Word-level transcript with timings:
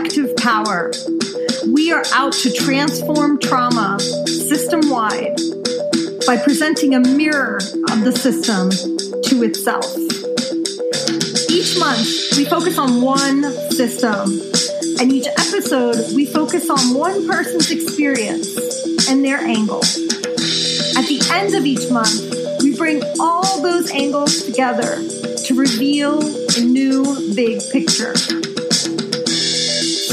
collective 0.00 0.34
power. 0.36 0.90
We 1.74 1.92
are 1.92 2.02
out 2.14 2.32
to 2.32 2.50
transform 2.52 3.38
trauma 3.38 4.00
system 4.00 4.88
wide 4.88 5.36
by 6.26 6.38
presenting 6.42 6.94
a 6.94 7.00
mirror 7.00 7.56
of 7.56 8.04
the 8.04 8.12
system 8.12 8.70
to 9.24 9.42
itself. 9.42 9.84
Each 11.50 11.78
month, 11.78 12.38
we 12.38 12.46
focus 12.46 12.78
on 12.78 13.02
one 13.02 13.42
system, 13.72 14.40
and 15.00 15.12
each 15.12 15.26
episode, 15.26 16.14
we 16.14 16.24
focus 16.24 16.70
on 16.70 16.94
one 16.94 17.28
person's 17.28 17.70
experience 17.70 18.56
and 19.08 19.22
their 19.22 19.38
angle. 19.38 19.82
At 20.96 21.06
the 21.08 21.20
end 21.30 21.54
of 21.54 21.66
each 21.66 21.90
month, 21.90 22.62
we 22.62 22.74
bring 22.74 23.02
all 23.20 23.60
those 23.60 23.90
angles 23.90 24.44
together 24.44 24.96
to 25.46 25.54
reveal 25.54 26.22
a 26.56 26.60
new 26.60 27.34
big 27.34 27.60
picture. 27.70 28.14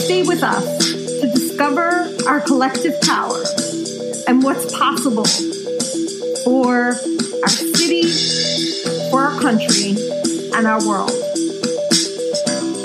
Stay 0.08 0.24
with 0.24 0.42
us 0.42 0.94
to 1.20 1.30
discover 1.34 2.10
our 2.30 2.40
collective 2.40 2.94
power 3.02 3.44
and 4.26 4.42
what's 4.42 4.74
possible 4.78 5.26
for 6.46 6.96
our 7.42 7.50
city, 7.50 8.04
for 9.12 9.24
our 9.24 9.38
country, 9.42 9.98
and 10.56 10.66
our 10.66 10.80
world. 10.88 11.12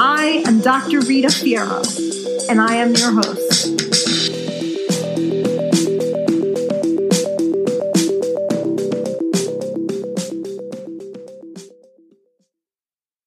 I 0.00 0.42
am 0.48 0.62
Dr. 0.62 0.98
Rita 0.98 1.28
Fierro, 1.28 1.86
and 2.50 2.60
I 2.60 2.74
am 2.74 2.92
your 2.96 3.12
host. 3.12 3.68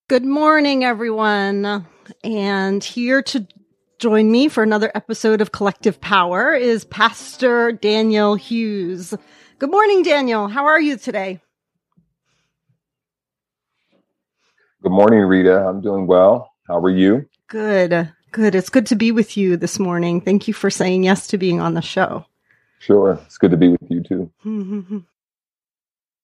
Good 0.10 0.26
morning, 0.26 0.84
everyone. 0.84 1.88
And 2.26 2.84
here 2.84 3.22
to 3.22 3.48
join 4.06 4.30
me 4.30 4.48
for 4.48 4.62
another 4.62 4.92
episode 4.94 5.42
of 5.42 5.52
Collective 5.52 6.00
Power 6.00 6.54
is 6.54 6.86
Pastor 6.86 7.72
Daniel 7.72 8.36
Hughes. 8.36 9.16
Good 9.58 9.72
morning, 9.72 10.04
Daniel. 10.04 10.48
How 10.48 10.66
are 10.66 10.80
you 10.80 10.96
today? 10.96 11.42
Good 14.84 14.92
morning, 14.92 15.22
Rita. 15.22 15.68
I'm 15.68 15.82
doing 15.82 16.06
well. 16.06 16.52
How 16.68 16.78
are 16.78 16.92
you? 16.92 17.26
Good. 17.48 18.14
Good. 18.30 18.54
It's 18.54 18.70
good 18.70 18.86
to 18.86 18.96
be 18.96 19.12
with 19.12 19.38
you 19.38 19.58
this 19.58 19.80
morning. 19.80 20.22
Thank 20.22 20.48
you 20.48 20.54
for 20.54 20.70
saying 20.70 21.04
yes 21.04 21.26
to 21.30 21.40
being 21.40 21.60
on 21.60 21.74
the 21.74 21.82
show. 21.82 22.26
Sure. 22.78 23.20
It's 23.26 23.40
good 23.40 23.50
to 23.50 23.58
be 23.58 23.70
with 23.70 23.90
you 23.90 24.04
too. 24.04 25.04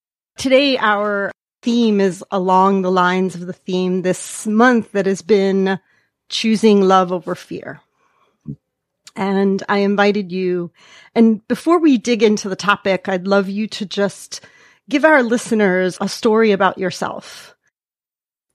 Today, 0.37 0.77
our 0.77 1.31
theme 1.63 1.99
is 1.99 2.23
along 2.29 2.83
the 2.83 2.91
lines 2.91 3.33
of 3.33 3.47
the 3.47 3.53
theme 3.53 4.03
this 4.03 4.45
month 4.45 4.91
that 4.91 5.07
has 5.07 5.23
been 5.23 5.79
choosing 6.31 6.81
love 6.81 7.11
over 7.11 7.35
fear. 7.35 7.81
And 9.15 9.61
I 9.69 9.79
invited 9.79 10.31
you. 10.31 10.71
And 11.13 11.45
before 11.47 11.79
we 11.79 11.97
dig 11.97 12.23
into 12.23 12.49
the 12.49 12.55
topic, 12.55 13.07
I'd 13.07 13.27
love 13.27 13.49
you 13.49 13.67
to 13.67 13.85
just 13.85 14.41
give 14.89 15.05
our 15.05 15.21
listeners 15.21 15.97
a 16.01 16.07
story 16.07 16.51
about 16.51 16.77
yourself 16.77 17.55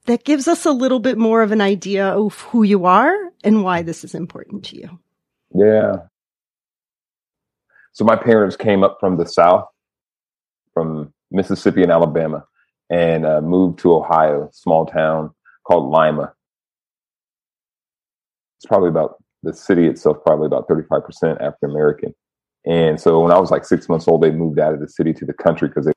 that 0.07 0.23
gives 0.23 0.47
us 0.47 0.65
a 0.65 0.71
little 0.71 0.99
bit 0.99 1.17
more 1.17 1.43
of 1.43 1.51
an 1.51 1.61
idea 1.61 2.07
of 2.07 2.41
who 2.41 2.63
you 2.63 2.85
are 2.85 3.13
and 3.43 3.63
why 3.63 3.81
this 3.81 4.03
is 4.03 4.15
important 4.15 4.65
to 4.65 4.77
you. 4.77 4.99
Yeah. 5.53 5.97
So 7.93 8.03
my 8.03 8.15
parents 8.15 8.55
came 8.55 8.83
up 8.83 8.97
from 8.99 9.17
the 9.17 9.25
South, 9.25 9.65
from 10.73 11.13
Mississippi 11.31 11.83
and 11.83 11.91
Alabama 11.91 12.45
and 12.89 13.25
uh, 13.25 13.41
moved 13.41 13.79
to 13.79 13.93
Ohio, 13.93 14.49
small 14.53 14.85
town 14.85 15.31
called 15.65 15.91
Lima. 15.91 16.33
It's 18.57 18.65
probably 18.65 18.89
about 18.89 19.23
the 19.43 19.53
city 19.53 19.87
itself, 19.87 20.17
probably 20.25 20.47
about 20.47 20.67
35% 20.67 21.41
African 21.41 21.69
American. 21.69 22.15
And 22.65 22.99
so 22.99 23.21
when 23.21 23.31
I 23.31 23.39
was 23.39 23.51
like 23.51 23.65
six 23.65 23.87
months 23.87 24.07
old, 24.07 24.21
they 24.21 24.31
moved 24.31 24.59
out 24.59 24.73
of 24.73 24.79
the 24.79 24.89
city 24.89 25.13
to 25.13 25.25
the 25.25 25.33
country 25.33 25.67
because 25.67 25.85
they, 25.85 25.93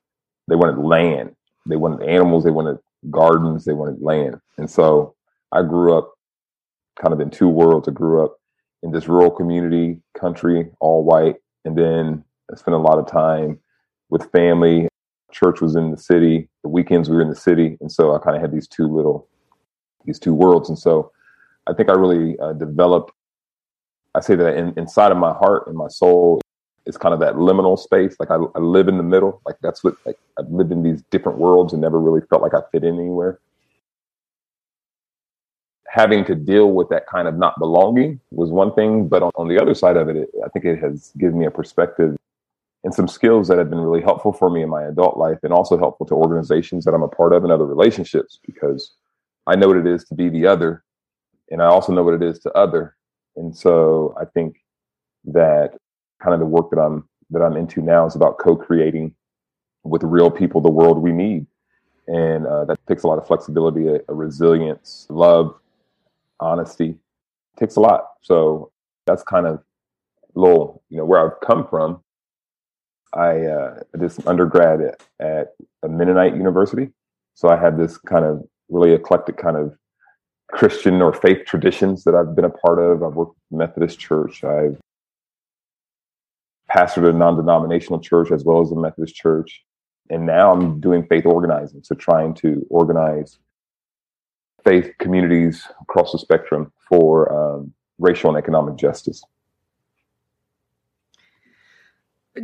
they 0.47 0.55
wanted 0.55 0.77
land. 0.77 1.35
They 1.67 1.75
wanted 1.75 2.07
animals, 2.07 2.43
they 2.43 2.51
wanted 2.51 2.77
gardens, 3.09 3.65
they 3.65 3.73
wanted 3.73 4.01
land. 4.01 4.39
And 4.57 4.69
so 4.69 5.15
I 5.51 5.63
grew 5.63 5.97
up 5.97 6.13
kind 6.99 7.13
of 7.13 7.19
in 7.19 7.29
two 7.29 7.49
worlds. 7.49 7.87
I 7.87 7.91
grew 7.91 8.23
up 8.23 8.37
in 8.83 8.91
this 8.91 9.07
rural 9.07 9.31
community, 9.31 9.99
country, 10.17 10.69
all 10.79 11.03
white. 11.03 11.35
And 11.65 11.77
then 11.77 12.23
I 12.51 12.55
spent 12.55 12.75
a 12.75 12.79
lot 12.79 12.99
of 12.99 13.07
time 13.07 13.59
with 14.09 14.31
family 14.31 14.87
church 15.31 15.61
was 15.61 15.75
in 15.75 15.91
the 15.91 15.97
city. 15.97 16.49
The 16.63 16.69
weekends 16.69 17.09
we 17.09 17.15
were 17.15 17.21
in 17.21 17.29
the 17.29 17.35
city, 17.35 17.77
and 17.81 17.91
so 17.91 18.15
I 18.15 18.19
kind 18.19 18.35
of 18.35 18.41
had 18.41 18.51
these 18.51 18.67
two 18.67 18.87
little, 18.87 19.27
these 20.05 20.19
two 20.19 20.33
worlds. 20.33 20.69
And 20.69 20.77
so 20.77 21.11
I 21.67 21.73
think 21.73 21.89
I 21.89 21.93
really 21.93 22.37
uh, 22.39 22.53
developed. 22.53 23.11
I 24.15 24.19
say 24.19 24.35
that 24.35 24.57
in, 24.57 24.73
inside 24.77 25.11
of 25.11 25.17
my 25.17 25.33
heart 25.33 25.67
and 25.67 25.75
my 25.75 25.87
soul 25.87 26.41
is 26.85 26.97
kind 26.97 27.13
of 27.13 27.19
that 27.19 27.35
liminal 27.35 27.77
space. 27.77 28.15
Like 28.19 28.31
I, 28.31 28.35
I 28.55 28.59
live 28.59 28.87
in 28.87 28.97
the 28.97 29.03
middle. 29.03 29.41
Like 29.45 29.57
that's 29.61 29.83
what 29.83 29.95
like 30.05 30.17
I've 30.39 30.49
lived 30.49 30.71
in 30.71 30.83
these 30.83 31.01
different 31.11 31.37
worlds 31.37 31.73
and 31.73 31.81
never 31.81 31.99
really 31.99 32.21
felt 32.29 32.41
like 32.41 32.53
I 32.53 32.61
fit 32.71 32.83
in 32.83 32.95
anywhere. 32.95 33.39
Having 35.87 36.25
to 36.25 36.35
deal 36.35 36.71
with 36.71 36.89
that 36.89 37.05
kind 37.07 37.27
of 37.27 37.37
not 37.37 37.59
belonging 37.59 38.19
was 38.31 38.49
one 38.49 38.73
thing, 38.73 39.07
but 39.07 39.21
on, 39.21 39.31
on 39.35 39.47
the 39.47 39.61
other 39.61 39.75
side 39.75 39.97
of 39.97 40.09
it, 40.09 40.15
it, 40.15 40.29
I 40.43 40.49
think 40.49 40.65
it 40.65 40.79
has 40.79 41.11
given 41.17 41.37
me 41.37 41.45
a 41.45 41.51
perspective 41.51 42.15
and 42.83 42.93
some 42.93 43.07
skills 43.07 43.47
that 43.47 43.57
have 43.57 43.69
been 43.69 43.79
really 43.79 44.01
helpful 44.01 44.33
for 44.33 44.49
me 44.49 44.63
in 44.63 44.69
my 44.69 44.83
adult 44.83 45.17
life 45.17 45.37
and 45.43 45.53
also 45.53 45.77
helpful 45.77 46.05
to 46.07 46.15
organizations 46.15 46.85
that 46.85 46.93
I'm 46.93 47.03
a 47.03 47.07
part 47.07 47.33
of 47.33 47.43
and 47.43 47.51
other 47.51 47.65
relationships 47.65 48.39
because 48.45 48.93
I 49.45 49.55
know 49.55 49.67
what 49.67 49.77
it 49.77 49.85
is 49.85 50.03
to 50.05 50.15
be 50.15 50.29
the 50.29 50.47
other 50.47 50.83
and 51.51 51.61
I 51.61 51.65
also 51.65 51.93
know 51.93 52.03
what 52.03 52.15
it 52.15 52.23
is 52.23 52.39
to 52.39 52.51
other. 52.53 52.95
And 53.35 53.55
so 53.55 54.15
I 54.19 54.25
think 54.25 54.57
that 55.25 55.77
kind 56.21 56.33
of 56.33 56.39
the 56.39 56.45
work 56.45 56.71
that 56.71 56.79
I'm 56.79 57.07
that 57.29 57.41
I'm 57.41 57.55
into 57.55 57.81
now 57.81 58.05
is 58.05 58.15
about 58.15 58.39
co-creating 58.39 59.15
with 59.83 60.03
real 60.03 60.29
people 60.31 60.61
the 60.61 60.69
world 60.69 60.97
we 60.97 61.11
need. 61.11 61.45
And 62.07 62.45
uh, 62.45 62.65
that 62.65 62.79
takes 62.87 63.03
a 63.03 63.07
lot 63.07 63.19
of 63.19 63.27
flexibility, 63.27 63.87
a, 63.87 63.99
a 64.09 64.13
resilience, 64.13 65.07
love, 65.09 65.55
honesty. 66.39 66.89
It 66.89 67.59
takes 67.59 67.77
a 67.77 67.79
lot. 67.79 68.07
So 68.21 68.71
that's 69.05 69.23
kind 69.23 69.47
of 69.47 69.63
little, 70.35 70.83
you 70.89 70.97
know, 70.97 71.05
where 71.05 71.25
I've 71.25 71.39
come 71.39 71.67
from 71.67 72.01
I 73.13 73.45
uh, 73.45 73.79
did 73.99 74.11
some 74.11 74.27
undergrad 74.27 74.81
at, 74.81 75.03
at 75.19 75.47
a 75.83 75.89
Mennonite 75.89 76.35
university. 76.35 76.89
So 77.33 77.49
I 77.49 77.57
had 77.57 77.77
this 77.77 77.97
kind 77.97 78.25
of 78.25 78.43
really 78.69 78.93
eclectic 78.93 79.37
kind 79.37 79.57
of 79.57 79.75
Christian 80.51 81.01
or 81.01 81.13
faith 81.13 81.45
traditions 81.45 82.03
that 82.03 82.15
I've 82.15 82.35
been 82.35 82.45
a 82.45 82.49
part 82.49 82.79
of. 82.79 83.03
I've 83.03 83.13
worked 83.13 83.35
with 83.49 83.59
Methodist 83.59 83.99
church. 83.99 84.43
I've 84.43 84.79
pastored 86.69 87.09
a 87.09 87.13
non-denominational 87.13 87.99
church 87.99 88.31
as 88.31 88.43
well 88.43 88.61
as 88.61 88.71
a 88.71 88.75
Methodist 88.75 89.15
church. 89.15 89.63
And 90.09 90.25
now 90.25 90.51
I'm 90.51 90.79
doing 90.79 91.05
faith 91.07 91.25
organizing. 91.25 91.83
So 91.83 91.95
trying 91.95 92.33
to 92.35 92.65
organize 92.69 93.39
faith 94.63 94.91
communities 94.99 95.67
across 95.81 96.11
the 96.11 96.19
spectrum 96.19 96.71
for 96.87 97.31
um, 97.33 97.73
racial 97.97 98.29
and 98.29 98.37
economic 98.37 98.75
justice. 98.75 99.23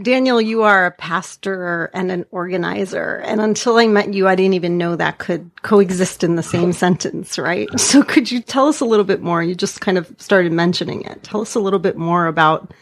Daniel, 0.01 0.41
you 0.41 0.63
are 0.63 0.85
a 0.85 0.91
pastor 0.91 1.89
and 1.93 2.11
an 2.11 2.25
organizer. 2.31 3.17
And 3.19 3.39
until 3.39 3.77
I 3.77 3.87
met 3.87 4.13
you, 4.13 4.27
I 4.27 4.35
didn't 4.35 4.55
even 4.55 4.77
know 4.77 4.97
that 4.97 5.17
could 5.17 5.49
coexist 5.61 6.25
in 6.25 6.35
the 6.35 6.43
same 6.43 6.73
sentence, 6.73 7.37
right? 7.37 7.69
So 7.79 8.03
could 8.03 8.29
you 8.29 8.41
tell 8.41 8.67
us 8.67 8.81
a 8.81 8.85
little 8.85 9.05
bit 9.05 9.21
more? 9.21 9.41
You 9.41 9.55
just 9.55 9.79
kind 9.79 9.97
of 9.97 10.13
started 10.17 10.51
mentioning 10.51 11.03
it. 11.03 11.23
Tell 11.23 11.39
us 11.41 11.55
a 11.55 11.59
little 11.59 11.79
bit 11.79 11.95
more 11.97 12.27
about, 12.27 12.73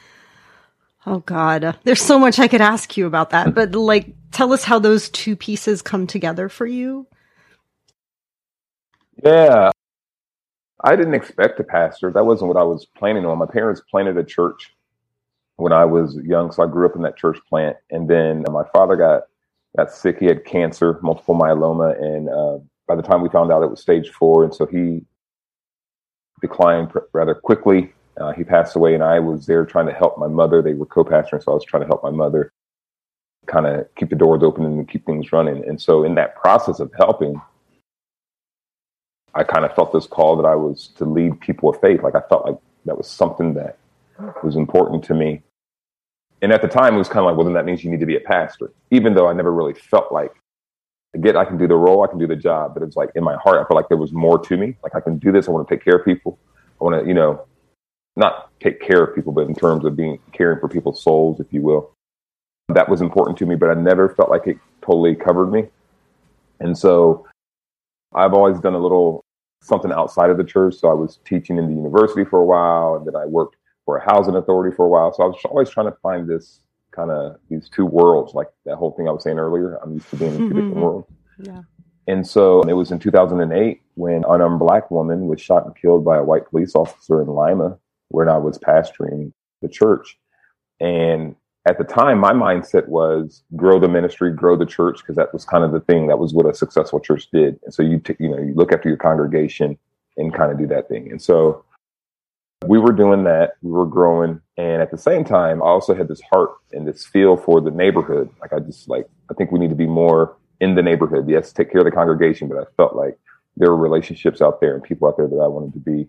oh 1.06 1.20
God, 1.20 1.78
there's 1.84 2.02
so 2.02 2.18
much 2.18 2.40
I 2.40 2.48
could 2.48 2.62
ask 2.62 2.98
you 2.98 3.06
about 3.06 3.30
that, 3.30 3.54
but 3.54 3.76
like, 3.76 4.08
tell 4.32 4.52
us 4.52 4.64
how 4.64 4.80
those 4.80 5.10
two 5.10 5.36
pieces 5.36 5.84
come 5.84 6.08
together 6.08 6.50
for 6.50 6.66
you. 6.66 7.06
Yeah. 9.24 9.69
I 10.84 10.96
didn't 10.96 11.13
expect 11.13 11.60
a 11.60 11.63
pastor. 11.63 12.12
That 12.12 12.25
wasn't 12.25 12.48
what 12.48 12.58
I 12.58 12.63
was 12.63 12.88
planning 12.98 13.25
on. 13.25 13.38
My 13.38 13.46
parents 13.46 13.81
planted 13.92 14.18
a 14.18 14.24
church 14.24 14.75
when 15.57 15.72
I 15.72 15.86
was 15.86 16.16
young. 16.18 16.52
So 16.52 16.63
I 16.63 16.68
grew 16.68 16.86
up 16.86 16.96
in 16.96 17.02
that 17.04 17.18
church 17.18 17.40
plant. 17.48 17.78
And 17.92 18.10
then 18.10 18.44
my 18.50 18.63
father 18.74 18.96
got, 18.96 19.24
got 19.78 19.92
sick. 19.92 20.19
He 20.19 20.25
had 20.25 20.46
cancer, 20.46 21.00
multiple 21.02 21.36
myeloma. 21.36 22.00
And 22.02 22.30
uh, 22.30 22.60
by 22.88 22.96
the 22.96 23.02
time 23.02 23.22
we 23.22 23.30
found 23.30 23.52
out 23.52 23.63
it 23.63 23.69
was 23.69 23.81
stage 23.81 24.10
four, 24.10 24.44
and 24.44 24.54
so 24.54 24.66
he 24.66 25.02
declined 26.42 26.90
pr- 26.90 27.00
rather 27.13 27.36
quickly. 27.36 27.94
Uh, 28.19 28.31
he 28.31 28.44
passed 28.44 28.75
away, 28.75 28.94
and 28.94 29.04
I 29.04 29.19
was 29.19 29.46
there 29.46 29.66
trying 29.66 29.88
to 29.88 29.94
help 29.94 30.18
my 30.18 30.28
mother. 30.28 30.62
They 30.62 30.74
were 30.74 30.86
co-pastoring, 30.86 31.44
so 31.44 31.52
I 31.52 31.56
was 31.56 31.66
trying 31.66 31.81
to 31.81 31.88
help 31.88 32.04
my 32.04 32.12
mother 32.12 32.54
kind 33.46 33.68
of 33.68 33.94
keep 33.96 34.10
the 34.10 34.16
doors 34.16 34.42
open 34.42 34.66
and 34.66 34.88
keep 34.90 35.06
things 35.06 35.31
running. 35.31 35.68
And 35.68 35.81
so, 35.81 36.04
in 36.04 36.16
that 36.16 36.36
process 36.36 36.80
of 36.80 36.92
helping, 36.98 37.42
I 39.34 39.44
kind 39.44 39.66
of 39.66 39.75
felt 39.75 39.92
this 39.92 40.08
call 40.08 40.38
that 40.38 40.46
I 40.46 40.56
was 40.56 40.88
to 40.98 41.06
lead 41.06 41.42
people 41.42 41.69
of 41.69 41.81
faith. 41.81 42.04
Like 42.04 42.16
I 42.16 42.22
felt 42.30 42.46
like 42.46 42.58
that 42.86 42.98
was 42.98 43.08
something 43.08 43.54
that 43.56 43.78
was 44.44 44.56
important 44.56 45.04
to 45.06 45.13
me. 45.13 45.42
And 46.42 46.52
at 46.52 46.62
the 46.62 46.68
time, 46.68 46.96
it 46.96 46.98
was 46.98 47.08
kind 47.08 47.20
of 47.20 47.26
like, 47.26 47.38
well, 47.38 47.46
then 47.46 47.54
that 47.54 47.66
means 47.66 47.84
you 47.84 47.90
need 47.90 48.00
to 48.00 48.06
be 48.06 48.18
a 48.18 48.22
pastor, 48.22 48.72
even 48.92 49.14
though 49.14 49.28
I 49.28 49.34
never 49.34 49.54
really 49.54 49.74
felt 49.74 50.12
like, 50.12 50.34
get, 51.22 51.36
I 51.36 51.46
can 51.46 51.58
do 51.58 51.68
the 51.68 51.76
role, 51.76 52.04
I 52.04 52.08
can 52.08 52.20
do 52.20 52.28
the 52.28 52.36
job, 52.36 52.74
but 52.74 52.84
it's 52.84 52.96
like 52.96 53.10
in 53.16 53.24
my 53.24 53.36
heart, 53.38 53.58
I 53.58 53.68
felt 53.68 53.76
like 53.76 53.88
there 53.88 53.98
was 53.98 54.12
more 54.12 54.38
to 54.40 54.58
me. 54.58 54.76
Like 54.84 54.96
I 54.96 55.00
can 55.00 55.18
do 55.18 55.32
this. 55.32 55.48
I 55.48 55.52
want 55.52 55.68
to 55.68 55.76
take 55.76 55.84
care 55.84 55.96
of 55.96 56.06
people. 56.06 56.38
I 56.80 56.84
want 56.84 57.02
to, 57.02 57.08
you 57.08 57.14
know, 57.14 57.46
not 58.16 58.52
take 58.60 58.82
care 58.82 59.04
of 59.04 59.16
people, 59.16 59.32
but 59.32 59.48
in 59.48 59.56
terms 59.56 59.86
of 59.86 59.96
being 59.96 60.20
caring 60.34 60.60
for 60.60 60.68
people's 60.68 61.02
souls, 61.02 61.40
if 61.40 61.48
you 61.52 61.62
will. 61.62 61.92
That 62.70 62.90
was 62.90 63.02
important 63.02 63.38
to 63.40 63.46
me, 63.46 63.56
but 63.56 63.70
I 63.70 63.74
never 63.76 64.10
felt 64.10 64.30
like 64.30 64.48
it 64.48 64.58
totally 64.82 65.16
covered 65.16 65.52
me. 65.52 65.68
And 66.60 66.78
so 66.78 67.26
I've 68.14 68.34
always 68.34 68.60
done 68.60 68.74
a 68.74 68.80
little 68.80 69.24
something 69.62 69.92
outside 69.92 70.30
of 70.30 70.38
the 70.38 70.44
church. 70.44 70.76
So 70.76 70.90
I 70.90 70.94
was 70.94 71.20
teaching 71.26 71.58
in 71.58 71.68
the 71.68 71.76
university 71.76 72.24
for 72.24 72.40
a 72.40 72.46
while, 72.46 72.96
and 72.96 73.06
then 73.06 73.16
I 73.16 73.26
worked 73.26 73.56
for 73.86 73.98
a 73.98 74.06
housing 74.06 74.36
authority 74.36 74.76
for 74.76 74.86
a 74.86 74.90
while. 74.90 75.14
So 75.14 75.24
I 75.24 75.28
was 75.28 75.38
always 75.46 75.70
trying 75.70 75.88
to 75.88 75.98
find 76.02 76.28
this 76.28 76.62
kind 76.92 77.12
of 77.12 77.38
these 77.50 77.70
two 77.70 77.86
worlds, 77.86 78.34
like 78.34 78.48
that 78.66 78.76
whole 78.76 78.92
thing 78.92 79.08
I 79.08 79.12
was 79.12 79.24
saying 79.24 79.38
earlier. 79.38 79.76
I'm 79.84 79.94
used 79.94 80.10
to 80.10 80.16
being 80.16 80.34
in 80.34 80.38
2 80.38 80.44
mm-hmm. 80.44 80.56
different 80.56 80.76
worlds. 80.76 81.08
Yeah. 81.40 81.62
And 82.08 82.26
so 82.26 82.62
it 82.64 82.74
was 82.74 82.92
in 82.92 83.00
2008 83.00 83.82
when 83.96 84.18
an 84.18 84.24
unarmed 84.28 84.60
black 84.60 84.92
woman 84.92 85.28
was 85.28 85.42
shot 85.42 85.66
and 85.66 85.76
killed 85.76 86.06
by 86.06 86.18
a 86.18 86.24
white 86.24 86.50
police 86.50 86.76
officer 86.76 87.22
in 87.22 87.28
Lima, 87.28 87.78
where 88.10 88.30
I 88.30 88.38
was 88.38 88.58
pastoring 88.60 89.34
the 89.62 89.70
church. 89.70 90.18
And 90.80 91.36
at 91.68 91.80
the 91.80 91.84
time, 91.84 92.20
my 92.20 92.32
mindset 92.32 92.88
was 92.88 93.44
grow 93.56 93.80
the 93.80 93.88
ministry, 93.88 94.32
grow 94.32 94.56
the 94.56 94.68
church, 94.68 95.00
because 95.00 95.16
that 95.16 95.34
was 95.34 95.46
kind 95.46 95.64
of 95.64 95.72
the 95.72 95.80
thing. 95.80 96.08
That 96.08 96.20
was 96.20 96.34
what 96.34 96.46
a 96.46 96.54
successful 96.54 97.00
church 97.00 97.30
did. 97.32 97.60
And 97.64 97.74
so 97.74 97.82
you, 97.82 98.00
t- 98.00 98.16
you 98.20 98.30
know, 98.30 98.38
you 98.38 98.54
look 98.54 98.72
after 98.72 98.88
your 98.88 99.00
congregation 99.00 99.78
and 100.18 100.34
kind 100.34 100.52
of 100.52 100.60
do 100.60 100.68
that 100.68 100.88
thing. 100.88 101.10
And 101.10 101.22
so 101.22 101.66
we 102.67 102.79
were 102.79 102.91
doing 102.91 103.23
that. 103.25 103.53
We 103.62 103.71
were 103.71 103.85
growing. 103.85 104.41
And 104.57 104.81
at 104.81 104.91
the 104.91 104.97
same 104.97 105.23
time, 105.23 105.62
I 105.62 105.65
also 105.65 105.94
had 105.94 106.07
this 106.07 106.21
heart 106.31 106.51
and 106.71 106.88
this 106.88 107.06
feel 107.06 107.38
for 107.38 107.62
the 107.62 107.71
neighborhood. 107.71 108.29
Like 108.41 108.53
I 108.53 108.59
just 108.59 108.88
like, 108.88 109.07
I 109.29 109.33
think 109.33 109.51
we 109.51 109.59
need 109.59 109.69
to 109.69 109.75
be 109.75 109.88
more 109.88 110.38
in 110.59 110.75
the 110.75 110.81
neighborhood. 110.81 111.29
Yes, 111.29 111.51
take 111.51 111.71
care 111.71 111.81
of 111.81 111.85
the 111.85 111.91
congregation, 111.91 112.47
but 112.47 112.57
I 112.57 112.63
felt 112.77 112.95
like 112.95 113.17
there 113.57 113.69
were 113.69 113.77
relationships 113.77 114.41
out 114.41 114.62
there 114.62 114.73
and 114.75 114.83
people 114.83 115.07
out 115.07 115.17
there 115.17 115.27
that 115.27 115.35
I 115.35 115.47
wanted 115.47 115.73
to 115.73 115.79
be 115.79 116.07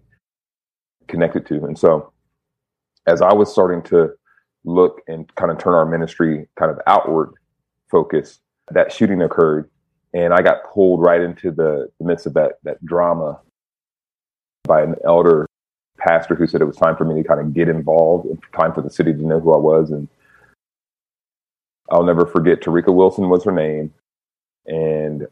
connected 1.08 1.46
to. 1.46 1.64
And 1.64 1.78
so 1.78 2.12
as 3.06 3.22
I 3.22 3.32
was 3.32 3.50
starting 3.50 3.82
to 3.90 4.12
look 4.64 5.00
and 5.06 5.32
kind 5.36 5.50
of 5.50 5.58
turn 5.58 5.74
our 5.74 5.86
ministry 5.86 6.48
kind 6.56 6.70
of 6.70 6.78
outward 6.86 7.34
focus, 7.90 8.40
that 8.72 8.92
shooting 8.92 9.22
occurred 9.22 9.70
and 10.16 10.32
I 10.32 10.40
got 10.40 10.64
pulled 10.72 11.02
right 11.02 11.20
into 11.20 11.50
the, 11.50 11.88
the 11.98 12.06
midst 12.06 12.26
of 12.26 12.34
that 12.34 12.54
that 12.64 12.84
drama 12.84 13.40
by 14.64 14.82
an 14.82 14.94
elder 15.04 15.46
pastor 16.06 16.34
who 16.34 16.46
said 16.46 16.60
it 16.60 16.66
was 16.66 16.76
time 16.76 16.96
for 16.96 17.04
me 17.04 17.20
to 17.20 17.26
kind 17.26 17.40
of 17.40 17.52
get 17.52 17.68
involved 17.68 18.26
and 18.26 18.38
time 18.54 18.72
for 18.72 18.82
the 18.82 18.90
city 18.90 19.12
to 19.12 19.26
know 19.26 19.40
who 19.40 19.52
I 19.52 19.58
was. 19.58 19.90
And 19.90 20.08
I'll 21.90 22.04
never 22.04 22.26
forget 22.26 22.60
Tarika 22.60 22.94
Wilson 22.94 23.28
was 23.28 23.44
her 23.44 23.52
name 23.52 23.92
and 24.66 25.26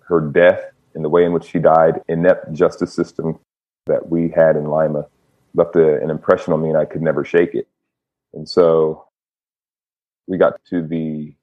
her 0.00 0.20
death 0.20 0.60
and 0.94 1.04
the 1.04 1.08
way 1.08 1.24
in 1.24 1.32
which 1.32 1.44
she 1.44 1.58
died, 1.58 2.00
inept 2.08 2.52
justice 2.52 2.92
system 2.92 3.38
that 3.86 4.08
we 4.08 4.28
had 4.34 4.56
in 4.56 4.64
Lima 4.64 5.06
left 5.54 5.76
a, 5.76 6.02
an 6.02 6.10
impression 6.10 6.52
on 6.52 6.62
me 6.62 6.68
and 6.68 6.78
I 6.78 6.84
could 6.84 7.02
never 7.02 7.24
shake 7.24 7.54
it. 7.54 7.68
And 8.34 8.48
so 8.48 9.06
we 10.26 10.38
got 10.38 10.60
to 10.70 10.82
the 10.86 11.34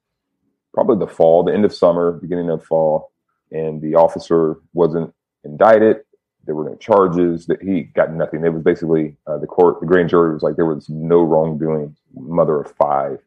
probably 0.72 0.98
the 0.98 1.12
fall, 1.12 1.44
the 1.44 1.52
end 1.52 1.64
of 1.64 1.74
summer, 1.74 2.12
beginning 2.12 2.50
of 2.50 2.64
fall, 2.64 3.12
and 3.50 3.80
the 3.80 3.94
officer 3.94 4.56
wasn't 4.72 5.14
indicted. 5.44 5.98
There 6.46 6.54
were 6.54 6.68
no 6.68 6.76
charges. 6.76 7.46
That 7.46 7.62
he 7.62 7.82
got 7.82 8.12
nothing. 8.12 8.44
It 8.44 8.52
was 8.52 8.62
basically 8.62 9.16
uh, 9.26 9.38
the 9.38 9.46
court, 9.46 9.80
the 9.80 9.86
grand 9.86 10.08
jury 10.08 10.32
was 10.32 10.42
like 10.42 10.56
there 10.56 10.66
was 10.66 10.88
no 10.88 11.22
wrongdoing. 11.22 11.96
Mother 12.14 12.60
of 12.60 12.72
five. 12.76 13.18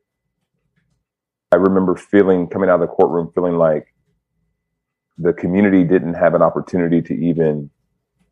I 1.52 1.56
remember 1.56 1.96
feeling 1.96 2.48
coming 2.48 2.70
out 2.70 2.76
of 2.76 2.82
the 2.82 2.88
courtroom, 2.88 3.32
feeling 3.34 3.58
like 3.58 3.94
the 5.18 5.34
community 5.34 5.84
didn't 5.84 6.14
have 6.14 6.36
an 6.36 6.42
opportunity 6.42 7.02
to 7.02 7.14
even 7.14 7.70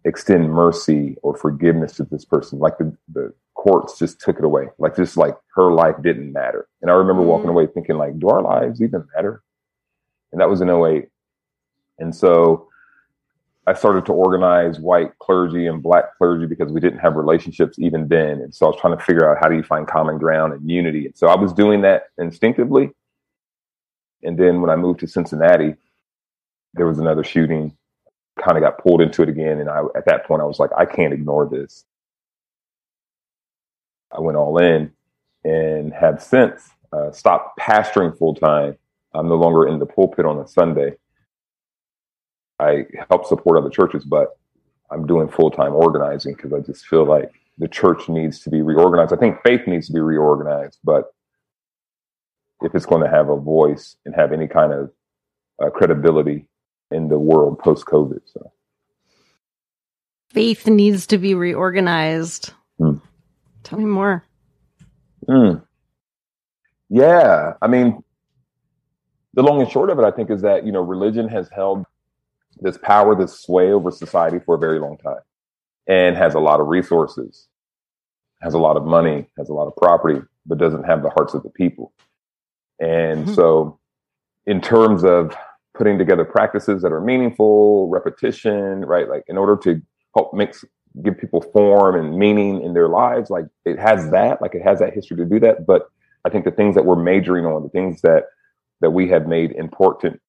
extend 0.06 0.52
mercy 0.52 1.18
or 1.24 1.36
forgiveness 1.36 1.94
to 1.94 2.04
this 2.04 2.26
person. 2.26 2.60
Like 2.60 2.78
the, 2.78 2.96
the 3.12 3.34
courts 3.56 3.98
just 3.98 4.20
took 4.22 4.38
it 4.38 4.46
away. 4.46 4.66
Like 4.78 4.96
just 4.96 5.18
like 5.18 5.36
her 5.56 5.72
life 5.72 5.96
didn't 6.04 6.32
matter. 6.32 6.68
And 6.82 6.92
I 6.92 6.94
remember 6.94 7.24
walking 7.24 7.50
away 7.50 7.68
thinking 7.68 7.98
like, 7.98 8.20
do 8.20 8.30
our 8.30 8.42
lives 8.42 8.82
even 8.82 9.08
matter? 9.16 9.42
And 10.32 10.40
that 10.40 10.50
was 10.50 10.62
in 10.62 10.70
08. 10.70 11.08
And 11.98 12.14
so 12.14 12.68
I 13.68 13.74
started 13.74 14.06
to 14.06 14.14
organize 14.14 14.80
white 14.80 15.18
clergy 15.20 15.66
and 15.66 15.82
black 15.82 16.16
clergy 16.18 16.46
because 16.46 16.72
we 16.72 16.80
didn't 16.80 17.00
have 17.00 17.16
relationships 17.16 17.80
even 17.80 18.08
then. 18.08 18.42
And 18.42 18.54
so 18.54 18.68
I 18.68 18.70
was 18.70 18.80
trying 18.80 18.98
to 18.98 19.04
figure 19.04 19.30
out 19.30 19.38
how 19.42 19.50
do 19.50 19.56
you 19.56 19.64
find 19.64 19.88
common 19.88 20.20
ground 20.20 20.54
and 20.54 20.70
unity. 20.70 21.08
And 21.08 21.18
so 21.18 21.28
I 21.28 21.36
was 21.36 21.52
doing 21.52 21.82
that 21.82 22.04
instinctively. 22.20 22.92
And 24.24 24.38
then 24.38 24.62
when 24.62 24.70
I 24.70 24.76
moved 24.76 25.00
to 25.02 25.08
Cincinnati, 25.08 25.76
there 26.76 26.86
was 26.86 27.00
another 27.00 27.24
shooting, 27.24 27.76
kind 28.40 28.58
of 28.58 28.64
got 28.64 28.78
pulled 28.78 29.02
into 29.02 29.24
it 29.24 29.30
again. 29.30 29.60
And 29.60 29.70
I, 29.70 29.82
at 29.96 30.06
that 30.06 30.26
point, 30.26 30.42
I 30.42 30.46
was 30.46 30.60
like, 30.60 30.72
I 30.78 30.86
can't 30.86 31.14
ignore 31.14 31.48
this. 31.50 31.86
I 34.12 34.20
went 34.20 34.38
all 34.38 34.58
in 34.60 34.92
and 35.44 35.94
have 35.94 36.22
since 36.22 36.70
uh, 36.94 37.12
stopped 37.12 37.60
pastoring 37.60 38.18
full 38.18 38.36
time. 38.36 38.78
I'm 39.14 39.28
no 39.28 39.36
longer 39.36 39.68
in 39.68 39.80
the 39.80 39.86
pulpit 39.86 40.26
on 40.26 40.40
a 40.40 40.48
Sunday. 40.48 40.98
I 42.60 42.86
help 43.10 43.26
support 43.26 43.58
other 43.58 43.70
churches, 43.70 44.06
but 44.06 44.38
I'm 44.92 45.06
doing 45.06 45.28
full 45.28 45.52
time 45.52 45.74
organizing 45.74 46.36
because 46.36 46.54
I 46.54 46.60
just 46.60 46.86
feel 46.88 47.06
like 47.06 47.32
the 47.58 47.68
church 47.68 48.08
needs 48.10 48.40
to 48.42 48.50
be 48.50 48.62
reorganized. 48.62 49.14
I 49.14 49.18
think 49.18 49.42
faith 49.44 49.62
needs 49.68 49.88
to 49.88 49.94
be 49.94 50.00
reorganized, 50.00 50.80
but 50.84 51.14
if 52.62 52.74
it's 52.74 52.86
going 52.86 53.04
to 53.04 53.10
have 53.10 53.30
a 53.30 53.38
voice 53.38 53.98
and 54.06 54.16
have 54.16 54.32
any 54.32 54.48
kind 54.48 54.74
of 54.74 54.92
uh, 55.64 55.70
credibility 55.70 56.48
in 56.92 57.08
the 57.08 57.20
world 57.20 57.60
post 57.60 57.86
COVID. 57.86 58.22
So 58.26 58.52
faith 60.30 60.68
needs 60.68 61.08
to 61.08 61.18
be 61.18 61.34
reorganized. 61.34 62.54
Hmm. 62.78 62.98
Tell 63.64 63.80
me 63.80 63.86
more. 63.86 64.24
Hmm. 65.28 65.56
Yeah, 66.90 67.54
I 67.62 67.68
mean, 67.68 68.04
the 69.34 69.44
long 69.44 69.62
and 69.62 69.70
short 69.70 69.90
of 69.90 69.98
it, 69.98 70.06
I 70.06 70.12
think, 70.12 70.30
is 70.30 70.42
that 70.42 70.66
you 70.66 70.72
know 70.72 70.82
religion 70.82 71.28
has 71.30 71.50
held 71.50 71.86
this 72.62 72.78
power, 72.78 73.16
this 73.16 73.40
sway 73.40 73.72
over 73.72 73.92
society 73.92 74.40
for 74.46 74.56
a 74.56 74.60
very 74.60 74.80
long 74.80 74.98
time, 74.98 75.22
and 75.88 76.16
has 76.16 76.34
a 76.34 76.40
lot 76.40 76.60
of 76.60 76.68
resources, 76.68 77.48
has 78.42 78.54
a 78.54 78.60
lot 78.60 78.78
of 78.78 78.86
money, 78.86 79.28
has 79.38 79.50
a 79.50 79.54
lot 79.54 79.68
of 79.68 79.76
property, 79.76 80.22
but 80.46 80.58
doesn't 80.58 80.84
have 80.84 81.04
the 81.04 81.10
hearts 81.10 81.34
of 81.34 81.44
the 81.44 81.50
people. 81.50 81.94
And 82.80 83.26
mm-hmm. 83.26 83.34
so, 83.34 83.80
in 84.46 84.62
terms 84.62 85.04
of 85.04 85.36
putting 85.78 85.98
together 85.98 86.26
practices 86.26 86.82
that 86.82 86.92
are 86.92 87.02
meaningful, 87.02 87.90
repetition, 87.90 88.86
right? 88.86 89.10
Like 89.10 89.24
in 89.28 89.38
order 89.38 89.58
to 89.64 89.82
help 90.16 90.34
make 90.34 90.56
give 91.04 91.18
people 91.18 91.42
form 91.42 91.96
and 91.96 92.18
meaning 92.18 92.62
in 92.64 92.74
their 92.74 92.88
lives, 92.88 93.30
like 93.30 93.46
it 93.66 93.78
has 93.78 94.10
that, 94.12 94.42
like 94.42 94.56
it 94.56 94.62
has 94.62 94.80
that 94.80 94.94
history 94.94 95.18
to 95.18 95.26
do 95.26 95.40
that. 95.42 95.66
But 95.66 95.90
I 96.24 96.30
think 96.30 96.46
the 96.46 96.52
things 96.52 96.76
that 96.76 96.86
we're 96.86 96.96
majoring 96.96 97.46
on, 97.46 97.64
the 97.64 97.70
things 97.70 98.02
that 98.02 98.26
that 98.82 98.92
we 98.92 99.08
have 99.10 99.28
made 99.28 99.52
important. 99.54 100.22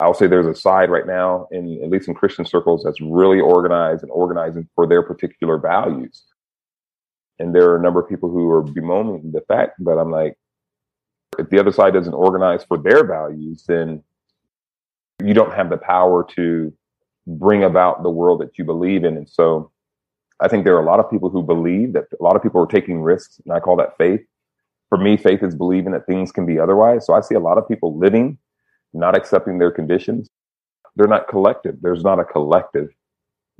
I'll 0.00 0.14
say 0.14 0.26
there's 0.26 0.46
a 0.46 0.54
side 0.54 0.90
right 0.90 1.06
now 1.06 1.48
in 1.50 1.82
at 1.82 1.90
least 1.90 2.08
in 2.08 2.14
Christian 2.14 2.44
circles 2.44 2.82
that's 2.84 3.00
really 3.00 3.40
organized 3.40 4.02
and 4.02 4.12
organizing 4.12 4.68
for 4.74 4.86
their 4.86 5.02
particular 5.02 5.58
values. 5.58 6.24
And 7.40 7.54
there 7.54 7.70
are 7.70 7.76
a 7.76 7.82
number 7.82 8.00
of 8.00 8.08
people 8.08 8.30
who 8.30 8.48
are 8.50 8.62
bemoaning 8.62 9.32
the 9.32 9.42
fact 9.42 9.72
that 9.84 9.98
I'm 9.98 10.10
like, 10.10 10.36
if 11.38 11.50
the 11.50 11.58
other 11.58 11.72
side 11.72 11.94
doesn't 11.94 12.14
organize 12.14 12.64
for 12.64 12.78
their 12.78 13.04
values, 13.04 13.64
then 13.66 14.02
you 15.24 15.34
don't 15.34 15.54
have 15.54 15.70
the 15.70 15.76
power 15.76 16.24
to 16.36 16.72
bring 17.26 17.64
about 17.64 18.02
the 18.02 18.10
world 18.10 18.40
that 18.40 18.56
you 18.56 18.64
believe 18.64 19.04
in. 19.04 19.16
And 19.16 19.28
so 19.28 19.70
I 20.40 20.48
think 20.48 20.64
there 20.64 20.76
are 20.76 20.82
a 20.82 20.86
lot 20.86 21.00
of 21.00 21.10
people 21.10 21.28
who 21.28 21.42
believe 21.42 21.92
that 21.92 22.04
a 22.18 22.22
lot 22.22 22.36
of 22.36 22.42
people 22.42 22.62
are 22.62 22.66
taking 22.66 23.02
risks, 23.02 23.40
and 23.44 23.52
I 23.52 23.60
call 23.60 23.76
that 23.76 23.96
faith. 23.98 24.20
For 24.88 24.96
me, 24.96 25.16
faith 25.16 25.42
is 25.42 25.54
believing 25.54 25.92
that 25.92 26.06
things 26.06 26.32
can 26.32 26.46
be 26.46 26.58
otherwise. 26.58 27.04
So 27.04 27.14
I 27.14 27.20
see 27.20 27.34
a 27.34 27.40
lot 27.40 27.58
of 27.58 27.68
people 27.68 27.98
living, 27.98 28.38
not 28.92 29.16
accepting 29.16 29.58
their 29.58 29.70
conditions. 29.70 30.28
They're 30.96 31.06
not 31.06 31.28
collective. 31.28 31.76
There's 31.80 32.02
not 32.02 32.18
a 32.18 32.24
collective 32.24 32.88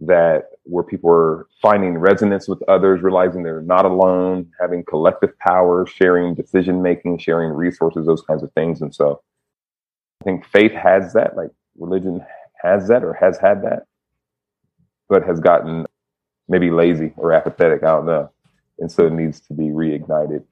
that 0.00 0.50
where 0.62 0.84
people 0.84 1.10
are 1.10 1.46
finding 1.60 1.98
resonance 1.98 2.46
with 2.46 2.62
others, 2.68 3.02
realizing 3.02 3.42
they're 3.42 3.62
not 3.62 3.84
alone, 3.84 4.50
having 4.60 4.84
collective 4.84 5.36
power, 5.38 5.86
sharing 5.86 6.34
decision 6.34 6.82
making, 6.82 7.18
sharing 7.18 7.50
resources, 7.50 8.06
those 8.06 8.22
kinds 8.22 8.42
of 8.42 8.52
things. 8.52 8.80
And 8.80 8.94
so 8.94 9.20
I 10.20 10.24
think 10.24 10.46
faith 10.46 10.72
has 10.72 11.12
that, 11.14 11.36
like 11.36 11.50
religion 11.76 12.24
has 12.62 12.88
that 12.88 13.04
or 13.04 13.12
has 13.14 13.38
had 13.38 13.62
that, 13.62 13.86
but 15.08 15.24
has 15.24 15.40
gotten 15.40 15.86
maybe 16.48 16.70
lazy 16.70 17.12
or 17.16 17.32
apathetic. 17.32 17.82
I 17.82 17.86
don't 17.86 18.06
know. 18.06 18.30
And 18.78 18.90
so 18.90 19.06
it 19.06 19.12
needs 19.12 19.40
to 19.42 19.52
be 19.52 19.64
reignited 19.64 20.44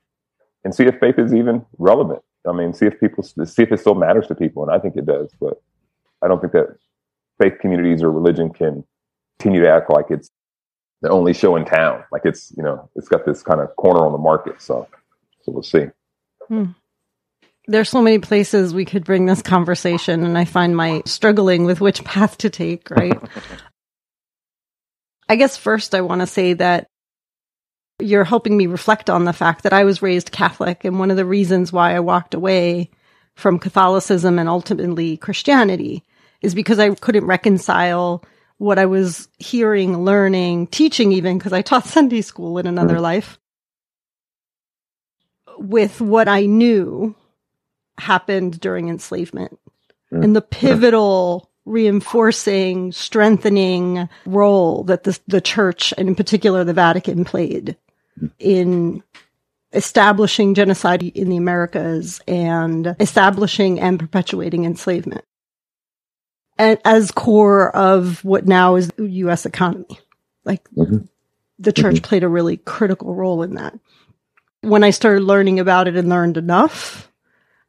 and 0.65 0.75
see 0.75 0.85
if 0.85 0.99
faith 0.99 1.19
is 1.19 1.33
even 1.33 1.65
relevant. 1.79 2.23
I 2.49 2.53
mean, 2.53 2.73
see 2.73 2.87
if 2.87 2.99
people, 3.01 3.23
see 3.23 3.63
if 3.63 3.73
it 3.73 3.81
still 3.81 3.95
matters 3.95 4.27
to 4.29 4.35
people. 4.35 4.63
And 4.63 4.73
I 4.73 4.79
think 4.79 4.97
it 4.97 5.07
does, 5.07 5.31
but 5.41 5.61
I 6.23 6.29
don't 6.29 6.41
think 6.41 6.53
that 6.53 6.77
faith 7.41 7.55
communities 7.61 8.03
or 8.03 8.11
religion 8.11 8.53
can 8.53 8.85
continue 9.39 9.63
to 9.63 9.71
act 9.71 9.91
like 9.91 10.07
it's 10.11 10.31
the 11.03 11.11
only 11.11 11.33
show 11.33 11.57
in 11.57 11.65
town. 11.65 12.05
Like 12.11 12.23
it's, 12.25 12.53
you 12.57 12.63
know, 12.63 12.89
it's 12.95 13.09
got 13.09 13.27
this 13.27 13.43
kind 13.43 13.61
of 13.61 13.75
corner 13.77 14.05
on 14.05 14.13
the 14.13 14.19
market. 14.19 14.63
So, 14.63 14.89
so 15.43 15.53
we'll 15.53 15.63
see. 15.63 15.87
Hmm. 16.49 16.65
There's 17.69 17.89
so 17.89 18.01
many 18.01 18.21
places 18.21 18.73
we 18.73 18.85
could 18.85 19.05
bring 19.05 19.27
this 19.27 19.43
conversation, 19.43 20.25
and 20.25 20.39
I 20.39 20.45
find 20.45 20.77
my 20.77 21.03
struggling 21.05 21.65
with 21.65 21.81
which 21.81 22.05
path 22.05 22.39
to 22.39 22.51
take, 22.51 22.91
right? 22.91 23.21
I 25.29 25.35
guess 25.35 25.57
first 25.57 25.95
I 25.95 26.03
want 26.03 26.21
to 26.21 26.29
say 26.29 26.53
that 26.53 26.87
You're 27.99 28.25
helping 28.25 28.57
me 28.57 28.67
reflect 28.67 29.09
on 29.09 29.25
the 29.25 29.33
fact 29.33 29.63
that 29.63 29.73
I 29.73 29.85
was 29.85 30.03
raised 30.03 30.33
Catholic. 30.33 30.85
And 30.85 30.99
one 30.99 31.11
of 31.11 31.17
the 31.17 31.25
reasons 31.25 31.73
why 31.73 31.95
I 31.95 32.01
walked 32.01 32.35
away 32.35 32.91
from 33.35 33.59
Catholicism 33.59 34.39
and 34.39 34.49
ultimately 34.49 35.17
Christianity 35.17 36.03
is 36.43 36.55
because 36.55 36.79
I 36.79 36.95
couldn't 36.95 37.27
reconcile 37.27 38.25
what 38.59 38.79
I 38.79 38.87
was 38.87 39.29
hearing, 39.39 40.05
learning, 40.05 40.69
teaching 40.69 41.13
even, 41.13 41.39
because 41.39 41.53
I 41.53 41.63
taught 41.63 41.85
Sunday 41.87 42.23
school 42.23 42.59
in 42.59 42.67
another 42.67 42.97
mm. 42.97 43.03
life, 43.03 43.39
with 45.59 46.01
what 46.01 46.29
I 46.29 46.47
knew 46.47 47.15
happened 47.99 48.61
during 48.61 48.89
enslavement 48.89 49.59
mm. 50.13 50.23
and 50.23 50.37
the 50.37 50.43
pivotal 50.43 51.51
reinforcing, 51.65 52.93
strengthening 52.93 54.09
role 54.25 54.85
that 54.85 55.05
the, 55.05 55.19
the 55.27 55.41
church 55.41 55.93
and 55.99 56.09
in 56.09 56.15
particular 56.15 56.63
the 56.63 56.73
Vatican 56.73 57.25
played 57.25 57.77
in 58.39 59.03
establishing 59.73 60.55
genocide 60.55 61.03
in 61.03 61.29
the 61.29 61.37
Americas 61.37 62.21
and 62.27 62.97
establishing 63.01 63.79
and 63.81 63.99
perpetuating 63.99 64.65
enslavement 64.65 65.25
and 66.59 66.79
as 66.85 67.11
core 67.11 67.75
of 67.75 68.25
what 68.25 68.47
now 68.47 68.77
is 68.77 68.89
the 68.89 69.09
U.S. 69.09 69.47
economy. 69.47 70.01
Like 70.45 70.69
mm-hmm. 70.71 70.99
the 71.59 71.73
church 71.73 71.97
mm-hmm. 71.97 72.05
played 72.05 72.25
a 72.25 72.29
really 72.29 72.57
critical 72.59 73.15
role 73.15 73.43
in 73.43 73.55
that. 73.55 73.79
When 74.63 74.85
I 74.85 74.91
started 74.91 75.25
learning 75.25 75.61
about 75.61 75.89
it 75.89 75.97
and 75.97 76.09
learned 76.09 76.37
enough, 76.37 77.11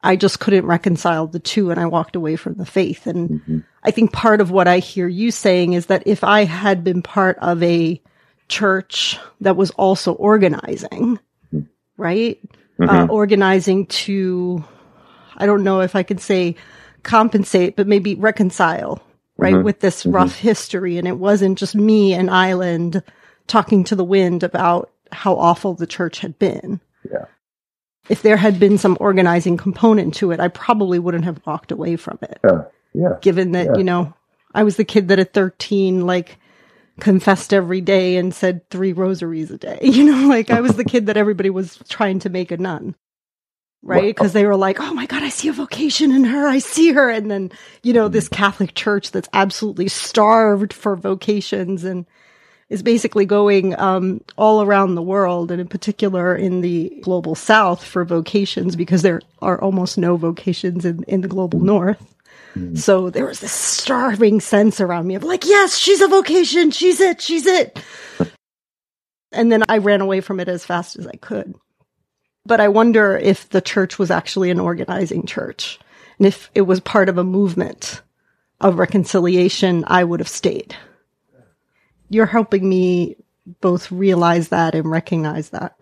I 0.02 0.16
just 0.16 0.40
couldn't 0.40 0.66
reconcile 0.66 1.28
the 1.28 1.40
two 1.40 1.70
and 1.72 1.80
I 1.80 1.86
walked 1.86 2.16
away 2.16 2.36
from 2.36 2.56
the 2.56 2.66
faith. 2.66 3.08
And 3.08 3.30
mm-hmm. 3.30 3.60
I 3.84 3.92
think 3.92 4.14
part 4.14 4.42
of 4.42 4.52
what 4.52 4.68
I 4.68 4.80
hear 4.80 5.08
you 5.08 5.32
saying 5.32 5.74
is 5.74 5.88
that 5.88 6.04
if 6.06 6.24
I 6.24 6.46
had 6.46 6.84
been 6.84 7.02
part 7.02 7.38
of 7.40 7.62
a 7.62 8.02
church 8.48 9.18
that 9.42 9.56
was 9.56 9.72
also 9.72 10.14
organizing, 10.14 11.20
mm-hmm. 11.54 11.62
right? 11.98 12.40
Mm-hmm. 12.80 12.90
Uh, 12.90 13.08
organizing 13.08 13.88
to, 13.88 14.64
I 15.36 15.46
don't 15.46 15.64
know 15.64 15.82
if 15.82 15.96
I 15.96 16.04
could 16.04 16.20
say 16.20 16.56
compensate, 17.04 17.76
but 17.76 17.88
maybe 17.88 18.16
reconcile, 18.16 19.02
right? 19.38 19.54
Mm-hmm. 19.54 19.64
With 19.64 19.80
this 19.80 20.02
mm-hmm. 20.02 20.12
rough 20.12 20.38
history. 20.38 20.98
And 20.98 21.08
it 21.08 21.18
wasn't 21.18 21.58
just 21.58 21.76
me 21.76 22.14
and 22.14 22.30
Island 22.30 23.02
talking 23.48 23.84
to 23.86 23.96
the 23.96 24.04
wind 24.04 24.44
about 24.44 24.92
how 25.12 25.36
awful 25.36 25.74
the 25.74 25.88
church 25.88 26.20
had 26.20 26.38
been. 26.38 26.82
Yeah 27.10 27.26
if 28.10 28.22
there 28.22 28.38
had 28.38 28.60
been 28.60 28.78
some 28.78 28.98
organizing 29.00 29.58
component 29.58 30.14
to 30.16 30.32
it, 30.32 30.40
I 30.40 30.48
probably 30.48 31.00
wouldn't 31.00 31.26
have 31.26 31.46
walked 31.46 31.72
away 31.72 31.96
from 31.96 32.20
it. 32.22 32.40
Yeah. 32.44 32.64
Yeah. 32.94 33.18
Given 33.22 33.52
that, 33.52 33.68
yeah. 33.68 33.78
you 33.78 33.84
know, 33.84 34.14
I 34.54 34.64
was 34.64 34.78
the 34.78 34.86
kid 34.86 35.10
that 35.10 35.20
at 35.20 35.34
13, 35.34 36.06
like, 36.06 36.38
confessed 37.00 37.54
every 37.54 37.82
day 37.82 38.18
and 38.18 38.34
said 38.34 38.70
three 38.70 38.94
rosaries 38.94 39.52
a 39.52 39.58
day. 39.58 39.80
You 39.98 40.04
know, 40.04 40.28
like 40.28 40.52
I 40.52 40.62
was 40.62 40.76
the 40.76 40.84
kid 40.84 41.08
that 41.08 41.18
everybody 41.18 41.50
was 41.50 41.80
trying 41.90 42.20
to 42.20 42.30
make 42.30 42.52
a 42.52 42.58
nun. 42.58 42.96
Right? 43.84 44.16
Because 44.16 44.34
they 44.34 44.46
were 44.46 44.58
like, 44.58 44.80
oh 44.80 44.94
my 44.94 45.06
God, 45.06 45.24
I 45.24 45.30
see 45.30 45.48
a 45.48 45.54
vocation 45.54 46.12
in 46.12 46.26
her. 46.26 46.48
I 46.48 46.60
see 46.60 46.92
her. 46.92 47.10
And 47.10 47.32
then, 47.32 47.52
you 47.84 47.94
know, 47.94 48.10
this 48.10 48.28
Catholic 48.28 48.74
church 48.74 49.12
that's 49.12 49.30
absolutely 49.34 49.88
starved 49.88 50.74
for 50.74 50.96
vocations 50.96 51.84
and 51.84 52.06
is 52.70 52.84
basically 52.84 53.26
going 53.26 53.80
um, 53.80 54.22
all 54.36 54.62
around 54.62 54.96
the 54.96 55.02
world, 55.02 55.52
and 55.52 55.62
in 55.62 55.68
particular 55.68 56.36
in 56.36 56.62
the 56.62 56.92
global 57.02 57.34
south 57.34 57.84
for 57.84 58.04
vocations, 58.04 58.76
because 58.76 59.04
there 59.04 59.22
are 59.42 59.62
almost 59.62 59.98
no 59.98 60.18
vocations 60.18 60.84
in, 60.84 61.04
in 61.04 61.22
the 61.22 61.28
global 61.28 61.60
north. 61.60 62.16
Mm. 62.58 62.78
So 62.78 63.10
there 63.10 63.26
was 63.26 63.40
this 63.40 63.52
starving 63.52 64.40
sense 64.40 64.82
around 64.82 65.08
me 65.08 65.16
of 65.16 65.24
like, 65.24 65.46
yes, 65.46 65.78
she's 65.78 66.02
a 66.02 66.08
vocation. 66.08 66.72
She's 66.72 67.00
it. 67.00 67.22
She's 67.22 67.46
it. 67.46 67.80
and 69.32 69.52
then 69.52 69.64
I 69.70 69.78
ran 69.78 70.02
away 70.02 70.22
from 70.22 70.40
it 70.40 70.48
as 70.48 70.66
fast 70.66 70.98
as 70.98 71.08
I 71.08 71.16
could. 71.16 71.56
But 72.46 72.62
I 72.62 72.70
wonder 72.70 73.18
if 73.18 73.50
the 73.50 73.62
church 73.62 74.00
was 74.00 74.10
actually 74.10 74.52
an 74.52 74.60
organizing 74.60 75.26
church. 75.26 75.80
And 76.18 76.26
if 76.26 76.50
it 76.56 76.62
was 76.62 76.80
part 76.80 77.10
of 77.10 77.18
a 77.18 77.24
movement 77.24 78.02
of 78.62 78.80
reconciliation, 78.80 79.84
I 79.88 80.04
would 80.04 80.20
have 80.20 80.30
stayed 80.30 80.76
you're 82.10 82.26
helping 82.26 82.68
me 82.68 83.16
both 83.62 83.92
realize 83.92 84.50
that 84.50 84.76
and 84.76 84.90
recognize 84.90 85.50
that. 85.50 85.76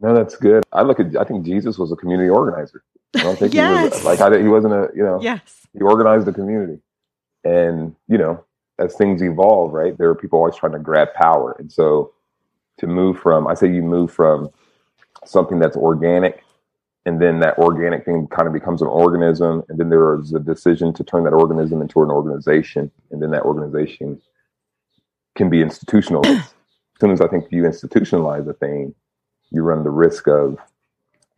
No, 0.00 0.14
that's 0.14 0.36
good. 0.36 0.64
I 0.72 0.82
look 0.82 1.00
at. 1.00 1.16
I 1.16 1.24
think 1.24 1.44
Jesus 1.44 1.78
was 1.78 1.92
a 1.92 1.96
community 1.96 2.30
organizer. 2.30 2.82
I 3.14 3.22
don't 3.22 3.38
think 3.38 3.54
yes. 3.54 3.78
he 3.78 3.88
was 3.90 4.04
like 4.04 4.20
I, 4.20 4.40
he 4.40 4.48
wasn't 4.48 4.74
a 4.74 4.90
you 4.94 5.02
know. 5.02 5.20
Yes. 5.20 5.66
He 5.72 5.80
organized 5.80 6.26
the 6.26 6.32
community, 6.32 6.80
and 7.44 7.94
you 8.08 8.18
know 8.18 8.44
as 8.78 8.94
things 8.94 9.22
evolve, 9.22 9.72
right? 9.72 9.96
There 9.98 10.08
are 10.08 10.14
people 10.14 10.38
always 10.38 10.56
trying 10.56 10.72
to 10.72 10.78
grab 10.78 11.12
power, 11.14 11.54
and 11.58 11.70
so 11.70 12.12
to 12.78 12.86
move 12.86 13.18
from 13.18 13.46
I 13.46 13.54
say 13.54 13.70
you 13.70 13.82
move 13.82 14.10
from 14.10 14.48
something 15.24 15.58
that's 15.58 15.76
organic 15.76 16.42
and 17.06 17.20
then 17.20 17.40
that 17.40 17.58
organic 17.58 18.04
thing 18.04 18.26
kind 18.28 18.46
of 18.46 18.52
becomes 18.52 18.82
an 18.82 18.88
organism 18.88 19.62
and 19.68 19.78
then 19.78 19.90
there 19.90 20.18
is 20.18 20.32
a 20.32 20.38
decision 20.40 20.92
to 20.94 21.04
turn 21.04 21.24
that 21.24 21.32
organism 21.32 21.80
into 21.80 22.02
an 22.02 22.10
organization 22.10 22.90
and 23.10 23.22
then 23.22 23.30
that 23.30 23.42
organization 23.42 24.20
can 25.34 25.48
be 25.48 25.62
institutionalized. 25.62 26.28
as 26.38 26.54
soon 27.00 27.10
as 27.10 27.20
I 27.20 27.28
think 27.28 27.46
you 27.50 27.62
institutionalize 27.62 28.48
a 28.48 28.54
thing, 28.54 28.94
you 29.50 29.62
run 29.62 29.84
the 29.84 29.90
risk 29.90 30.28
of 30.28 30.58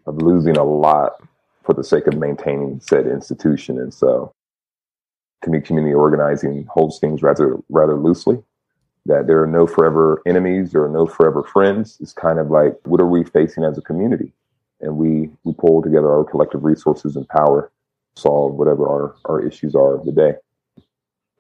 of 0.07 0.17
losing 0.17 0.57
a 0.57 0.65
lot 0.65 1.23
for 1.63 1.75
the 1.75 1.85
sake 1.85 2.09
of 2.09 2.19
maintaining 2.19 2.81
said 2.81 3.07
institution. 3.07 3.79
And 3.79 3.95
so, 3.95 4.35
to 5.43 5.51
me, 5.51 5.61
community 5.61 5.95
organizing 5.95 6.67
holds 6.69 6.99
things 6.99 7.23
rather 7.23 7.59
rather 7.69 7.97
loosely. 7.97 8.43
That 9.07 9.27
there 9.27 9.43
are 9.43 9.49
no 9.49 9.67
forever 9.67 10.23
enemies, 10.27 10.71
there 10.71 10.85
are 10.85 10.89
no 10.89 11.07
forever 11.07 11.43
friends. 11.43 11.99
It's 12.01 12.13
kind 12.13 12.39
of 12.39 12.51
like 12.51 12.79
what 12.85 13.01
are 13.01 13.09
we 13.09 13.25
facing 13.25 13.65
as 13.65 13.77
a 13.77 13.83
community, 13.83 14.33
and 14.81 14.97
we 14.97 15.31
we 15.45 15.55
pull 15.55 15.83
together 15.83 16.11
our 16.11 16.25
collective 16.25 16.63
resources 16.63 17.17
and 17.17 17.29
power, 17.29 17.73
solve 18.15 18.55
whatever 18.55 18.89
our 18.89 19.17
our 19.25 19.45
issues 19.45 19.75
are 19.75 19.95
of 19.95 20.05
the 20.05 20.13
day 20.13 20.35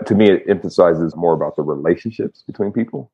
to 0.06 0.14
me 0.14 0.30
it 0.30 0.44
emphasizes 0.48 1.16
more 1.16 1.34
about 1.34 1.56
the 1.56 1.62
relationships 1.62 2.42
between 2.46 2.72
people 2.72 3.11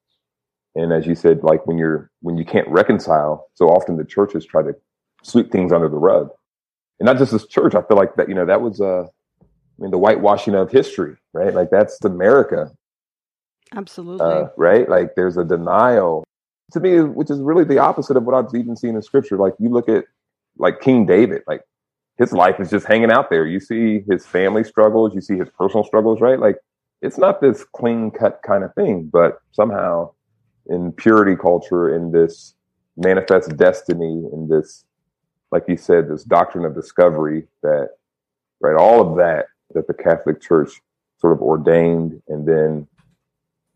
and 0.79 0.93
as 0.93 1.07
you 1.07 1.15
said 1.15 1.43
like 1.43 1.67
when 1.67 1.77
you're 1.77 2.11
when 2.21 2.37
you 2.37 2.45
can't 2.45 2.69
reconcile 2.69 3.49
so 3.55 3.69
often 3.69 3.97
the 3.97 4.05
churches 4.05 4.47
try 4.47 4.63
to 4.63 4.75
sweep 5.23 5.51
things 5.51 5.73
under 5.73 5.89
the 5.89 5.97
rug. 5.97 6.31
And 7.01 7.07
not 7.07 7.19
just 7.19 7.33
this 7.33 7.47
church 7.47 7.75
i 7.75 7.83
feel 7.83 7.97
like 7.97 8.15
that 8.17 8.29
you 8.29 8.35
know 8.35 8.47
that 8.47 8.61
was 8.61 8.81
uh 8.81 9.03
i 9.03 9.79
mean 9.79 9.91
the 9.91 9.99
whitewashing 9.99 10.55
of 10.55 10.71
history 10.71 11.17
right? 11.35 11.55
Like 11.55 11.71
that's 11.71 12.03
america. 12.05 12.71
Absolutely. 13.75 14.27
Uh, 14.27 14.47
right? 14.57 14.89
Like 14.89 15.15
there's 15.15 15.37
a 15.37 15.45
denial. 15.45 16.25
To 16.73 16.81
me 16.81 17.01
which 17.01 17.31
is 17.31 17.41
really 17.41 17.65
the 17.65 17.79
opposite 17.79 18.17
of 18.17 18.25
what 18.25 18.35
i've 18.35 18.55
even 18.55 18.77
seen 18.77 18.95
in 18.95 19.03
scripture. 19.03 19.37
Like 19.37 19.55
you 19.59 19.69
look 19.69 19.89
at 19.89 20.05
like 20.59 20.81
king 20.81 21.07
david 21.07 21.43
like 21.47 21.63
his 22.19 22.33
life 22.33 22.59
is 22.59 22.69
just 22.69 22.87
hanging 22.87 23.13
out 23.13 23.31
there. 23.31 23.47
You 23.47 23.61
see 23.61 24.03
his 24.11 24.27
family 24.27 24.65
struggles. 24.65 25.15
You 25.15 25.21
see 25.21 25.39
his 25.39 25.49
personal 25.57 25.85
struggles 25.85 26.21
right? 26.21 26.39
Like 26.39 26.57
it's 27.01 27.19
not 27.19 27.41
this 27.41 27.65
clean 27.77 28.11
cut 28.11 28.41
kind 28.45 28.65
of 28.65 28.75
thing, 28.75 29.09
but 29.13 29.39
somehow 29.53 30.11
in 30.69 30.93
purity 30.93 31.37
culture, 31.37 31.95
in 31.95 32.11
this 32.11 32.55
manifest 32.97 33.57
destiny, 33.57 34.25
in 34.33 34.49
this, 34.49 34.85
like 35.51 35.65
you 35.69 35.77
said, 35.77 36.09
this 36.09 36.25
doctrine 36.25 36.65
of 36.65 36.75
discovery 36.75 37.47
that, 37.63 37.91
right, 38.61 38.77
all 38.77 39.01
of 39.01 39.17
that 39.17 39.47
that 39.75 39.87
the 39.87 39.95
Catholic 39.95 40.41
Church 40.41 40.81
sort 41.21 41.33
of 41.33 41.43
ordained, 41.43 42.23
and 42.29 42.47
then 42.47 42.87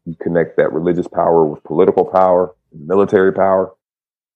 you 0.04 0.16
connect 0.20 0.56
that 0.56 0.72
religious 0.72 1.08
power 1.08 1.44
with 1.44 1.62
political 1.64 2.04
power, 2.04 2.54
military 2.72 3.32
power. 3.32 3.72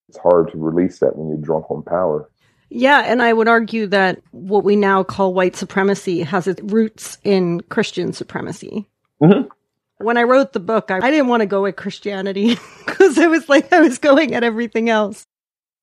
It's 0.09 0.19
hard 0.19 0.51
to 0.53 0.59
release 0.59 0.99
that 1.01 1.17
when 1.17 1.29
you're 1.29 1.39
drunk 1.39 1.71
on 1.71 1.83
power. 1.83 2.29
Yeah, 2.69 3.01
and 3.01 3.23
I 3.23 3.33
would 3.33 3.49
argue 3.49 3.87
that 3.89 4.21
what 4.33 4.65
we 4.65 4.77
now 4.77 5.05
call 5.05 5.33
white 5.35 5.57
supremacy 5.57 6.23
has 6.23 6.47
its 6.47 6.61
roots 6.63 7.19
in 7.23 7.61
Christian 7.63 8.13
supremacy. 8.13 8.89
Mm-hmm. 9.23 9.49
When 9.99 10.19
I 10.19 10.25
wrote 10.25 10.53
the 10.53 10.61
book, 10.61 10.91
I, 10.91 10.99
I 10.99 11.11
didn't 11.11 11.29
want 11.29 11.41
to 11.41 11.47
go 11.47 11.67
at 11.67 11.77
Christianity 11.77 12.59
because 12.87 13.19
I 13.19 13.27
was 13.27 13.49
like 13.49 13.73
I 13.73 13.81
was 13.81 13.99
going 13.99 14.35
at 14.35 14.45
everything 14.45 14.91
else. 14.91 15.25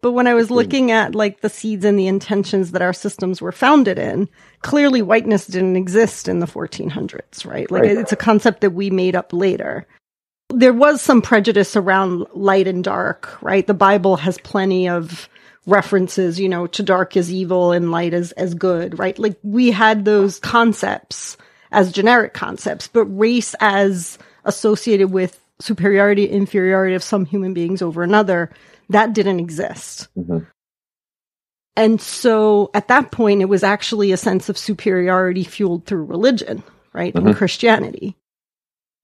But 0.03 0.11
when 0.11 0.27
I 0.27 0.33
was 0.33 0.49
hmm. 0.49 0.55
looking 0.55 0.91
at 0.91 1.15
like 1.15 1.41
the 1.41 1.49
seeds 1.49 1.85
and 1.85 1.97
the 1.97 2.07
intentions 2.07 2.71
that 2.71 2.81
our 2.81 2.93
systems 2.93 3.41
were 3.41 3.53
founded 3.53 3.97
in, 3.97 4.29
clearly 4.61 5.01
whiteness 5.01 5.47
didn't 5.47 5.77
exist 5.77 6.27
in 6.27 6.39
the 6.39 6.45
1400s, 6.45 7.45
right? 7.45 7.71
Like 7.71 7.83
right. 7.83 7.97
it's 7.97 8.11
a 8.11 8.17
concept 8.17 8.61
that 8.61 8.71
we 8.71 8.89
made 8.89 9.15
up 9.15 9.31
later. 9.31 9.87
There 10.49 10.73
was 10.73 11.01
some 11.01 11.21
prejudice 11.21 11.75
around 11.75 12.27
light 12.33 12.67
and 12.67 12.83
dark, 12.83 13.41
right? 13.41 13.65
The 13.65 13.73
Bible 13.73 14.17
has 14.17 14.37
plenty 14.39 14.89
of 14.89 15.29
references, 15.65 16.37
you 16.37 16.49
know, 16.49 16.67
to 16.67 16.83
dark 16.83 17.15
as 17.15 17.31
evil 17.31 17.71
and 17.71 17.89
light 17.89 18.13
as, 18.13 18.33
as 18.33 18.53
good, 18.53 18.99
right? 18.99 19.17
Like 19.17 19.37
we 19.41 19.71
had 19.71 20.03
those 20.03 20.37
concepts 20.39 21.37
as 21.73 21.91
generic 21.91 22.33
concepts, 22.33 22.87
but 22.87 23.05
race 23.05 23.55
as 23.59 24.17
associated 24.45 25.11
with 25.11 25.39
superiority, 25.59 26.25
inferiority 26.25 26.95
of 26.95 27.03
some 27.03 27.25
human 27.25 27.53
beings 27.53 27.81
over 27.81 28.03
another, 28.03 28.49
that 28.89 29.13
didn't 29.13 29.39
exist. 29.39 30.07
Mm-hmm. 30.17 30.45
And 31.75 31.99
so 31.99 32.69
at 32.73 32.87
that 32.87 33.11
point, 33.11 33.41
it 33.41 33.49
was 33.49 33.63
actually 33.63 34.11
a 34.11 34.17
sense 34.17 34.47
of 34.47 34.57
superiority 34.57 35.43
fueled 35.43 35.85
through 35.85 36.05
religion, 36.05 36.63
right? 36.93 37.13
Mm-hmm. 37.13 37.27
And 37.27 37.35
Christianity. 37.35 38.15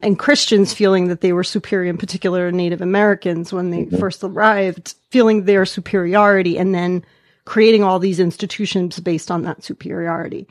and 0.02 0.18
Christians 0.18 0.74
feeling 0.74 1.08
that 1.10 1.22
they 1.22 1.34
were 1.34 1.44
superior, 1.44 1.90
in 1.90 1.98
particular 1.98 2.52
Native 2.52 2.82
Americans 2.82 3.52
when 3.52 3.70
they 3.70 3.84
mm-hmm. 3.84 3.98
first 3.98 4.24
arrived, 4.24 4.96
feeling 5.12 5.44
their 5.44 5.66
superiority 5.66 6.58
and 6.58 6.74
then 6.74 7.04
creating 7.46 7.84
all 7.84 8.00
these 8.00 8.20
institutions 8.20 9.00
based 9.00 9.30
on 9.30 9.44
that 9.44 9.64
superiority. 9.64 10.48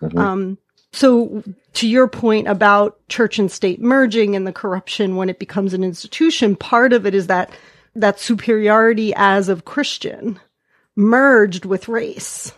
Mm-hmm. 0.00 0.18
Um, 0.18 0.58
so 0.92 1.42
to 1.74 1.88
your 1.88 2.06
point 2.06 2.48
about 2.48 2.98
church 3.08 3.38
and 3.38 3.50
state 3.50 3.80
merging 3.80 4.36
and 4.36 4.46
the 4.46 4.52
corruption 4.52 5.16
when 5.16 5.30
it 5.30 5.38
becomes 5.38 5.72
an 5.72 5.82
institution, 5.82 6.54
part 6.54 6.92
of 6.92 7.06
it 7.06 7.14
is 7.14 7.28
that 7.28 7.50
that 7.94 8.20
superiority 8.20 9.12
as 9.16 9.48
of 9.48 9.64
Christian 9.64 10.38
merged 10.96 11.64
with 11.64 11.88
race. 11.88 12.52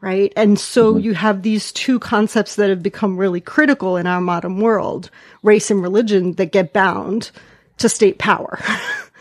Right. 0.00 0.32
And 0.34 0.58
so 0.58 0.94
mm-hmm. 0.94 1.04
you 1.04 1.14
have 1.14 1.42
these 1.42 1.70
two 1.70 2.00
concepts 2.00 2.56
that 2.56 2.70
have 2.70 2.82
become 2.82 3.16
really 3.16 3.40
critical 3.40 3.96
in 3.96 4.08
our 4.08 4.20
modern 4.20 4.60
world, 4.60 5.10
race 5.44 5.70
and 5.70 5.80
religion 5.80 6.32
that 6.34 6.50
get 6.50 6.72
bound 6.72 7.30
to 7.78 7.88
state 7.88 8.18
power. 8.18 8.58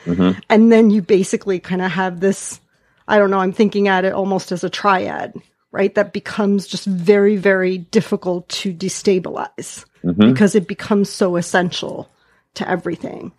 Mm-hmm. 0.05 0.39
and 0.49 0.71
then 0.71 0.89
you 0.89 1.03
basically 1.03 1.59
kind 1.59 1.83
of 1.83 1.91
have 1.91 2.19
this, 2.19 2.59
I 3.07 3.19
don't 3.19 3.29
know, 3.29 3.37
I'm 3.37 3.53
thinking 3.53 3.89
at 3.89 4.05
it 4.05 4.13
almost 4.13 4.51
as 4.51 4.63
a 4.63 4.71
triad, 4.71 5.35
right? 5.71 5.93
That 5.95 6.13
becomes 6.13 6.67
just 6.67 6.85
very, 6.85 7.37
very 7.37 7.77
difficult 7.77 8.47
to 8.49 8.73
destabilize 8.73 9.85
mm-hmm. 10.03 10.31
because 10.31 10.55
it 10.55 10.67
becomes 10.67 11.09
so 11.09 11.35
essential 11.35 12.09
to 12.55 12.69
everything. 12.69 13.31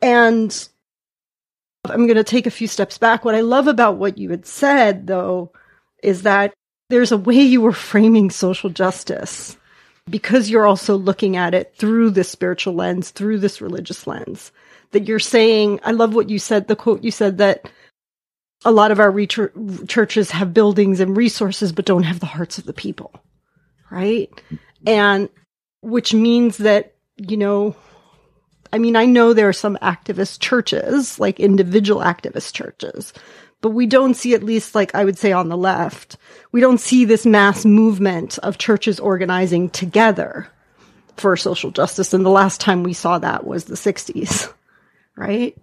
And 0.00 0.68
I'm 1.84 2.06
going 2.06 2.16
to 2.16 2.24
take 2.24 2.46
a 2.46 2.50
few 2.50 2.66
steps 2.66 2.98
back. 2.98 3.24
What 3.24 3.34
I 3.34 3.40
love 3.40 3.66
about 3.66 3.96
what 3.96 4.18
you 4.18 4.30
had 4.30 4.46
said, 4.46 5.06
though, 5.06 5.52
is 6.02 6.22
that 6.22 6.54
there's 6.88 7.12
a 7.12 7.18
way 7.18 7.40
you 7.40 7.60
were 7.60 7.72
framing 7.72 8.30
social 8.30 8.70
justice 8.70 9.56
because 10.08 10.48
you're 10.48 10.66
also 10.66 10.96
looking 10.96 11.36
at 11.36 11.54
it 11.54 11.74
through 11.76 12.10
this 12.10 12.30
spiritual 12.30 12.74
lens, 12.74 13.10
through 13.10 13.38
this 13.38 13.60
religious 13.60 14.06
lens. 14.06 14.52
That 14.92 15.08
you're 15.08 15.18
saying, 15.18 15.80
I 15.82 15.90
love 15.90 16.14
what 16.14 16.30
you 16.30 16.38
said, 16.38 16.68
the 16.68 16.76
quote 16.76 17.02
you 17.02 17.10
said 17.10 17.38
that 17.38 17.68
a 18.64 18.72
lot 18.72 18.90
of 18.90 19.00
our 19.00 19.10
re- 19.10 19.26
churches 19.26 20.30
have 20.30 20.54
buildings 20.54 21.00
and 21.00 21.16
resources, 21.16 21.72
but 21.72 21.84
don't 21.84 22.04
have 22.04 22.20
the 22.20 22.26
hearts 22.26 22.58
of 22.58 22.64
the 22.64 22.72
people. 22.72 23.12
Right. 23.90 24.30
And 24.86 25.28
which 25.82 26.14
means 26.14 26.58
that, 26.58 26.94
you 27.16 27.36
know, 27.36 27.76
I 28.72 28.78
mean, 28.78 28.96
I 28.96 29.06
know 29.06 29.32
there 29.32 29.48
are 29.48 29.54
some 29.54 29.78
activist 29.80 30.40
churches, 30.40 31.20
like 31.20 31.38
individual 31.38 32.00
activist 32.00 32.52
churches, 32.52 33.12
but 33.60 33.70
we 33.70 33.86
don't 33.86 34.14
see, 34.14 34.34
at 34.34 34.42
least 34.42 34.74
like 34.74 34.94
I 34.94 35.04
would 35.04 35.18
say 35.18 35.32
on 35.32 35.48
the 35.48 35.56
left, 35.56 36.16
we 36.52 36.60
don't 36.60 36.80
see 36.80 37.04
this 37.04 37.24
mass 37.24 37.64
movement 37.64 38.38
of 38.38 38.58
churches 38.58 39.00
organizing 39.00 39.70
together 39.70 40.48
for 41.16 41.36
social 41.36 41.70
justice. 41.70 42.12
And 42.12 42.24
the 42.24 42.30
last 42.30 42.60
time 42.60 42.82
we 42.82 42.92
saw 42.92 43.18
that 43.18 43.46
was 43.46 43.64
the 43.64 43.74
60s, 43.74 44.52
right? 45.16 45.56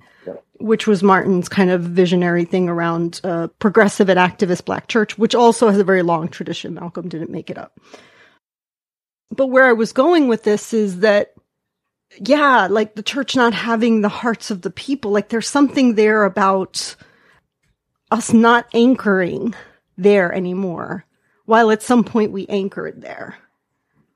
Which 0.59 0.87
was 0.87 1.03
Martin's 1.03 1.49
kind 1.49 1.71
of 1.71 1.81
visionary 1.81 2.45
thing 2.45 2.69
around 2.69 3.19
uh, 3.23 3.47
progressive 3.59 4.09
and 4.09 4.19
activist 4.19 4.65
black 4.65 4.87
church, 4.87 5.17
which 5.17 5.35
also 5.35 5.69
has 5.69 5.79
a 5.79 5.83
very 5.83 6.03
long 6.03 6.27
tradition. 6.29 6.73
Malcolm 6.73 7.09
didn't 7.09 7.31
make 7.31 7.49
it 7.49 7.57
up. 7.57 7.79
But 9.31 9.47
where 9.47 9.65
I 9.65 9.73
was 9.73 9.91
going 9.91 10.27
with 10.27 10.43
this 10.43 10.73
is 10.73 10.99
that 10.99 11.33
yeah, 12.19 12.67
like 12.69 12.95
the 12.95 13.03
church 13.03 13.35
not 13.35 13.53
having 13.53 14.01
the 14.01 14.09
hearts 14.09 14.51
of 14.51 14.61
the 14.61 14.69
people. 14.69 15.11
Like 15.11 15.29
there's 15.29 15.47
something 15.47 15.95
there 15.95 16.25
about 16.25 16.95
us 18.11 18.31
not 18.31 18.67
anchoring 18.73 19.55
there 19.97 20.31
anymore, 20.31 21.05
while 21.45 21.71
at 21.71 21.81
some 21.81 22.03
point 22.03 22.31
we 22.31 22.45
anchored 22.47 23.01
there. 23.01 23.37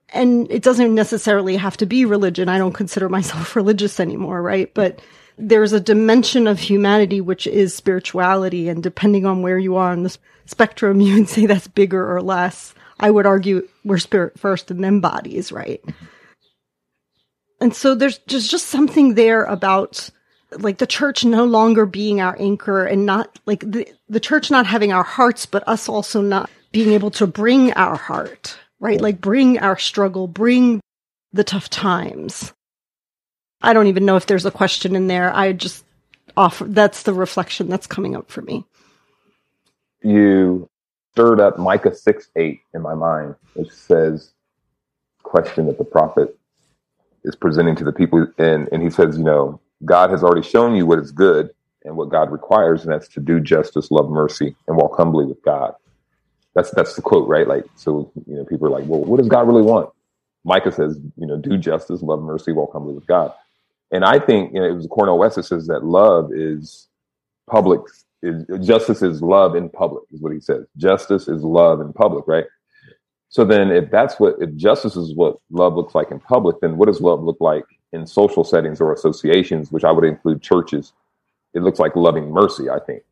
And 0.10 0.50
it 0.52 0.64
doesn't 0.64 0.96
necessarily 0.96 1.58
have 1.58 1.78
to 1.78 1.86
be 1.86 2.06
religion. 2.06 2.48
I 2.48 2.60
don't 2.60 2.74
consider 2.74 3.10
myself 3.10 3.56
religious 3.56 4.00
anymore, 4.00 4.42
right? 4.42 4.74
But 4.74 5.02
there's 5.38 5.74
a 5.74 5.80
dimension 5.80 6.48
of 6.48 6.60
humanity 6.60 7.22
which 7.22 7.48
is 7.48 7.76
spirituality. 7.76 8.70
And 8.70 8.82
depending 8.82 9.26
on 9.26 9.42
where 9.42 9.60
you 9.60 9.76
are 9.76 9.92
on 9.92 10.04
the 10.04 10.18
spectrum, 10.46 11.00
you 11.02 11.16
would 11.16 11.30
say 11.30 11.46
that's 11.46 11.68
bigger 11.68 12.16
or 12.16 12.22
less. 12.22 12.74
I 13.00 13.12
would 13.12 13.28
argue 13.28 13.68
we're 13.84 14.00
spirit 14.00 14.40
first 14.40 14.72
and 14.72 14.84
then 14.84 15.00
bodies, 15.00 15.52
right? 15.52 15.84
And 17.62 17.76
so 17.76 17.96
there's 17.96 18.18
just, 18.20 18.50
just 18.50 18.68
something 18.68 19.14
there 19.14 19.44
about 19.44 20.10
like 20.52 20.78
the 20.78 20.88
church 20.88 21.26
no 21.26 21.46
longer 21.46 21.86
being 21.86 22.22
our 22.22 22.36
anchor 22.40 22.86
and 22.86 23.06
not 23.06 23.38
like 23.46 23.60
the, 23.60 23.88
the 24.10 24.20
church 24.20 24.50
not 24.50 24.66
having 24.66 24.92
our 24.92 25.04
hearts, 25.04 25.46
but 25.46 25.68
us 25.68 25.90
also 25.90 26.22
not 26.22 26.50
being 26.72 26.92
able 26.94 27.12
to 27.12 27.28
bring 27.28 27.74
our 27.74 27.96
heart, 27.96 28.58
right? 28.80 29.02
Like 29.02 29.20
bring 29.20 29.60
our 29.60 29.78
struggle, 29.78 30.28
bring 30.28 30.80
the 31.34 31.44
tough 31.44 31.70
times. 31.70 32.54
I 33.62 33.74
don't 33.74 33.88
even 33.88 34.06
know 34.06 34.16
if 34.16 34.26
there's 34.26 34.46
a 34.46 34.52
question 34.52 34.96
in 34.96 35.08
there. 35.08 35.36
I 35.36 35.54
just 35.54 35.84
offer 36.36 36.66
that's 36.66 37.04
the 37.04 37.14
reflection 37.14 37.70
that's 37.70 37.88
coming 37.88 38.16
up 38.16 38.30
for 38.30 38.42
me. 38.42 38.66
You 40.04 40.70
stirred 41.14 41.40
up 41.40 41.58
Micah 41.58 41.96
6 41.96 42.30
8 42.36 42.62
in 42.74 42.82
my 42.82 42.94
mind, 42.94 43.36
which 43.54 43.72
says, 43.72 44.32
question 45.24 45.68
that 45.68 45.78
the 45.78 45.84
prophet 45.84 46.38
is 47.24 47.36
presenting 47.36 47.76
to 47.76 47.84
the 47.84 47.92
people. 47.92 48.28
And, 48.38 48.70
and 48.72 48.82
he 48.82 48.90
says, 48.90 49.18
you 49.18 49.24
know, 49.24 49.60
God 49.86 50.10
has 50.12 50.24
already 50.24 50.48
shown 50.48 50.76
you 50.76 50.86
what 50.86 51.00
is 51.00 51.12
good 51.12 51.50
and 51.84 51.98
what 51.98 52.10
God 52.10 52.32
requires, 52.32 52.84
and 52.84 52.92
that's 52.92 53.08
to 53.10 53.20
do 53.20 53.40
justice, 53.40 53.92
love 53.92 54.10
mercy, 54.10 54.56
and 54.68 54.78
walk 54.78 54.98
humbly 54.98 55.26
with 55.26 55.42
God. 55.44 55.74
That's 56.54 56.72
that's 56.72 56.96
the 56.96 57.02
quote, 57.02 57.28
right? 57.28 57.48
Like, 57.48 57.66
so 57.76 58.12
you 58.26 58.36
know, 58.36 58.46
people 58.46 58.68
are 58.68 58.72
like, 58.72 58.86
well, 58.88 59.04
what 59.04 59.18
does 59.18 59.28
God 59.28 59.48
really 59.48 59.62
want? 59.62 59.90
Micah 60.44 60.72
says, 60.72 60.98
you 61.18 61.28
know, 61.28 61.38
do 61.38 61.58
justice, 61.58 62.02
love 62.02 62.22
mercy, 62.22 62.52
walk 62.52 62.74
humbly 62.74 62.94
with 62.94 63.06
God. 63.06 63.34
And 63.92 64.04
I 64.04 64.20
think 64.20 64.54
you 64.54 64.60
know, 64.60 64.68
it 64.68 64.74
was 64.74 64.88
Cornel 64.88 65.18
West 65.18 65.36
that 65.36 65.44
says 65.44 65.68
that 65.68 65.86
love 65.86 66.32
is 66.34 66.88
public. 67.50 67.82
Is, 68.24 68.46
justice 68.66 69.02
is 69.02 69.22
love 69.22 69.56
in 69.56 69.70
public, 69.70 70.04
is 70.12 70.22
what 70.22 70.34
he 70.34 70.40
says. 70.40 70.66
Justice 70.76 71.28
is 71.28 71.44
love 71.44 71.82
in 71.82 71.94
public, 71.94 72.28
right? 72.28 72.46
So 73.30 73.46
then, 73.46 73.72
if 73.72 73.92
that's 73.92 74.20
what, 74.20 74.36
if 74.40 74.56
justice 74.56 74.96
is 74.96 75.14
what 75.14 75.38
love 75.52 75.76
looks 75.76 75.94
like 75.94 76.12
in 76.12 76.20
public, 76.20 76.60
then 76.62 76.78
what 76.78 76.88
does 76.88 77.02
love 77.02 77.22
look 77.24 77.38
like 77.40 77.66
in 77.94 78.06
social 78.08 78.44
settings 78.44 78.82
or 78.82 78.94
associations, 78.94 79.72
which 79.72 79.84
I 79.84 79.92
would 79.92 80.06
include 80.06 80.42
churches? 80.42 80.94
It 81.54 81.62
looks 81.62 81.80
like 81.80 81.96
loving 81.96 82.32
mercy, 82.32 82.70
I 82.70 82.80
think. 82.80 83.04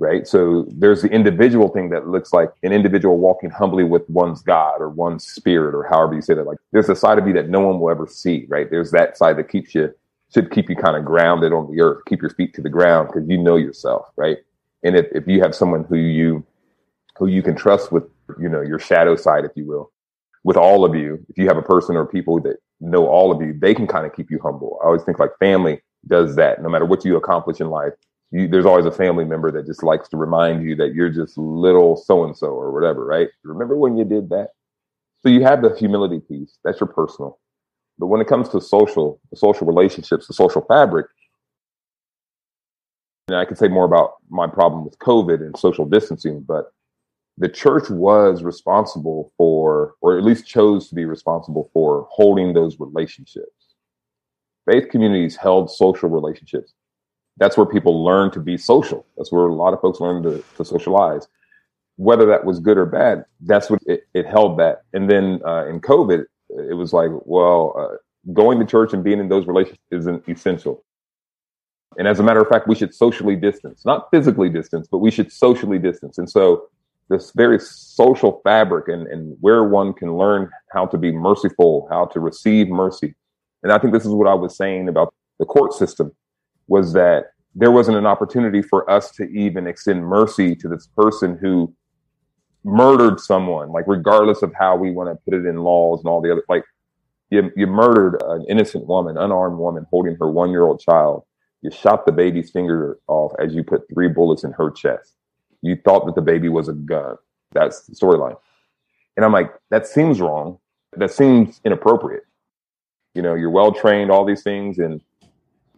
Right. 0.00 0.28
So 0.28 0.64
there's 0.68 1.02
the 1.02 1.08
individual 1.08 1.68
thing 1.68 1.90
that 1.90 2.06
looks 2.06 2.32
like 2.32 2.52
an 2.62 2.72
individual 2.72 3.18
walking 3.18 3.50
humbly 3.50 3.82
with 3.82 4.08
one's 4.08 4.42
God 4.42 4.80
or 4.80 4.88
one's 4.88 5.26
spirit 5.26 5.74
or 5.74 5.82
however 5.88 6.14
you 6.14 6.22
say 6.22 6.34
that. 6.34 6.46
Like 6.46 6.58
there's 6.70 6.88
a 6.88 6.94
side 6.94 7.18
of 7.18 7.26
you 7.26 7.32
that 7.34 7.48
no 7.48 7.60
one 7.60 7.80
will 7.80 7.90
ever 7.90 8.06
see. 8.06 8.46
Right. 8.48 8.70
There's 8.70 8.92
that 8.92 9.18
side 9.18 9.36
that 9.38 9.48
keeps 9.48 9.74
you, 9.74 9.92
should 10.32 10.52
keep 10.52 10.70
you 10.70 10.76
kind 10.76 10.96
of 10.96 11.04
grounded 11.04 11.52
on 11.52 11.68
the 11.74 11.82
earth, 11.82 12.04
keep 12.06 12.22
your 12.22 12.30
feet 12.30 12.54
to 12.54 12.62
the 12.62 12.70
ground 12.70 13.08
because 13.08 13.28
you 13.28 13.38
know 13.38 13.56
yourself. 13.56 14.06
Right. 14.16 14.38
And 14.84 14.96
if, 14.96 15.06
if 15.12 15.26
you 15.26 15.40
have 15.40 15.54
someone 15.54 15.82
who 15.82 15.96
you, 15.96 16.46
who 17.16 17.26
you 17.26 17.42
can 17.42 17.56
trust 17.56 17.90
with 17.90 18.04
you 18.38 18.48
know, 18.48 18.60
your 18.60 18.78
shadow 18.78 19.16
side, 19.16 19.44
if 19.44 19.52
you 19.54 19.66
will, 19.66 19.90
with 20.44 20.56
all 20.56 20.84
of 20.84 20.94
you. 20.94 21.24
If 21.28 21.38
you 21.38 21.46
have 21.46 21.56
a 21.56 21.62
person 21.62 21.96
or 21.96 22.06
people 22.06 22.40
that 22.42 22.56
know 22.80 23.06
all 23.06 23.32
of 23.32 23.40
you, 23.40 23.54
they 23.58 23.74
can 23.74 23.86
kind 23.86 24.06
of 24.06 24.14
keep 24.14 24.30
you 24.30 24.38
humble. 24.42 24.78
I 24.82 24.86
always 24.86 25.02
think 25.02 25.18
like 25.18 25.30
family 25.38 25.80
does 26.06 26.36
that. 26.36 26.62
No 26.62 26.68
matter 26.68 26.84
what 26.84 27.04
you 27.04 27.16
accomplish 27.16 27.60
in 27.60 27.70
life, 27.70 27.92
you, 28.30 28.48
there's 28.48 28.66
always 28.66 28.86
a 28.86 28.92
family 28.92 29.24
member 29.24 29.50
that 29.52 29.66
just 29.66 29.82
likes 29.82 30.08
to 30.10 30.16
remind 30.16 30.62
you 30.62 30.74
that 30.76 30.94
you're 30.94 31.10
just 31.10 31.38
little 31.38 31.96
so 31.96 32.24
and 32.24 32.36
so 32.36 32.48
or 32.48 32.72
whatever, 32.72 33.04
right? 33.04 33.28
Remember 33.44 33.76
when 33.76 33.96
you 33.96 34.04
did 34.04 34.28
that? 34.30 34.48
So 35.22 35.28
you 35.28 35.42
have 35.42 35.62
the 35.62 35.74
humility 35.74 36.20
piece. 36.20 36.58
That's 36.64 36.80
your 36.80 36.88
personal. 36.88 37.38
But 37.98 38.06
when 38.06 38.20
it 38.20 38.28
comes 38.28 38.48
to 38.50 38.60
social, 38.60 39.20
the 39.30 39.36
social 39.36 39.66
relationships, 39.66 40.26
the 40.26 40.34
social 40.34 40.62
fabric, 40.62 41.06
and 43.28 43.36
I 43.36 43.44
could 43.44 43.58
say 43.58 43.68
more 43.68 43.84
about 43.84 44.14
my 44.30 44.46
problem 44.46 44.84
with 44.84 44.98
COVID 44.98 45.40
and 45.40 45.58
social 45.58 45.84
distancing, 45.84 46.40
but 46.40 46.72
the 47.36 47.48
church 47.48 47.88
was 47.90 48.42
responsible 48.42 49.32
for, 49.36 49.94
or 50.00 50.16
at 50.16 50.24
least 50.24 50.46
chose 50.46 50.88
to 50.88 50.94
be 50.94 51.04
responsible 51.04 51.70
for 51.72 52.06
holding 52.10 52.52
those 52.52 52.80
relationships. 52.80 53.74
Faith 54.70 54.88
communities 54.90 55.36
held 55.36 55.70
social 55.70 56.08
relationships. 56.08 56.74
That's 57.38 57.56
where 57.56 57.66
people 57.66 58.04
learn 58.04 58.30
to 58.32 58.40
be 58.40 58.56
social. 58.56 59.06
That's 59.16 59.32
where 59.32 59.46
a 59.46 59.54
lot 59.54 59.72
of 59.72 59.80
folks 59.80 60.00
learn 60.00 60.22
to, 60.24 60.44
to 60.56 60.64
socialize. 60.64 61.28
Whether 61.96 62.26
that 62.26 62.44
was 62.44 62.60
good 62.60 62.78
or 62.78 62.86
bad, 62.86 63.24
that's 63.40 63.70
what 63.70 63.80
it, 63.86 64.06
it 64.14 64.26
held 64.26 64.58
that. 64.58 64.82
And 64.92 65.10
then 65.10 65.40
uh, 65.44 65.66
in 65.66 65.80
COVID, 65.80 66.24
it 66.50 66.74
was 66.74 66.92
like, 66.92 67.10
well, 67.24 67.74
uh, 67.78 67.96
going 68.32 68.58
to 68.58 68.66
church 68.66 68.92
and 68.92 69.02
being 69.02 69.20
in 69.20 69.28
those 69.28 69.46
relationships 69.46 69.82
isn't 69.90 70.28
essential. 70.28 70.84
And 71.96 72.06
as 72.06 72.20
a 72.20 72.22
matter 72.22 72.40
of 72.40 72.48
fact, 72.48 72.68
we 72.68 72.74
should 72.74 72.94
socially 72.94 73.34
distance, 73.34 73.84
not 73.84 74.08
physically 74.10 74.48
distance, 74.48 74.86
but 74.90 74.98
we 74.98 75.10
should 75.10 75.32
socially 75.32 75.78
distance. 75.78 76.18
And 76.18 76.30
so 76.30 76.68
this 77.08 77.32
very 77.34 77.58
social 77.58 78.40
fabric 78.44 78.88
and, 78.88 79.06
and 79.06 79.36
where 79.40 79.64
one 79.64 79.92
can 79.92 80.16
learn 80.16 80.50
how 80.72 80.86
to 80.86 80.98
be 80.98 81.10
merciful, 81.10 81.88
how 81.90 82.06
to 82.06 82.20
receive 82.20 82.68
mercy. 82.68 83.14
And 83.62 83.72
I 83.72 83.78
think 83.78 83.92
this 83.92 84.04
is 84.04 84.10
what 84.10 84.28
I 84.28 84.34
was 84.34 84.56
saying 84.56 84.88
about 84.88 85.14
the 85.38 85.46
court 85.46 85.72
system 85.72 86.12
was 86.68 86.92
that 86.92 87.32
there 87.54 87.72
wasn't 87.72 87.96
an 87.96 88.06
opportunity 88.06 88.62
for 88.62 88.88
us 88.88 89.10
to 89.12 89.24
even 89.30 89.66
extend 89.66 90.04
mercy 90.04 90.54
to 90.54 90.68
this 90.68 90.86
person 90.96 91.36
who 91.36 91.74
murdered 92.64 93.18
someone, 93.18 93.70
like 93.70 93.86
regardless 93.88 94.42
of 94.42 94.52
how 94.54 94.76
we 94.76 94.90
want 94.90 95.08
to 95.10 95.16
put 95.24 95.34
it 95.34 95.46
in 95.46 95.56
laws 95.56 96.00
and 96.00 96.08
all 96.08 96.20
the 96.20 96.30
other, 96.30 96.44
like 96.48 96.64
You, 97.30 97.50
you 97.56 97.66
murdered 97.66 98.22
an 98.24 98.44
innocent 98.48 98.86
woman, 98.86 99.18
unarmed 99.18 99.58
woman, 99.58 99.86
holding 99.90 100.16
her 100.16 100.30
one 100.30 100.50
year 100.50 100.64
old 100.64 100.80
child. 100.80 101.24
You 101.60 101.70
shot 101.70 102.06
the 102.06 102.12
baby's 102.12 102.50
finger 102.50 102.98
off 103.06 103.32
as 103.38 103.54
you 103.54 103.62
put 103.62 103.82
three 103.92 104.08
bullets 104.08 104.44
in 104.44 104.52
her 104.52 104.70
chest. 104.70 105.14
You 105.60 105.76
thought 105.84 106.06
that 106.06 106.14
the 106.14 106.22
baby 106.22 106.48
was 106.48 106.68
a 106.68 106.72
gun. 106.72 107.16
That's 107.52 107.82
the 107.86 107.94
storyline. 107.94 108.36
And 109.16 109.24
I'm 109.24 109.32
like, 109.32 109.52
that 109.70 109.86
seems 109.86 110.20
wrong. 110.20 110.58
That 110.96 111.10
seems 111.10 111.60
inappropriate. 111.64 112.24
You 113.14 113.22
know, 113.22 113.34
you're 113.34 113.50
well 113.50 113.72
trained, 113.72 114.10
all 114.10 114.24
these 114.24 114.42
things, 114.42 114.78
and 114.78 115.02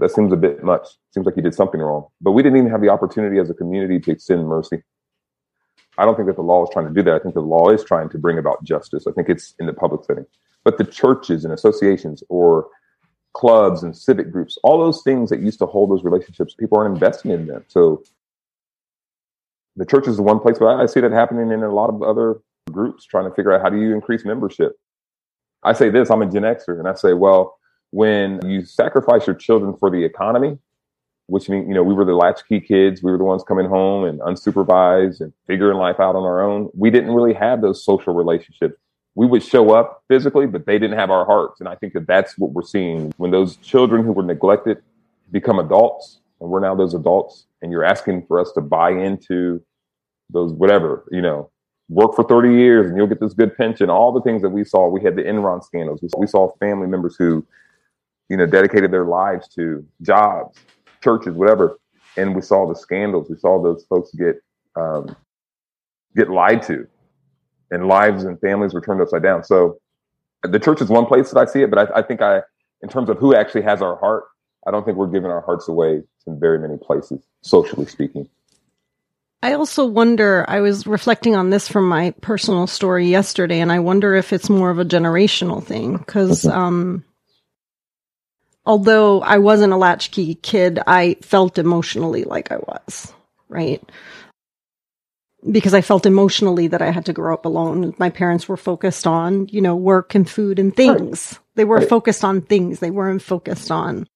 that 0.00 0.10
seems 0.10 0.32
a 0.32 0.36
bit 0.36 0.62
much. 0.64 0.86
Seems 1.12 1.26
like 1.26 1.36
you 1.36 1.42
did 1.42 1.54
something 1.54 1.80
wrong. 1.80 2.06
But 2.20 2.32
we 2.32 2.42
didn't 2.42 2.58
even 2.58 2.70
have 2.70 2.80
the 2.80 2.88
opportunity 2.88 3.38
as 3.38 3.50
a 3.50 3.54
community 3.54 4.00
to 4.00 4.10
extend 4.10 4.46
mercy. 4.46 4.82
I 5.98 6.04
don't 6.04 6.16
think 6.16 6.28
that 6.28 6.36
the 6.36 6.42
law 6.42 6.64
is 6.64 6.70
trying 6.72 6.88
to 6.88 6.94
do 6.94 7.02
that. 7.02 7.14
I 7.14 7.18
think 7.18 7.34
the 7.34 7.40
law 7.40 7.70
is 7.70 7.84
trying 7.84 8.08
to 8.10 8.18
bring 8.18 8.38
about 8.38 8.64
justice. 8.64 9.06
I 9.06 9.12
think 9.12 9.28
it's 9.28 9.54
in 9.58 9.66
the 9.66 9.72
public 9.72 10.04
setting. 10.04 10.26
But 10.64 10.78
the 10.78 10.84
churches 10.84 11.44
and 11.44 11.52
associations 11.52 12.22
or 12.28 12.68
clubs 13.34 13.82
and 13.82 13.96
civic 13.96 14.32
groups, 14.32 14.58
all 14.62 14.78
those 14.78 15.02
things 15.02 15.30
that 15.30 15.40
used 15.40 15.58
to 15.60 15.66
hold 15.66 15.90
those 15.90 16.04
relationships, 16.04 16.54
people 16.54 16.78
aren't 16.78 16.94
investing 16.94 17.30
in 17.30 17.46
them. 17.46 17.64
So 17.68 18.02
the 19.76 19.86
church 19.86 20.08
is 20.08 20.16
the 20.16 20.22
one 20.22 20.40
place, 20.40 20.58
but 20.58 20.66
I 20.66 20.86
see 20.86 21.00
that 21.00 21.12
happening 21.12 21.50
in 21.50 21.62
a 21.62 21.72
lot 21.72 21.90
of 21.90 22.02
other 22.02 22.40
groups 22.70 23.04
trying 23.04 23.28
to 23.28 23.34
figure 23.34 23.52
out 23.52 23.62
how 23.62 23.68
do 23.68 23.78
you 23.78 23.94
increase 23.94 24.24
membership. 24.24 24.72
I 25.62 25.72
say 25.72 25.90
this, 25.90 26.10
I'm 26.10 26.22
a 26.22 26.30
Gen 26.30 26.42
Xer, 26.42 26.78
and 26.78 26.88
I 26.88 26.94
say, 26.94 27.12
well, 27.12 27.58
when 27.90 28.40
you 28.44 28.64
sacrifice 28.64 29.26
your 29.26 29.36
children 29.36 29.74
for 29.78 29.90
the 29.90 30.04
economy, 30.04 30.58
which 31.26 31.48
means, 31.48 31.68
you 31.68 31.74
know, 31.74 31.82
we 31.82 31.94
were 31.94 32.04
the 32.04 32.14
latchkey 32.14 32.60
kids, 32.60 33.02
we 33.02 33.10
were 33.10 33.18
the 33.18 33.24
ones 33.24 33.42
coming 33.42 33.66
home 33.66 34.04
and 34.04 34.20
unsupervised 34.20 35.20
and 35.20 35.32
figuring 35.46 35.78
life 35.78 36.00
out 36.00 36.16
on 36.16 36.24
our 36.24 36.42
own. 36.42 36.68
We 36.74 36.90
didn't 36.90 37.12
really 37.12 37.34
have 37.34 37.60
those 37.60 37.84
social 37.84 38.14
relationships. 38.14 38.76
We 39.14 39.26
would 39.26 39.42
show 39.42 39.72
up 39.72 40.04
physically, 40.08 40.46
but 40.46 40.66
they 40.66 40.78
didn't 40.78 40.98
have 40.98 41.10
our 41.10 41.24
hearts. 41.24 41.60
And 41.60 41.68
I 41.68 41.74
think 41.74 41.92
that 41.94 42.06
that's 42.06 42.36
what 42.38 42.52
we're 42.52 42.62
seeing 42.62 43.12
when 43.16 43.30
those 43.30 43.56
children 43.56 44.04
who 44.04 44.12
were 44.12 44.22
neglected 44.22 44.78
become 45.30 45.58
adults, 45.58 46.20
and 46.40 46.50
we're 46.50 46.60
now 46.60 46.74
those 46.74 46.94
adults, 46.94 47.46
and 47.62 47.70
you're 47.70 47.84
asking 47.84 48.26
for 48.26 48.40
us 48.40 48.52
to 48.52 48.60
buy 48.60 48.90
into 48.90 49.62
those 50.32 50.52
whatever, 50.52 51.04
you 51.10 51.20
know, 51.20 51.50
work 51.88 52.14
for 52.14 52.24
30 52.24 52.54
years 52.54 52.86
and 52.86 52.96
you'll 52.96 53.08
get 53.08 53.20
this 53.20 53.34
good 53.34 53.56
pension, 53.56 53.90
all 53.90 54.12
the 54.12 54.20
things 54.22 54.42
that 54.42 54.50
we 54.50 54.64
saw. 54.64 54.88
We 54.88 55.02
had 55.02 55.16
the 55.16 55.22
Enron 55.22 55.62
scandals. 55.62 56.00
We 56.00 56.08
saw, 56.08 56.18
we 56.20 56.26
saw 56.26 56.52
family 56.58 56.86
members 56.86 57.16
who, 57.16 57.44
you 58.30 58.36
know, 58.36 58.46
dedicated 58.46 58.90
their 58.90 59.04
lives 59.04 59.48
to 59.48 59.84
jobs, 60.00 60.56
churches, 61.02 61.34
whatever. 61.34 61.78
And 62.16 62.34
we 62.34 62.40
saw 62.40 62.66
the 62.66 62.74
scandals. 62.74 63.28
We 63.28 63.36
saw 63.36 63.62
those 63.62 63.84
folks 63.84 64.10
get, 64.14 64.36
um, 64.76 65.14
get 66.16 66.30
lied 66.30 66.62
to 66.62 66.86
and 67.70 67.86
lives 67.86 68.24
and 68.24 68.40
families 68.40 68.72
were 68.72 68.80
turned 68.80 69.00
upside 69.02 69.22
down. 69.22 69.44
So 69.44 69.78
the 70.42 70.58
church 70.58 70.80
is 70.80 70.88
one 70.88 71.06
place 71.06 71.30
that 71.30 71.38
I 71.38 71.44
see 71.44 71.62
it, 71.62 71.70
but 71.70 71.90
I, 71.90 71.98
I 71.98 72.02
think 72.02 72.22
I, 72.22 72.42
in 72.82 72.88
terms 72.88 73.10
of 73.10 73.18
who 73.18 73.34
actually 73.34 73.62
has 73.62 73.82
our 73.82 73.96
heart, 73.96 74.24
I 74.66 74.70
don't 74.70 74.84
think 74.84 74.96
we're 74.96 75.06
giving 75.08 75.30
our 75.30 75.40
hearts 75.40 75.68
away 75.68 76.02
in 76.26 76.40
very 76.40 76.58
many 76.58 76.76
places, 76.78 77.20
socially 77.42 77.86
speaking. 77.86 78.28
I 79.42 79.54
also 79.54 79.86
wonder, 79.86 80.44
I 80.48 80.60
was 80.60 80.86
reflecting 80.86 81.34
on 81.34 81.50
this 81.50 81.66
from 81.66 81.88
my 81.88 82.10
personal 82.20 82.66
story 82.66 83.08
yesterday, 83.08 83.60
and 83.60 83.72
I 83.72 83.78
wonder 83.78 84.14
if 84.14 84.32
it's 84.32 84.50
more 84.50 84.70
of 84.70 84.78
a 84.78 84.84
generational 84.84 85.64
thing. 85.64 85.96
Because, 85.96 86.42
mm-hmm. 86.42 86.58
um, 86.58 87.04
although 88.66 89.20
I 89.22 89.38
wasn't 89.38 89.72
a 89.72 89.76
latchkey 89.76 90.34
kid, 90.36 90.80
I 90.86 91.16
felt 91.22 91.58
emotionally 91.58 92.24
like 92.24 92.52
I 92.52 92.56
was, 92.56 93.12
right? 93.48 93.82
Because 95.50 95.72
I 95.72 95.80
felt 95.80 96.04
emotionally 96.04 96.68
that 96.68 96.82
I 96.82 96.90
had 96.90 97.06
to 97.06 97.12
grow 97.12 97.32
up 97.32 97.46
alone. 97.46 97.94
My 97.98 98.10
parents 98.10 98.48
were 98.48 98.58
focused 98.58 99.06
on, 99.06 99.48
you 99.48 99.60
know, 99.60 99.74
work 99.74 100.14
and 100.14 100.28
food 100.28 100.58
and 100.58 100.74
things. 100.74 101.32
Right. 101.32 101.40
They 101.56 101.64
were 101.64 101.78
right. 101.78 101.88
focused 101.88 102.24
on 102.24 102.42
things. 102.42 102.80
They 102.80 102.90
weren't 102.90 103.22
focused 103.22 103.70
on. 103.70 104.06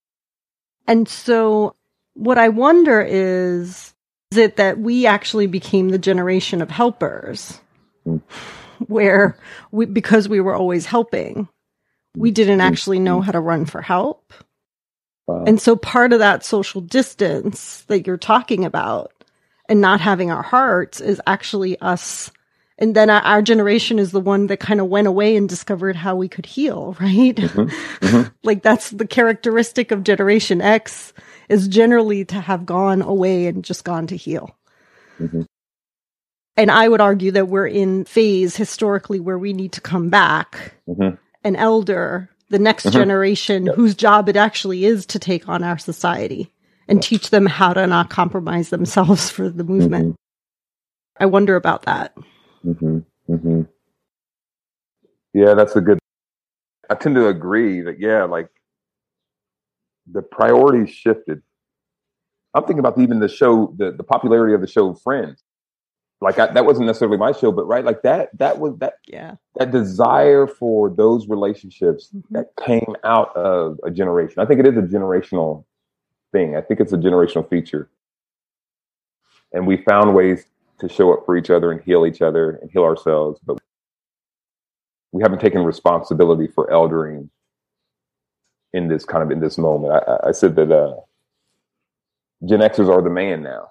And 0.87 1.09
so 1.09 1.75
what 2.13 2.39
I 2.39 2.51
wonder 2.51 3.01
is, 3.01 3.95
is 4.31 4.39
it 4.39 4.57
that 4.57 4.79
we 4.79 5.07
actually 5.07 5.47
became 5.47 5.89
the 5.89 5.99
generation 5.99 6.61
of 6.61 6.71
helpers 6.71 7.61
mm. 8.07 8.21
where 8.87 9.39
we, 9.71 9.87
because 9.87 10.29
we 10.29 10.41
were 10.41 10.55
always 10.55 10.85
helping, 10.87 11.49
we 12.17 12.31
didn't 12.31 12.61
actually 12.61 12.99
know 12.99 13.21
how 13.21 13.33
to 13.33 13.41
run 13.41 13.65
for 13.65 13.83
help. 13.83 14.33
Wow. 15.27 15.45
And 15.47 15.61
so 15.61 15.77
part 15.77 16.13
of 16.13 16.19
that 16.19 16.45
social 16.45 16.81
distance 16.81 17.83
that 17.89 18.07
you're 18.07 18.17
talking 18.17 18.65
about 18.65 19.13
and 19.69 19.81
not 19.81 20.01
having 20.01 20.31
our 20.31 20.43
hearts 20.43 21.01
is 21.01 21.21
actually 21.27 21.81
us. 21.81 22.31
And 22.79 22.95
then 22.95 23.09
our, 23.09 23.41
generation 23.41 23.99
is 23.99 24.11
the 24.11 24.21
one 24.21 24.49
that 24.49 24.61
kind 24.61 24.81
of 24.81 24.89
went 24.89 25.07
away 25.07 25.37
and 25.37 25.49
discovered 25.49 25.97
how 25.97 26.17
we 26.17 26.29
could 26.29 26.47
heal, 26.47 26.97
right? 27.01 27.35
Mm-hmm. 27.35 28.05
Mm-hmm. 28.05 28.29
like 28.43 28.63
that's 28.63 28.91
the 28.91 29.07
characteristic 29.07 29.91
of 29.91 30.05
Generation 30.05 30.61
X 30.61 31.15
is 31.49 31.69
generally 31.69 32.25
to 32.27 32.41
have 32.41 32.67
gone 32.67 33.01
away 33.01 33.47
and 33.47 33.65
just 33.65 33.83
gone 33.85 34.07
to 34.09 34.17
heal. 34.17 34.55
Mm-hmm. 35.19 35.43
And 36.57 36.71
I 36.71 36.89
would 36.89 37.01
argue 37.01 37.33
that 37.33 37.49
we're 37.49 37.67
in 37.67 38.05
phase 38.05 38.57
historically 38.57 39.21
where 39.21 39.39
we 39.39 39.53
need 39.53 39.73
to 39.73 39.81
come 39.81 40.11
back 40.11 40.75
mm-hmm. 40.89 41.17
An 41.45 41.57
elder, 41.57 42.31
the 42.49 42.59
next 42.59 42.87
mm-hmm. 42.87 42.99
generation 42.99 43.67
yep. 43.67 43.77
whose 43.77 43.95
job 43.95 44.29
it 44.29 44.37
actually 44.37 44.85
is 44.85 45.07
to 45.07 45.19
take 45.19 45.49
on 45.49 45.63
our 45.63 45.79
society 45.79 46.51
and 46.89 47.03
teach 47.03 47.31
them 47.31 47.47
how 47.47 47.73
to 47.73 47.87
not 47.87 48.11
compromise 48.11 48.71
themselves 48.71 49.31
for 49.31 49.49
the 49.49 49.65
movement. 49.65 50.13
Mm-hmm. 50.13 51.23
I 51.23 51.27
wonder 51.27 51.57
about 51.57 51.83
that. 51.83 52.15
Mm-hmm. 52.65 52.99
Mm-hmm. 53.31 53.63
Yeah, 55.33 55.55
that's 55.55 55.77
a 55.77 55.81
good. 55.81 55.99
I 56.91 56.95
tend 56.95 57.15
to 57.15 57.29
agree 57.29 57.81
that, 57.83 57.99
yeah, 57.99 58.25
like 58.25 58.49
the 60.11 60.23
priorities 60.23 60.91
shifted. 60.91 61.43
I'm 62.53 62.63
thinking 62.63 62.81
about 62.81 62.99
even 62.99 63.19
the 63.19 63.29
show, 63.29 63.75
the, 63.77 63.91
the 63.91 64.05
popularity 64.05 64.55
of 64.55 64.61
the 64.61 64.67
show 64.67 64.95
Friends. 64.95 65.43
Like 66.25 66.39
I, 66.39 66.47
that 66.53 66.65
wasn't 66.65 66.87
necessarily 66.87 67.19
my 67.19 67.33
show, 67.33 67.53
but 67.53 67.67
right, 67.67 67.85
like 67.85 68.01
that, 68.03 68.31
that 68.39 68.59
was 68.59 68.79
that, 68.79 68.95
yeah, 69.07 69.35
that 69.57 69.71
desire 69.71 70.47
for 70.47 70.89
those 70.89 71.29
relationships 71.29 72.11
mm-hmm. 72.15 72.35
that 72.35 72.47
came 72.65 72.97
out 73.05 73.37
of 73.37 73.79
a 73.85 73.91
generation. 73.91 74.41
I 74.41 74.47
think 74.47 74.59
it 74.59 74.67
is 74.67 74.77
a 74.77 74.83
generational 74.83 75.65
thing. 76.33 76.57
I 76.57 76.63
think 76.63 76.81
it's 76.81 76.95
a 76.95 76.97
generational 76.97 77.49
feature, 77.49 77.91
and 79.53 79.67
we 79.67 79.77
found 79.77 80.15
ways 80.15 80.47
to 80.81 80.89
show 80.89 81.13
up 81.13 81.27
for 81.27 81.37
each 81.37 81.51
other 81.51 81.71
and 81.71 81.83
heal 81.83 82.07
each 82.07 82.23
other 82.23 82.53
and 82.57 82.71
heal 82.71 82.85
ourselves, 82.85 83.39
but 83.45 83.59
we 85.13 85.23
haven't 85.23 85.41
taken 85.41 85.63
responsibility 85.63 86.47
for 86.47 86.69
eldering 86.71 87.29
in 88.73 88.89
this 88.89 89.05
kind 89.05 89.23
of 89.23 89.31
in 89.31 89.41
this 89.41 89.59
moment. 89.59 89.93
I, 89.93 90.29
I 90.29 90.33
said 90.33 90.57
that 90.57 90.73
uh, 90.73 90.97
Gen 92.49 92.61
Xers 92.61 92.89
are 92.89 93.03
the 93.03 93.11
man 93.11 93.43
now. 93.43 93.71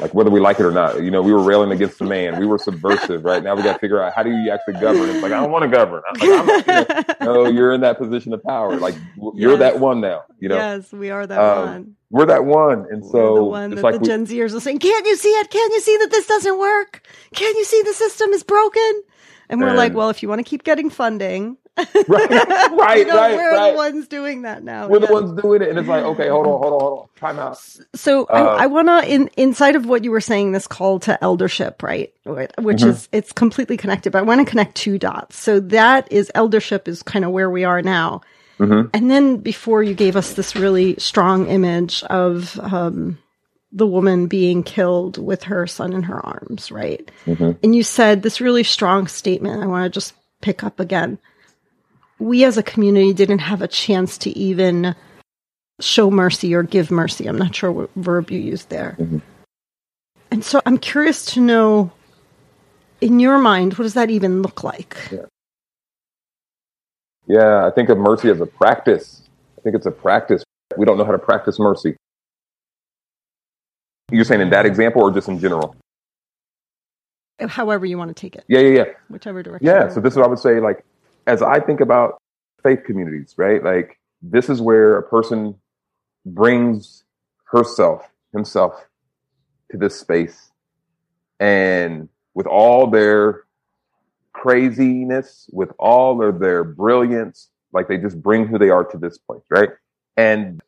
Like 0.00 0.14
whether 0.14 0.30
we 0.30 0.40
like 0.40 0.58
it 0.58 0.64
or 0.64 0.72
not, 0.72 1.02
you 1.02 1.10
know, 1.10 1.22
we 1.22 1.32
were 1.32 1.42
railing 1.42 1.72
against 1.72 1.98
the 1.98 2.04
man. 2.04 2.38
We 2.38 2.46
were 2.46 2.58
subversive, 2.58 3.24
right? 3.24 3.42
Now 3.42 3.54
we 3.54 3.62
got 3.62 3.74
to 3.74 3.78
figure 3.78 4.02
out 4.02 4.14
how 4.14 4.22
do 4.22 4.30
you 4.30 4.50
actually 4.50 4.74
govern. 4.74 5.08
It's 5.10 5.22
like 5.22 5.32
I 5.32 5.40
don't 5.40 5.50
want 5.50 5.62
to 5.62 5.68
govern. 5.68 6.02
I'm 6.08 6.38
like, 6.38 6.68
I'm, 6.68 6.86
you 6.88 7.26
know, 7.26 7.42
no, 7.44 7.48
you're 7.48 7.72
in 7.72 7.82
that 7.82 7.98
position 7.98 8.32
of 8.32 8.42
power. 8.42 8.76
Like 8.76 8.94
you're 9.34 9.56
that 9.58 9.78
one 9.78 10.00
now. 10.00 10.22
You 10.38 10.48
know, 10.48 10.56
yes, 10.56 10.92
we 10.92 11.10
are 11.10 11.26
that 11.26 11.38
um, 11.38 11.66
one. 11.66 11.96
We're 12.10 12.26
that 12.26 12.44
one, 12.44 12.86
and 12.90 13.04
so 13.04 13.12
we're 13.12 13.34
the 13.34 13.44
one 13.44 13.70
that 13.70 13.82
like 13.82 13.94
the 13.94 14.00
we, 14.00 14.06
Gen 14.06 14.26
Zers 14.26 14.54
are 14.54 14.60
saying, 14.60 14.78
"Can't 14.78 15.06
you 15.06 15.16
see 15.16 15.28
it? 15.28 15.50
Can't 15.50 15.72
you 15.72 15.80
see 15.80 15.96
that 15.98 16.10
this 16.10 16.26
doesn't 16.26 16.58
work? 16.58 17.06
Can't 17.34 17.56
you 17.56 17.64
see 17.64 17.82
the 17.82 17.92
system 17.92 18.30
is 18.30 18.42
broken?" 18.42 19.02
And 19.48 19.60
we're 19.60 19.68
and, 19.68 19.76
like, 19.76 19.94
"Well, 19.94 20.10
if 20.10 20.22
you 20.22 20.28
want 20.28 20.38
to 20.38 20.44
keep 20.44 20.64
getting 20.64 20.90
funding, 20.90 21.56
right, 22.08 22.30
right, 22.72 22.98
you 22.98 23.06
know, 23.06 23.16
right. 23.16 23.34
We're 23.34 23.52
right. 23.52 23.70
the 23.70 23.76
ones 23.76 24.08
doing 24.08 24.42
that 24.42 24.62
now. 24.62 24.88
We're 24.88 25.00
yeah. 25.00 25.06
the 25.06 25.12
ones 25.12 25.42
doing 25.42 25.62
it, 25.62 25.68
and 25.68 25.78
it's 25.78 25.88
like, 25.88 26.04
okay, 26.04 26.28
hold 26.28 26.46
on, 26.46 26.60
hold 26.60 26.72
on, 26.72 26.80
hold 26.80 26.98
on, 27.00 27.08
time 27.16 27.38
out. 27.38 27.58
So 27.94 28.24
uh, 28.24 28.56
I, 28.58 28.64
I 28.64 28.66
want 28.66 28.88
to, 28.88 29.12
in 29.12 29.30
inside 29.36 29.76
of 29.76 29.86
what 29.86 30.04
you 30.04 30.10
were 30.10 30.20
saying, 30.20 30.52
this 30.52 30.66
call 30.66 31.00
to 31.00 31.22
eldership, 31.22 31.82
right, 31.82 32.12
which 32.24 32.78
mm-hmm. 32.78 32.90
is 32.90 33.08
it's 33.12 33.32
completely 33.32 33.76
connected. 33.76 34.12
But 34.12 34.18
I 34.18 34.22
want 34.22 34.40
to 34.40 34.50
connect 34.50 34.76
two 34.76 34.98
dots. 34.98 35.38
So 35.38 35.60
that 35.60 36.10
is 36.12 36.30
eldership 36.34 36.88
is 36.88 37.02
kind 37.02 37.24
of 37.24 37.30
where 37.30 37.50
we 37.50 37.64
are 37.64 37.82
now, 37.82 38.22
mm-hmm. 38.58 38.88
and 38.92 39.10
then 39.10 39.38
before 39.38 39.82
you 39.82 39.94
gave 39.94 40.16
us 40.16 40.34
this 40.34 40.54
really 40.56 40.96
strong 40.98 41.46
image 41.46 42.02
of. 42.04 42.58
Um, 42.60 43.18
the 43.72 43.86
woman 43.86 44.26
being 44.26 44.64
killed 44.64 45.16
with 45.16 45.44
her 45.44 45.64
son 45.64 45.92
in 45.92 46.02
her 46.02 46.26
arms, 46.26 46.72
right? 46.72 47.08
Mm-hmm. 47.26 47.52
And 47.62 47.72
you 47.72 47.84
said 47.84 48.22
this 48.22 48.40
really 48.40 48.64
strong 48.64 49.06
statement. 49.06 49.62
I 49.62 49.66
want 49.66 49.84
to 49.84 49.96
just 49.96 50.12
pick 50.40 50.64
up 50.64 50.80
again 50.80 51.18
we 52.20 52.44
as 52.44 52.56
a 52.56 52.62
community 52.62 53.12
didn't 53.12 53.38
have 53.38 53.62
a 53.62 53.68
chance 53.68 54.18
to 54.18 54.30
even 54.38 54.94
show 55.80 56.10
mercy 56.10 56.54
or 56.54 56.62
give 56.62 56.90
mercy. 56.90 57.26
I'm 57.26 57.38
not 57.38 57.54
sure 57.54 57.72
what 57.72 57.90
verb 57.96 58.30
you 58.30 58.38
used 58.38 58.68
there. 58.68 58.96
Mm-hmm. 59.00 59.18
And 60.30 60.44
so 60.44 60.60
I'm 60.66 60.78
curious 60.78 61.24
to 61.26 61.40
know, 61.40 61.90
in 63.00 63.18
your 63.18 63.38
mind, 63.38 63.74
what 63.74 63.84
does 63.84 63.94
that 63.94 64.10
even 64.10 64.42
look 64.42 64.62
like? 64.62 64.96
Yeah. 65.10 65.24
yeah, 67.26 67.66
I 67.66 67.70
think 67.70 67.88
of 67.88 67.98
mercy 67.98 68.30
as 68.30 68.40
a 68.40 68.46
practice. 68.46 69.22
I 69.58 69.62
think 69.62 69.74
it's 69.74 69.86
a 69.86 69.90
practice. 69.90 70.44
We 70.76 70.84
don't 70.84 70.98
know 70.98 71.04
how 71.04 71.12
to 71.12 71.18
practice 71.18 71.58
mercy. 71.58 71.96
You're 74.12 74.24
saying 74.24 74.42
in 74.42 74.50
that 74.50 74.66
example 74.66 75.02
or 75.02 75.10
just 75.10 75.28
in 75.28 75.40
general? 75.40 75.74
However 77.40 77.86
you 77.86 77.96
want 77.96 78.14
to 78.14 78.20
take 78.20 78.36
it. 78.36 78.44
Yeah, 78.48 78.60
yeah, 78.60 78.76
yeah. 78.76 78.84
Whichever 79.08 79.42
direction. 79.42 79.66
Yeah, 79.66 79.88
so 79.88 80.00
this 80.00 80.12
is 80.12 80.16
what 80.18 80.26
I 80.26 80.28
would 80.28 80.38
say. 80.38 80.60
Like, 80.60 80.84
as 81.26 81.42
I 81.42 81.60
think 81.60 81.80
about 81.80 82.20
faith 82.62 82.84
communities, 82.84 83.34
right? 83.36 83.62
Like 83.62 83.98
this 84.22 84.48
is 84.48 84.60
where 84.60 84.96
a 84.98 85.02
person 85.02 85.54
brings 86.26 87.04
herself, 87.44 88.08
himself 88.32 88.86
to 89.70 89.76
this 89.76 89.98
space 89.98 90.50
and 91.38 92.08
with 92.34 92.46
all 92.46 92.86
their 92.86 93.44
craziness, 94.32 95.48
with 95.52 95.70
all 95.78 96.22
of 96.22 96.38
their 96.38 96.62
brilliance, 96.62 97.48
like 97.72 97.88
they 97.88 97.96
just 97.96 98.20
bring 98.22 98.46
who 98.46 98.58
they 98.58 98.70
are 98.70 98.84
to 98.84 98.98
this 98.98 99.18
place, 99.18 99.42
right? 99.50 99.70
And 100.16 100.60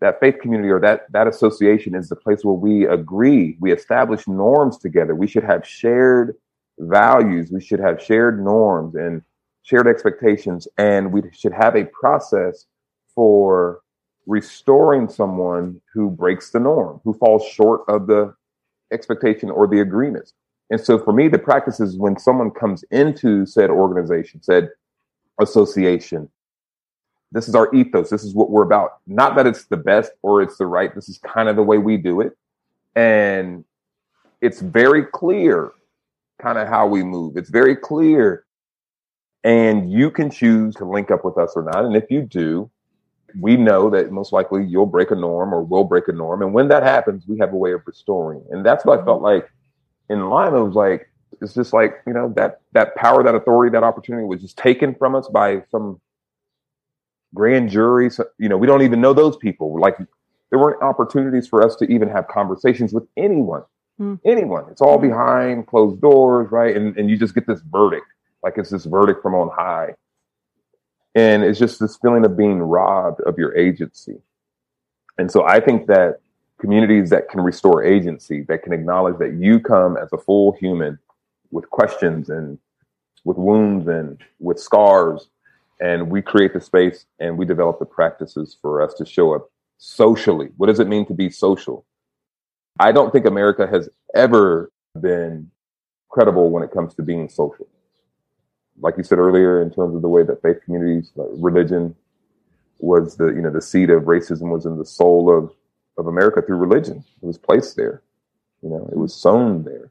that 0.00 0.20
faith 0.20 0.36
community 0.40 0.70
or 0.70 0.80
that 0.80 1.10
that 1.12 1.28
association 1.28 1.94
is 1.94 2.08
the 2.08 2.16
place 2.16 2.44
where 2.44 2.54
we 2.54 2.86
agree, 2.86 3.56
we 3.60 3.72
establish 3.72 4.26
norms 4.26 4.78
together. 4.78 5.14
We 5.14 5.26
should 5.26 5.44
have 5.44 5.66
shared 5.66 6.36
values, 6.78 7.50
we 7.52 7.60
should 7.60 7.80
have 7.80 8.02
shared 8.02 8.42
norms 8.42 8.94
and 8.94 9.22
shared 9.62 9.86
expectations, 9.86 10.68
and 10.78 11.12
we 11.12 11.22
should 11.32 11.52
have 11.52 11.76
a 11.76 11.84
process 11.84 12.66
for 13.14 13.80
restoring 14.26 15.08
someone 15.08 15.80
who 15.92 16.10
breaks 16.10 16.50
the 16.50 16.60
norm, 16.60 17.00
who 17.04 17.12
falls 17.14 17.44
short 17.44 17.82
of 17.88 18.06
the 18.06 18.34
expectation 18.92 19.50
or 19.50 19.66
the 19.66 19.80
agreements. 19.80 20.34
And 20.70 20.80
so 20.80 20.98
for 20.98 21.12
me, 21.12 21.28
the 21.28 21.38
practice 21.38 21.80
is 21.80 21.96
when 21.96 22.18
someone 22.18 22.50
comes 22.50 22.84
into 22.90 23.44
said 23.46 23.70
organization, 23.70 24.42
said 24.42 24.70
association, 25.40 26.28
this 27.32 27.48
is 27.48 27.54
our 27.54 27.74
ethos. 27.74 28.10
This 28.10 28.24
is 28.24 28.34
what 28.34 28.50
we're 28.50 28.62
about. 28.62 28.98
Not 29.06 29.36
that 29.36 29.46
it's 29.46 29.64
the 29.64 29.76
best 29.76 30.12
or 30.22 30.42
it's 30.42 30.58
the 30.58 30.66
right. 30.66 30.94
This 30.94 31.08
is 31.08 31.18
kind 31.18 31.48
of 31.48 31.56
the 31.56 31.62
way 31.62 31.78
we 31.78 31.96
do 31.96 32.20
it. 32.20 32.36
And 32.94 33.64
it's 34.40 34.60
very 34.60 35.04
clear 35.04 35.72
kind 36.40 36.58
of 36.58 36.68
how 36.68 36.86
we 36.86 37.02
move. 37.02 37.36
It's 37.36 37.48
very 37.48 37.74
clear. 37.74 38.44
And 39.44 39.90
you 39.90 40.10
can 40.10 40.30
choose 40.30 40.74
to 40.76 40.84
link 40.84 41.10
up 41.10 41.24
with 41.24 41.36
us 41.36 41.52
or 41.56 41.62
not. 41.62 41.84
And 41.84 41.96
if 41.96 42.10
you 42.10 42.22
do, 42.22 42.70
we 43.40 43.56
know 43.56 43.90
that 43.90 44.12
most 44.12 44.32
likely 44.32 44.64
you'll 44.64 44.86
break 44.86 45.10
a 45.10 45.16
norm 45.16 45.54
or 45.54 45.62
will 45.62 45.84
break 45.84 46.08
a 46.08 46.12
norm. 46.12 46.42
And 46.42 46.54
when 46.54 46.68
that 46.68 46.82
happens, 46.82 47.26
we 47.26 47.38
have 47.38 47.52
a 47.52 47.56
way 47.56 47.72
of 47.72 47.82
restoring. 47.86 48.44
And 48.50 48.64
that's 48.64 48.84
what 48.84 49.00
I 49.00 49.04
felt 49.04 49.22
like 49.22 49.50
in 50.08 50.28
Lima. 50.28 50.60
It 50.60 50.66
was 50.66 50.74
like, 50.74 51.08
it's 51.40 51.54
just 51.54 51.72
like, 51.72 52.02
you 52.06 52.12
know, 52.12 52.32
that, 52.36 52.60
that 52.72 52.94
power, 52.94 53.22
that 53.24 53.34
authority, 53.34 53.72
that 53.72 53.82
opportunity 53.82 54.24
was 54.24 54.40
just 54.40 54.58
taken 54.58 54.94
from 54.94 55.14
us 55.14 55.28
by 55.28 55.62
some 55.70 56.00
grand 57.34 57.70
juries. 57.70 58.20
You 58.38 58.48
know, 58.48 58.56
we 58.56 58.66
don't 58.66 58.82
even 58.82 59.00
know 59.00 59.14
those 59.14 59.36
people. 59.36 59.80
Like 59.80 59.96
there 60.50 60.58
weren't 60.58 60.82
opportunities 60.82 61.48
for 61.48 61.64
us 61.64 61.74
to 61.76 61.86
even 61.86 62.08
have 62.08 62.28
conversations 62.28 62.92
with 62.92 63.04
anyone. 63.16 63.62
Mm. 64.00 64.20
Anyone. 64.24 64.66
It's 64.70 64.82
all 64.82 64.98
behind 64.98 65.66
closed 65.66 66.00
doors, 66.00 66.50
right? 66.50 66.76
And 66.76 66.96
and 66.96 67.10
you 67.10 67.16
just 67.18 67.34
get 67.34 67.46
this 67.46 67.60
verdict. 67.70 68.06
Like 68.42 68.54
it's 68.56 68.70
this 68.70 68.84
verdict 68.84 69.22
from 69.22 69.34
on 69.34 69.48
high. 69.48 69.94
And 71.14 71.44
it's 71.44 71.58
just 71.58 71.78
this 71.78 71.96
feeling 71.96 72.24
of 72.24 72.36
being 72.36 72.58
robbed 72.58 73.20
of 73.22 73.38
your 73.38 73.56
agency. 73.56 74.16
And 75.18 75.30
so 75.30 75.44
I 75.46 75.60
think 75.60 75.86
that 75.88 76.20
communities 76.58 77.10
that 77.10 77.28
can 77.28 77.40
restore 77.40 77.82
agency, 77.82 78.42
that 78.48 78.62
can 78.62 78.72
acknowledge 78.72 79.18
that 79.18 79.34
you 79.34 79.60
come 79.60 79.96
as 79.96 80.12
a 80.12 80.18
full 80.18 80.52
human 80.52 80.98
with 81.50 81.68
questions 81.68 82.30
and 82.30 82.58
with 83.24 83.36
wounds 83.36 83.88
and 83.88 84.22
with 84.40 84.58
scars 84.58 85.28
and 85.82 86.08
we 86.08 86.22
create 86.22 86.54
the 86.54 86.60
space 86.60 87.06
and 87.18 87.36
we 87.36 87.44
develop 87.44 87.80
the 87.80 87.84
practices 87.84 88.56
for 88.62 88.80
us 88.80 88.94
to 88.94 89.04
show 89.04 89.34
up 89.34 89.50
socially. 89.78 90.50
What 90.56 90.68
does 90.68 90.78
it 90.78 90.86
mean 90.86 91.04
to 91.06 91.14
be 91.14 91.28
social? 91.28 91.84
I 92.78 92.92
don't 92.92 93.12
think 93.12 93.26
America 93.26 93.66
has 93.66 93.88
ever 94.14 94.70
been 94.98 95.50
credible 96.08 96.50
when 96.50 96.62
it 96.62 96.70
comes 96.70 96.94
to 96.94 97.02
being 97.02 97.28
social. 97.28 97.66
Like 98.80 98.96
you 98.96 99.04
said 99.04 99.18
earlier, 99.18 99.62
in 99.62 99.70
terms 99.70 99.94
of 99.94 100.02
the 100.02 100.08
way 100.08 100.22
that 100.22 100.42
faith 100.42 100.58
communities, 100.64 101.12
like 101.14 101.28
religion, 101.34 101.94
was 102.78 103.16
the 103.16 103.26
you 103.26 103.40
know 103.40 103.50
the 103.50 103.62
seed 103.62 103.90
of 103.90 104.04
racism 104.04 104.50
was 104.50 104.66
in 104.66 104.76
the 104.76 104.84
soul 104.84 105.34
of 105.36 105.52
of 105.98 106.06
America 106.06 106.42
through 106.42 106.56
religion. 106.56 107.04
It 107.22 107.26
was 107.26 107.38
placed 107.38 107.76
there, 107.76 108.02
you 108.62 108.68
know, 108.68 108.88
it 108.90 108.96
was 108.96 109.14
sown 109.14 109.62
there, 109.62 109.90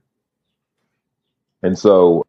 and 1.63 1.77
so 1.77 2.25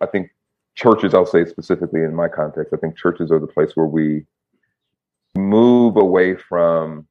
I 0.00 0.06
think 0.06 0.30
churches, 0.74 1.14
I'll 1.14 1.26
say 1.26 1.44
specifically 1.44 2.02
in 2.02 2.14
my 2.14 2.28
context, 2.28 2.72
I 2.72 2.76
think 2.76 2.96
churches 2.96 3.30
are 3.30 3.38
the 3.38 3.46
place 3.46 3.72
where 3.74 3.86
we 3.86 4.24
move 5.34 5.96
away 5.96 6.36
from 6.36 7.06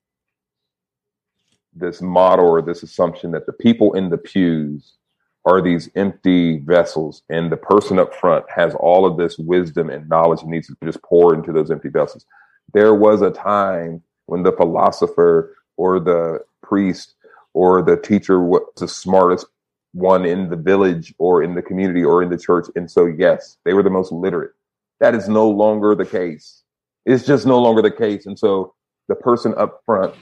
this 1.74 2.02
model 2.02 2.48
or 2.48 2.62
this 2.62 2.84
assumption 2.84 3.32
that 3.32 3.46
the 3.46 3.54
people 3.54 3.94
in 3.94 4.10
the 4.10 4.17
pews 4.17 4.98
are 5.46 5.62
these 5.62 5.90
empty 5.96 6.60
vessels 6.60 7.24
and 7.30 7.52
the 7.52 7.58
person 7.58 7.98
up 8.00 8.14
front 8.14 8.46
has 8.56 8.76
all 8.76 9.06
of 9.06 9.18
this 9.18 9.38
wisdom 9.40 9.90
and 9.90 10.08
knowledge 10.08 10.42
and 10.42 10.52
needs 10.52 10.68
to 10.68 10.76
just 10.84 11.02
pour 11.02 11.34
into 11.34 11.52
those 11.52 11.72
empty 11.72 11.90
vessels. 11.90 12.26
There 12.74 12.94
was 12.94 13.22
a 13.22 13.32
time 13.32 14.04
when 14.28 14.44
the 14.44 14.52
philosopher 14.52 15.56
or 15.78 16.00
the 16.00 16.40
priest 16.62 17.16
or 17.54 17.82
the 17.82 17.98
teacher 17.98 18.40
was 18.40 18.62
the 18.78 18.88
smartest 18.88 19.48
one 19.94 20.26
in 20.26 20.50
the 20.50 20.56
village 20.56 21.14
or 21.18 21.44
in 21.44 21.56
the 21.56 21.62
community 21.62 22.04
or 22.04 22.24
in 22.24 22.30
the 22.30 22.38
church. 22.38 22.68
And 22.76 22.90
so, 22.90 23.06
yes, 23.06 23.58
they 23.66 23.74
were 23.74 23.84
the 23.84 23.90
most 23.90 24.12
literate. 24.12 24.52
That 25.00 25.16
is 25.16 25.28
no 25.28 25.50
longer 25.50 25.96
the 25.96 26.06
case. 26.06 26.64
It's 27.06 27.26
just 27.26 27.46
no 27.46 27.60
longer 27.60 27.82
the 27.82 27.92
case. 27.92 28.26
And 28.26 28.38
so 28.38 28.74
the 29.08 29.16
person 29.16 29.54
up 29.58 29.82
front, 29.86 30.14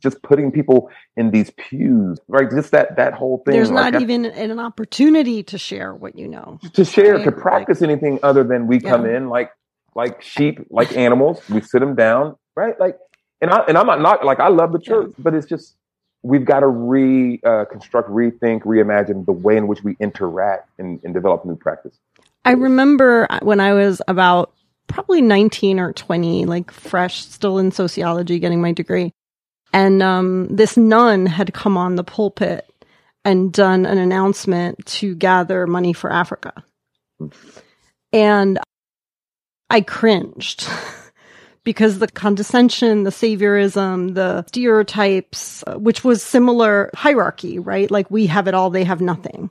just 0.00 0.22
putting 0.22 0.50
people 0.50 0.90
in 1.16 1.30
these 1.30 1.50
pews, 1.56 2.18
right? 2.28 2.50
Just 2.50 2.72
that 2.72 2.96
that 2.96 3.14
whole 3.14 3.42
thing. 3.44 3.54
There's 3.54 3.70
like 3.70 3.94
not 3.94 4.02
even 4.02 4.24
an 4.24 4.58
opportunity 4.58 5.42
to 5.44 5.58
share 5.58 5.94
what 5.94 6.16
you 6.16 6.28
know. 6.28 6.58
To 6.74 6.84
share, 6.84 7.16
right? 7.16 7.24
to 7.24 7.32
practice 7.32 7.80
like, 7.80 7.90
anything 7.90 8.18
other 8.22 8.44
than 8.44 8.66
we 8.66 8.80
come 8.80 9.06
in 9.06 9.28
like 9.28 9.52
like 9.94 10.22
sheep, 10.22 10.60
like 10.70 10.96
animals. 10.96 11.40
We 11.48 11.60
sit 11.60 11.80
them 11.80 11.94
down, 11.94 12.36
right? 12.56 12.78
Like, 12.78 12.98
and 13.40 13.50
I 13.50 13.58
and 13.68 13.76
I'm 13.76 13.86
not, 13.86 14.00
not 14.00 14.24
like 14.24 14.40
I 14.40 14.48
love 14.48 14.72
the 14.72 14.78
church, 14.78 15.08
yeah. 15.16 15.22
but 15.22 15.34
it's 15.34 15.46
just 15.46 15.76
we've 16.22 16.44
got 16.44 16.60
to 16.60 16.68
reconstruct, 16.68 18.08
uh, 18.08 18.12
rethink, 18.12 18.62
reimagine 18.62 19.24
the 19.24 19.32
way 19.32 19.56
in 19.56 19.66
which 19.66 19.82
we 19.82 19.96
interact 20.00 20.68
and, 20.78 21.00
and 21.02 21.14
develop 21.14 21.44
new 21.44 21.56
practice. 21.56 21.96
I 22.44 22.52
remember 22.52 23.26
when 23.42 23.60
I 23.60 23.72
was 23.72 24.02
about 24.08 24.52
probably 24.86 25.22
19 25.22 25.78
or 25.78 25.92
20, 25.92 26.44
like 26.46 26.70
fresh, 26.70 27.24
still 27.24 27.58
in 27.58 27.70
sociology, 27.70 28.38
getting 28.38 28.60
my 28.60 28.72
degree. 28.72 29.12
And 29.72 30.02
um, 30.02 30.48
this 30.48 30.76
nun 30.76 31.26
had 31.26 31.54
come 31.54 31.76
on 31.76 31.96
the 31.96 32.04
pulpit 32.04 32.66
and 33.24 33.52
done 33.52 33.86
an 33.86 33.98
announcement 33.98 34.84
to 34.86 35.14
gather 35.14 35.66
money 35.66 35.92
for 35.92 36.12
Africa. 36.12 36.64
And 38.12 38.58
I 39.68 39.82
cringed. 39.82 40.68
because 41.64 41.98
the 41.98 42.08
condescension, 42.08 43.04
the 43.04 43.10
saviorism, 43.10 44.14
the 44.14 44.44
stereotypes, 44.46 45.62
uh, 45.66 45.74
which 45.76 46.02
was 46.02 46.22
similar 46.22 46.90
hierarchy, 46.94 47.58
right? 47.58 47.90
Like 47.90 48.10
we 48.10 48.26
have 48.26 48.48
it 48.48 48.54
all, 48.54 48.70
they 48.70 48.84
have 48.84 49.00
nothing. 49.00 49.50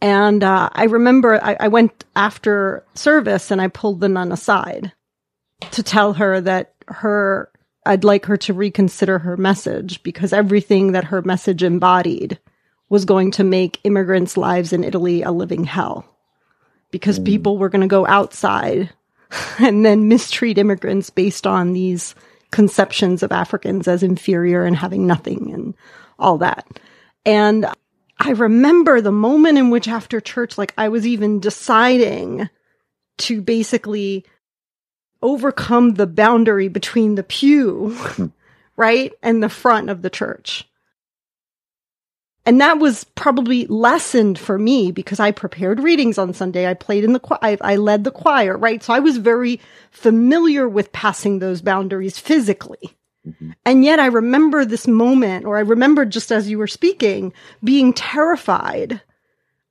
And 0.00 0.44
uh, 0.44 0.68
I 0.72 0.84
remember 0.84 1.42
I, 1.42 1.56
I 1.58 1.68
went 1.68 2.04
after 2.14 2.84
service 2.94 3.50
and 3.50 3.60
I 3.60 3.68
pulled 3.68 4.00
the 4.00 4.08
nun 4.08 4.32
aside 4.32 4.92
to 5.72 5.82
tell 5.82 6.12
her 6.12 6.40
that 6.40 6.74
her 6.86 7.50
I'd 7.88 8.04
like 8.04 8.26
her 8.26 8.36
to 8.36 8.52
reconsider 8.52 9.18
her 9.20 9.38
message 9.38 10.02
because 10.02 10.34
everything 10.34 10.92
that 10.92 11.04
her 11.04 11.22
message 11.22 11.62
embodied 11.62 12.38
was 12.90 13.06
going 13.06 13.30
to 13.32 13.44
make 13.44 13.80
immigrants' 13.82 14.36
lives 14.36 14.74
in 14.74 14.84
Italy 14.84 15.22
a 15.22 15.32
living 15.32 15.64
hell 15.64 16.04
because 16.90 17.18
mm. 17.18 17.24
people 17.24 17.56
were 17.56 17.70
going 17.70 17.80
to 17.80 17.86
go 17.86 18.06
outside 18.06 18.90
and 19.58 19.86
then 19.86 20.06
mistreat 20.06 20.58
immigrants 20.58 21.08
based 21.08 21.46
on 21.46 21.72
these 21.72 22.14
conceptions 22.50 23.22
of 23.22 23.32
Africans 23.32 23.88
as 23.88 24.02
inferior 24.02 24.64
and 24.64 24.76
having 24.76 25.06
nothing 25.06 25.50
and 25.54 25.74
all 26.18 26.36
that. 26.38 26.66
And 27.24 27.66
I 28.18 28.32
remember 28.32 29.00
the 29.00 29.12
moment 29.12 29.56
in 29.56 29.70
which 29.70 29.88
after 29.88 30.20
church, 30.20 30.58
like 30.58 30.74
I 30.76 30.90
was 30.90 31.06
even 31.06 31.40
deciding 31.40 32.50
to 33.18 33.40
basically 33.40 34.26
overcome 35.22 35.94
the 35.94 36.06
boundary 36.06 36.68
between 36.68 37.14
the 37.14 37.22
pew, 37.22 37.96
right, 38.76 39.12
and 39.22 39.42
the 39.42 39.48
front 39.48 39.90
of 39.90 40.02
the 40.02 40.10
church. 40.10 40.68
And 42.48 42.62
that 42.62 42.78
was 42.78 43.04
probably 43.04 43.66
lessened 43.66 44.38
for 44.38 44.58
me 44.58 44.90
because 44.90 45.20
I 45.20 45.32
prepared 45.32 45.80
readings 45.80 46.16
on 46.16 46.32
Sunday. 46.32 46.66
I 46.66 46.72
played 46.72 47.04
in 47.04 47.12
the 47.12 47.20
choir. 47.20 47.38
I, 47.42 47.58
I 47.60 47.76
led 47.76 48.04
the 48.04 48.10
choir, 48.10 48.56
right? 48.56 48.82
So 48.82 48.94
I 48.94 49.00
was 49.00 49.18
very 49.18 49.60
familiar 49.90 50.66
with 50.66 50.90
passing 50.90 51.40
those 51.40 51.60
boundaries 51.60 52.18
physically. 52.18 52.96
Mm-hmm. 53.26 53.50
And 53.66 53.84
yet 53.84 54.00
I 54.00 54.06
remember 54.06 54.64
this 54.64 54.86
moment, 54.86 55.44
or 55.44 55.58
I 55.58 55.60
remember 55.60 56.06
just 56.06 56.32
as 56.32 56.48
you 56.48 56.56
were 56.56 56.66
speaking, 56.66 57.34
being 57.62 57.92
terrified. 57.92 59.02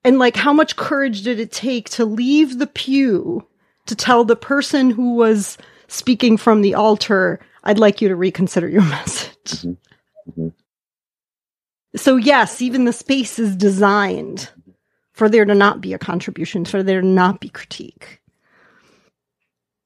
And 0.03 0.19
like, 0.19 0.35
how 0.35 0.53
much 0.53 0.75
courage 0.75 1.23
did 1.23 1.39
it 1.39 1.51
take 1.51 1.89
to 1.91 2.05
leave 2.05 2.59
the 2.59 2.67
pew 2.67 3.47
to 3.87 3.95
tell 3.95 4.23
the 4.23 4.35
person 4.35 4.89
who 4.89 5.15
was 5.15 5.57
speaking 5.87 6.37
from 6.37 6.61
the 6.61 6.75
altar, 6.75 7.39
I'd 7.63 7.79
like 7.79 8.01
you 8.01 8.07
to 8.09 8.15
reconsider 8.15 8.69
your 8.69 8.81
message? 8.89 9.33
Mm-hmm. 9.45 9.71
Mm-hmm. 10.29 10.47
So 11.95 12.15
yes, 12.17 12.61
even 12.61 12.85
the 12.85 12.93
space 12.93 13.39
is 13.39 13.55
designed 13.55 14.49
for 15.13 15.29
there 15.29 15.45
to 15.45 15.55
not 15.55 15.81
be 15.81 15.93
a 15.93 15.99
contribution, 15.99 16.63
for 16.65 16.83
there 16.83 17.01
to 17.01 17.07
not 17.07 17.39
be 17.39 17.49
critique. 17.49 18.21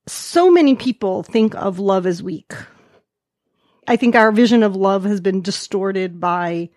so 0.08 0.52
many 0.52 0.76
people 0.76 1.24
think 1.24 1.56
of 1.56 1.80
love 1.80 2.06
as 2.06 2.22
weak. 2.22 2.54
I 3.88 3.96
think 3.96 4.16
our 4.16 4.32
vision 4.32 4.64
of 4.64 4.76
love 4.76 5.06
has 5.06 5.22
been 5.22 5.42
distorted 5.42 6.20
by 6.20 6.70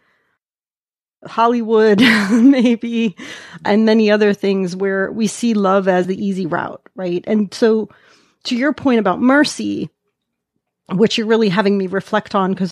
Hollywood, 1.26 2.00
maybe, 2.30 3.16
and 3.64 3.84
many 3.84 4.10
other 4.10 4.32
things 4.32 4.76
where 4.76 5.10
we 5.10 5.26
see 5.26 5.54
love 5.54 5.88
as 5.88 6.06
the 6.06 6.24
easy 6.24 6.46
route, 6.46 6.82
right? 6.94 7.24
And 7.26 7.52
so, 7.52 7.88
to 8.44 8.56
your 8.56 8.72
point 8.72 9.00
about 9.00 9.20
mercy, 9.20 9.90
which 10.90 11.16
you're 11.16 11.26
really 11.26 11.48
having 11.48 11.78
me 11.78 11.86
reflect 11.86 12.34
on, 12.34 12.52
because 12.52 12.70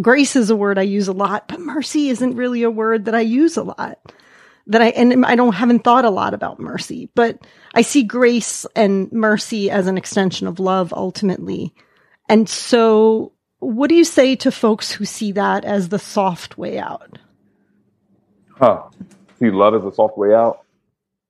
grace 0.00 0.36
is 0.36 0.50
a 0.50 0.56
word 0.56 0.78
I 0.78 0.82
use 0.82 1.08
a 1.08 1.12
lot, 1.12 1.48
but 1.48 1.60
mercy 1.60 2.08
isn't 2.10 2.36
really 2.36 2.62
a 2.62 2.70
word 2.70 3.06
that 3.06 3.14
I 3.14 3.20
use 3.20 3.56
a 3.56 3.62
lot. 3.62 3.98
That 4.68 4.82
I, 4.82 4.88
and 4.88 5.24
I 5.24 5.36
don't, 5.36 5.54
haven't 5.54 5.84
thought 5.84 6.04
a 6.04 6.10
lot 6.10 6.34
about 6.34 6.58
mercy, 6.58 7.08
but 7.14 7.38
I 7.74 7.82
see 7.82 8.02
grace 8.02 8.66
and 8.74 9.10
mercy 9.12 9.70
as 9.70 9.86
an 9.86 9.96
extension 9.96 10.48
of 10.48 10.58
love 10.58 10.92
ultimately. 10.92 11.72
And 12.28 12.48
so, 12.48 13.32
what 13.60 13.88
do 13.88 13.94
you 13.94 14.04
say 14.04 14.36
to 14.36 14.50
folks 14.50 14.90
who 14.90 15.04
see 15.04 15.32
that 15.32 15.64
as 15.64 15.88
the 15.88 15.98
soft 15.98 16.58
way 16.58 16.78
out? 16.78 17.18
Huh. 18.58 18.84
See 19.38 19.50
love 19.50 19.74
is 19.74 19.84
a 19.84 19.92
soft 19.92 20.16
way 20.16 20.34
out? 20.34 20.60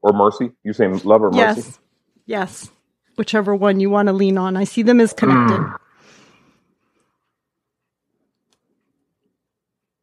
Or 0.01 0.13
mercy? 0.13 0.53
You're 0.63 0.75
saying 0.75 1.01
love 1.05 1.23
or 1.23 1.31
mercy? 1.31 1.61
Yes. 1.61 1.79
Yes. 2.27 2.71
Whichever 3.17 3.55
one 3.55 3.81
you 3.81 3.91
want 3.91 4.07
to 4.07 4.13
lean 4.13 4.39
on. 4.39 4.57
I 4.57 4.65
see 4.65 4.83
them 4.83 5.01
as 5.01 5.13
connected. 5.13 5.59
Mm. 5.59 5.77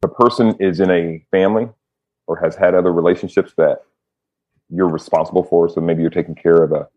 A 0.02 0.08
person 0.08 0.54
is 0.60 0.80
in 0.80 0.90
a 0.90 1.24
family 1.30 1.68
or 2.26 2.36
has 2.36 2.56
had 2.56 2.74
other 2.74 2.92
relationships 2.92 3.54
that 3.56 3.84
you're 4.68 4.88
responsible 4.88 5.44
for. 5.44 5.68
So 5.68 5.80
maybe 5.80 6.02
you're 6.02 6.10
taking 6.10 6.34
care 6.34 6.62
of 6.62 6.72
a 6.72 6.88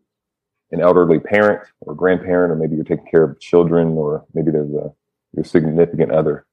an 0.70 0.82
elderly 0.82 1.18
parent 1.18 1.62
or 1.80 1.94
grandparent, 1.94 2.52
or 2.52 2.56
maybe 2.56 2.74
you're 2.76 2.84
taking 2.84 3.06
care 3.06 3.22
of 3.22 3.40
children, 3.40 3.96
or 3.96 4.26
maybe 4.34 4.50
there's 4.50 4.74
a 4.74 4.92
your 5.34 5.44
significant 5.44 6.12
other 6.12 6.44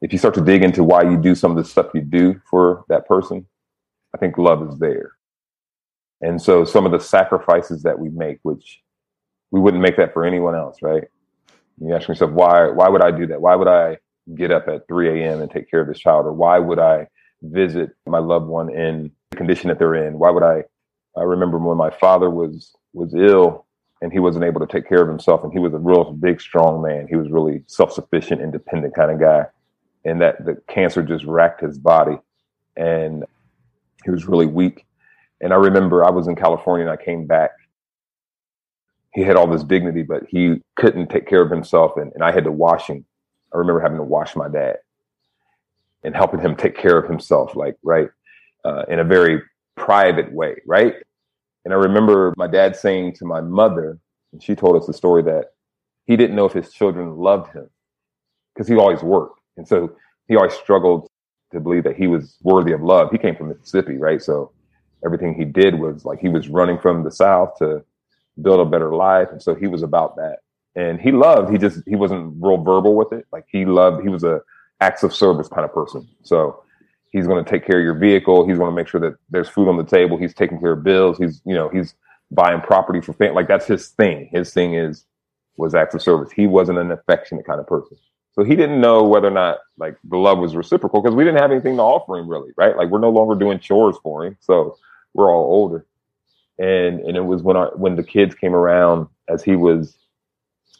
if 0.00 0.12
you 0.12 0.18
start 0.18 0.34
to 0.34 0.40
dig 0.44 0.62
into 0.62 0.84
why 0.84 1.02
you 1.02 1.16
do 1.16 1.34
some 1.34 1.50
of 1.50 1.56
the 1.56 1.68
stuff 1.68 1.88
you 1.94 2.00
do 2.00 2.40
for 2.48 2.84
that 2.88 3.06
person, 3.06 3.46
I 4.14 4.18
think 4.18 4.38
love 4.38 4.66
is 4.68 4.78
there. 4.78 5.12
And 6.20 6.40
so 6.40 6.64
some 6.64 6.86
of 6.86 6.92
the 6.92 7.00
sacrifices 7.00 7.82
that 7.82 7.98
we 7.98 8.08
make, 8.08 8.38
which 8.42 8.80
we 9.50 9.60
wouldn't 9.60 9.82
make 9.82 9.96
that 9.96 10.12
for 10.12 10.24
anyone 10.24 10.54
else, 10.54 10.82
right? 10.82 11.04
You 11.80 11.94
ask 11.94 12.08
yourself, 12.08 12.32
why, 12.32 12.68
why 12.68 12.88
would 12.88 13.02
I 13.02 13.10
do 13.10 13.26
that? 13.28 13.40
Why 13.40 13.54
would 13.54 13.68
I 13.68 13.98
get 14.34 14.50
up 14.50 14.68
at 14.68 14.86
3 14.88 15.22
a.m. 15.22 15.40
and 15.40 15.50
take 15.50 15.70
care 15.70 15.80
of 15.80 15.88
this 15.88 15.98
child? 15.98 16.26
Or 16.26 16.32
why 16.32 16.58
would 16.58 16.78
I 16.78 17.06
visit 17.42 17.90
my 18.06 18.18
loved 18.18 18.46
one 18.46 18.70
in 18.70 19.12
the 19.30 19.36
condition 19.36 19.68
that 19.68 19.78
they're 19.78 19.94
in? 19.94 20.18
Why 20.18 20.30
would 20.30 20.42
I, 20.42 20.64
I 21.16 21.22
remember 21.22 21.58
when 21.58 21.76
my 21.76 21.90
father 21.90 22.30
was, 22.30 22.74
was 22.92 23.14
ill 23.14 23.66
and 24.02 24.12
he 24.12 24.18
wasn't 24.18 24.44
able 24.44 24.60
to 24.60 24.66
take 24.66 24.88
care 24.88 25.02
of 25.02 25.08
himself 25.08 25.44
and 25.44 25.52
he 25.52 25.58
was 25.58 25.72
a 25.72 25.78
real 25.78 26.12
big, 26.12 26.40
strong 26.40 26.82
man. 26.82 27.06
He 27.08 27.16
was 27.16 27.30
really 27.30 27.62
self-sufficient, 27.66 28.40
independent 28.40 28.94
kind 28.94 29.10
of 29.10 29.20
guy 29.20 29.46
and 30.08 30.20
that 30.22 30.44
the 30.44 30.56
cancer 30.68 31.02
just 31.02 31.24
racked 31.24 31.60
his 31.60 31.78
body 31.78 32.16
and 32.76 33.24
he 34.04 34.10
was 34.10 34.26
really 34.26 34.46
weak. 34.46 34.86
And 35.40 35.52
I 35.52 35.56
remember 35.56 36.04
I 36.04 36.10
was 36.10 36.28
in 36.28 36.34
California 36.34 36.86
and 36.86 36.92
I 36.92 37.02
came 37.02 37.26
back. 37.26 37.50
He 39.14 39.22
had 39.22 39.36
all 39.36 39.46
this 39.46 39.64
dignity, 39.64 40.02
but 40.02 40.22
he 40.28 40.62
couldn't 40.76 41.08
take 41.08 41.28
care 41.28 41.42
of 41.42 41.50
himself. 41.50 41.96
And, 41.96 42.12
and 42.14 42.24
I 42.24 42.32
had 42.32 42.44
to 42.44 42.52
wash 42.52 42.86
him. 42.86 43.04
I 43.52 43.58
remember 43.58 43.80
having 43.80 43.98
to 43.98 44.04
wash 44.04 44.34
my 44.36 44.48
dad 44.48 44.76
and 46.04 46.14
helping 46.14 46.40
him 46.40 46.54
take 46.54 46.76
care 46.76 46.98
of 46.98 47.08
himself, 47.08 47.56
like, 47.56 47.76
right, 47.82 48.08
uh, 48.64 48.84
in 48.88 49.00
a 49.00 49.04
very 49.04 49.42
private 49.76 50.32
way, 50.32 50.56
right? 50.66 50.94
And 51.64 51.74
I 51.74 51.76
remember 51.76 52.32
my 52.36 52.46
dad 52.46 52.76
saying 52.76 53.14
to 53.14 53.24
my 53.24 53.40
mother, 53.40 53.98
and 54.32 54.42
she 54.42 54.54
told 54.54 54.76
us 54.76 54.86
the 54.86 54.92
story 54.92 55.22
that 55.24 55.46
he 56.04 56.16
didn't 56.16 56.36
know 56.36 56.46
if 56.46 56.52
his 56.52 56.72
children 56.72 57.16
loved 57.16 57.52
him 57.52 57.68
because 58.54 58.68
he 58.68 58.76
always 58.76 59.02
worked. 59.02 59.37
And 59.58 59.68
so 59.68 59.94
he 60.28 60.36
always 60.36 60.54
struggled 60.54 61.08
to 61.52 61.60
believe 61.60 61.84
that 61.84 61.96
he 61.96 62.06
was 62.06 62.36
worthy 62.42 62.72
of 62.72 62.82
love. 62.82 63.10
He 63.10 63.18
came 63.18 63.36
from 63.36 63.48
Mississippi, 63.48 63.96
right? 63.96 64.22
So 64.22 64.52
everything 65.04 65.34
he 65.34 65.44
did 65.44 65.78
was 65.78 66.04
like 66.04 66.20
he 66.20 66.28
was 66.28 66.48
running 66.48 66.78
from 66.78 67.04
the 67.04 67.10
South 67.10 67.58
to 67.58 67.84
build 68.40 68.60
a 68.60 68.70
better 68.70 68.94
life. 68.94 69.28
And 69.30 69.42
so 69.42 69.54
he 69.54 69.66
was 69.66 69.82
about 69.82 70.16
that. 70.16 70.38
And 70.74 71.00
he 71.00 71.10
loved, 71.12 71.50
he 71.50 71.58
just, 71.58 71.80
he 71.86 71.96
wasn't 71.96 72.34
real 72.40 72.58
verbal 72.58 72.94
with 72.94 73.12
it. 73.12 73.26
Like 73.32 73.46
he 73.50 73.64
loved, 73.64 74.02
he 74.02 74.08
was 74.08 74.24
a 74.24 74.40
acts 74.80 75.02
of 75.02 75.12
service 75.14 75.48
kind 75.48 75.64
of 75.64 75.74
person. 75.74 76.08
So 76.22 76.62
he's 77.10 77.26
going 77.26 77.44
to 77.44 77.50
take 77.50 77.66
care 77.66 77.78
of 77.78 77.84
your 77.84 77.98
vehicle. 77.98 78.46
He's 78.46 78.58
going 78.58 78.70
to 78.70 78.76
make 78.76 78.86
sure 78.86 79.00
that 79.00 79.16
there's 79.30 79.48
food 79.48 79.68
on 79.68 79.76
the 79.76 79.84
table. 79.84 80.16
He's 80.16 80.34
taking 80.34 80.60
care 80.60 80.72
of 80.72 80.84
bills. 80.84 81.18
He's, 81.18 81.40
you 81.44 81.54
know, 81.54 81.68
he's 81.68 81.94
buying 82.30 82.60
property 82.60 83.00
for 83.00 83.12
family. 83.14 83.34
Like 83.34 83.48
that's 83.48 83.66
his 83.66 83.88
thing. 83.88 84.28
His 84.30 84.52
thing 84.52 84.74
is, 84.74 85.04
was 85.56 85.74
acts 85.74 85.94
of 85.94 86.02
service. 86.02 86.30
He 86.30 86.46
wasn't 86.46 86.78
an 86.78 86.92
affectionate 86.92 87.44
kind 87.44 87.58
of 87.58 87.66
person. 87.66 87.96
So 88.38 88.44
he 88.44 88.54
didn't 88.54 88.80
know 88.80 89.02
whether 89.02 89.26
or 89.26 89.32
not 89.32 89.58
like 89.78 89.96
the 90.04 90.16
love 90.16 90.38
was 90.38 90.54
reciprocal 90.54 91.02
because 91.02 91.16
we 91.16 91.24
didn't 91.24 91.40
have 91.40 91.50
anything 91.50 91.74
to 91.74 91.82
offer 91.82 92.16
him 92.16 92.28
really, 92.28 92.52
right? 92.56 92.76
Like 92.76 92.88
we're 92.88 93.00
no 93.00 93.10
longer 93.10 93.34
doing 93.34 93.58
chores 93.58 93.96
for 94.00 94.24
him. 94.24 94.36
So 94.38 94.76
we're 95.12 95.28
all 95.28 95.42
older. 95.52 95.84
And 96.56 97.00
and 97.00 97.16
it 97.16 97.22
was 97.24 97.42
when 97.42 97.56
I 97.56 97.64
when 97.74 97.96
the 97.96 98.04
kids 98.04 98.36
came 98.36 98.54
around 98.54 99.08
as 99.28 99.42
he 99.42 99.56
was 99.56 99.98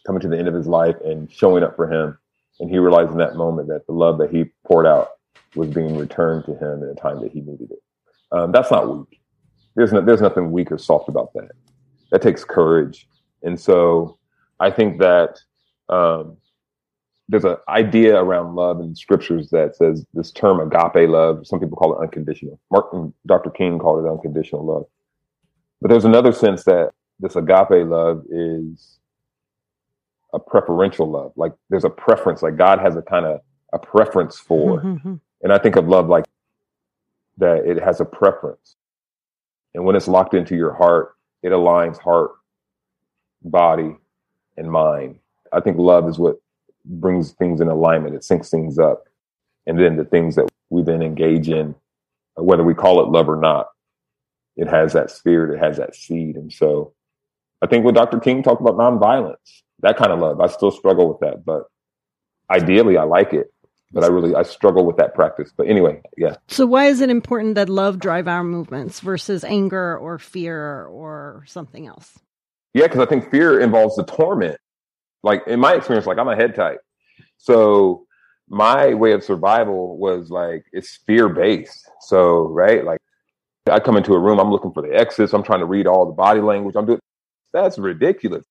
coming 0.07 0.21
to 0.21 0.29
the 0.29 0.37
end 0.37 0.47
of 0.47 0.53
his 0.53 0.67
life 0.67 0.95
and 1.03 1.29
showing 1.29 1.61
up 1.61 1.75
for 1.75 1.91
him. 1.91 2.17
And 2.61 2.69
he 2.69 2.77
realized 2.77 3.11
in 3.11 3.17
that 3.17 3.35
moment 3.35 3.67
that 3.67 3.85
the 3.87 3.93
love 3.93 4.19
that 4.19 4.31
he 4.31 4.45
poured 4.65 4.87
out 4.87 5.09
was 5.53 5.69
being 5.69 5.97
returned 5.97 6.45
to 6.45 6.53
him 6.53 6.81
in 6.81 6.87
a 6.87 6.95
time 6.95 7.19
that 7.19 7.33
he 7.33 7.41
needed 7.41 7.71
it. 7.71 7.83
Um, 8.31 8.53
that's 8.53 8.71
not 8.71 8.99
weak. 8.99 9.19
There's 9.75 9.91
no, 9.91 9.99
there's 9.99 10.21
nothing 10.21 10.53
weak 10.53 10.71
or 10.71 10.77
soft 10.77 11.09
about 11.09 11.33
that. 11.33 11.51
That 12.11 12.21
takes 12.21 12.45
courage. 12.45 13.05
And 13.43 13.59
so 13.59 14.17
I 14.61 14.71
think 14.71 14.99
that 14.99 15.39
um, 15.89 16.37
there's 17.29 17.45
an 17.45 17.57
idea 17.69 18.17
around 18.17 18.55
love 18.55 18.81
in 18.81 18.95
scriptures 18.95 19.51
that 19.51 19.75
says 19.75 20.03
this 20.15 20.31
term 20.31 20.59
agape 20.59 21.07
love. 21.07 21.45
Some 21.45 21.59
people 21.59 21.77
call 21.77 21.93
it 21.93 22.03
unconditional. 22.03 22.59
Martin, 22.71 23.13
Dr. 23.27 23.51
King 23.51 23.77
called 23.77 24.03
it 24.03 24.09
unconditional 24.09 24.65
love. 24.65 24.85
But 25.79 25.91
there's 25.91 26.05
another 26.05 26.33
sense 26.33 26.63
that 26.63 26.89
this 27.19 27.35
agape 27.35 27.87
love 27.87 28.25
is 28.31 28.97
a 30.33 30.39
preferential 30.39 31.09
love. 31.09 31.31
Like 31.35 31.53
there's 31.69 31.85
a 31.85 31.89
preference, 31.89 32.41
like 32.41 32.57
God 32.57 32.79
has 32.79 32.95
a 32.95 33.01
kind 33.03 33.27
of 33.27 33.41
a 33.73 33.79
preference 33.79 34.39
for. 34.39 34.81
Mm-hmm. 34.81 35.15
And 35.43 35.53
I 35.53 35.59
think 35.59 35.75
of 35.75 35.87
love 35.87 36.09
like 36.09 36.25
that 37.37 37.63
it 37.65 37.79
has 37.81 38.01
a 38.01 38.05
preference. 38.05 38.75
And 39.75 39.85
when 39.85 39.95
it's 39.95 40.07
locked 40.07 40.33
into 40.33 40.55
your 40.55 40.73
heart, 40.73 41.15
it 41.43 41.49
aligns 41.49 41.99
heart, 41.99 42.31
body, 43.43 43.95
and 44.57 44.71
mind. 44.71 45.19
I 45.53 45.59
think 45.59 45.77
love 45.77 46.09
is 46.09 46.17
what 46.17 46.37
brings 46.85 47.31
things 47.31 47.61
in 47.61 47.67
alignment. 47.67 48.15
It 48.15 48.21
syncs 48.21 48.49
things 48.49 48.79
up. 48.79 49.05
And 49.67 49.79
then 49.79 49.97
the 49.97 50.05
things 50.05 50.35
that 50.35 50.49
we 50.69 50.81
then 50.81 51.01
engage 51.01 51.49
in, 51.49 51.75
uh, 52.37 52.43
whether 52.43 52.63
we 52.63 52.73
call 52.73 53.01
it 53.01 53.09
love 53.09 53.29
or 53.29 53.35
not, 53.35 53.67
it 54.55 54.67
has 54.67 54.93
that 54.93 55.11
spirit, 55.11 55.55
it 55.55 55.59
has 55.59 55.77
that 55.77 55.95
seed. 55.95 56.35
And 56.35 56.51
so 56.51 56.93
I 57.61 57.67
think 57.67 57.85
what 57.85 57.95
Dr. 57.95 58.19
King 58.19 58.43
talked 58.43 58.61
about 58.61 58.75
nonviolence, 58.75 59.61
that 59.81 59.97
kind 59.97 60.11
of 60.11 60.19
love, 60.19 60.39
I 60.41 60.47
still 60.47 60.71
struggle 60.71 61.07
with 61.07 61.19
that, 61.19 61.45
but 61.45 61.65
ideally 62.49 62.97
I 62.97 63.03
like 63.03 63.33
it. 63.33 63.51
But 63.91 64.03
I 64.03 64.07
really 64.07 64.35
I 64.35 64.43
struggle 64.43 64.85
with 64.85 64.97
that 64.97 65.15
practice. 65.15 65.51
But 65.55 65.67
anyway, 65.67 65.99
yeah. 66.15 66.35
So 66.47 66.67
why 66.67 66.85
is 66.85 67.01
it 67.01 67.09
important 67.09 67.55
that 67.55 67.69
love 67.69 67.97
drive 67.97 68.27
our 68.27 68.43
movements 68.43 68.99
versus 68.99 69.43
anger 69.43 69.97
or 69.97 70.19
fear 70.19 70.85
or 70.85 71.43
something 71.47 71.87
else? 71.87 72.19
Yeah, 72.75 72.83
because 72.83 72.99
I 72.99 73.07
think 73.07 73.31
fear 73.31 73.59
involves 73.59 73.95
the 73.95 74.03
torment 74.03 74.59
like 75.23 75.43
in 75.47 75.59
my 75.59 75.73
experience, 75.73 76.07
like 76.07 76.17
I'm 76.17 76.27
a 76.27 76.35
head 76.35 76.55
type. 76.55 76.79
So 77.37 78.05
my 78.47 78.93
way 78.93 79.11
of 79.11 79.23
survival 79.23 79.97
was 79.97 80.29
like 80.29 80.65
it's 80.71 80.99
fear 81.05 81.29
based. 81.29 81.89
So 82.01 82.47
right, 82.47 82.83
like 82.83 82.99
I 83.69 83.79
come 83.79 83.97
into 83.97 84.13
a 84.13 84.19
room, 84.19 84.39
I'm 84.39 84.51
looking 84.51 84.71
for 84.73 84.81
the 84.81 84.95
exits, 84.95 85.33
I'm 85.33 85.43
trying 85.43 85.59
to 85.59 85.65
read 85.65 85.87
all 85.87 86.05
the 86.05 86.13
body 86.13 86.41
language. 86.41 86.75
I'm 86.75 86.85
doing 86.85 86.99
that's 87.53 87.77
ridiculous. 87.77 88.43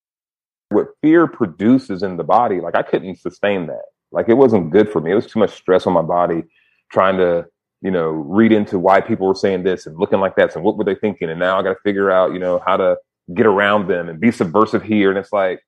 What 0.70 0.88
fear 1.02 1.26
produces 1.26 2.02
in 2.02 2.16
the 2.16 2.24
body, 2.24 2.60
like 2.60 2.74
I 2.74 2.82
couldn't 2.82 3.16
sustain 3.16 3.66
that. 3.68 3.82
Like 4.12 4.28
it 4.28 4.34
wasn't 4.34 4.70
good 4.70 4.90
for 4.90 5.00
me. 5.00 5.12
It 5.12 5.14
was 5.14 5.26
too 5.26 5.38
much 5.38 5.50
stress 5.50 5.86
on 5.86 5.92
my 5.92 6.02
body 6.02 6.42
trying 6.90 7.16
to, 7.18 7.46
you 7.80 7.90
know, 7.90 8.08
read 8.08 8.52
into 8.52 8.78
why 8.78 9.00
people 9.00 9.26
were 9.26 9.34
saying 9.34 9.62
this 9.62 9.86
and 9.86 9.98
looking 9.98 10.20
like 10.20 10.36
that 10.36 10.54
and 10.54 10.64
what 10.64 10.76
were 10.76 10.84
they 10.84 10.94
thinking. 10.94 11.30
And 11.30 11.38
now 11.38 11.58
I 11.58 11.62
got 11.62 11.70
to 11.70 11.80
figure 11.84 12.10
out, 12.10 12.32
you 12.32 12.38
know, 12.38 12.62
how 12.66 12.76
to 12.76 12.96
get 13.34 13.46
around 13.46 13.88
them 13.88 14.08
and 14.08 14.20
be 14.20 14.30
subversive 14.30 14.82
here. 14.82 15.10
And 15.10 15.18
it's 15.18 15.32
like, 15.32 15.60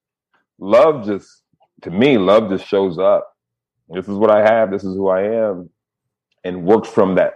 love 0.60 1.06
just 1.06 1.42
to 1.82 1.90
me, 1.90 2.18
love 2.18 2.50
just 2.50 2.66
shows 2.66 2.98
up. 2.98 3.32
This 3.88 4.08
is 4.08 4.14
what 4.16 4.30
I 4.30 4.40
have. 4.42 4.70
This 4.70 4.84
is 4.84 4.94
who 4.94 5.08
I 5.08 5.22
am, 5.22 5.70
and 6.44 6.64
works 6.64 6.88
from 6.88 7.16
that 7.16 7.34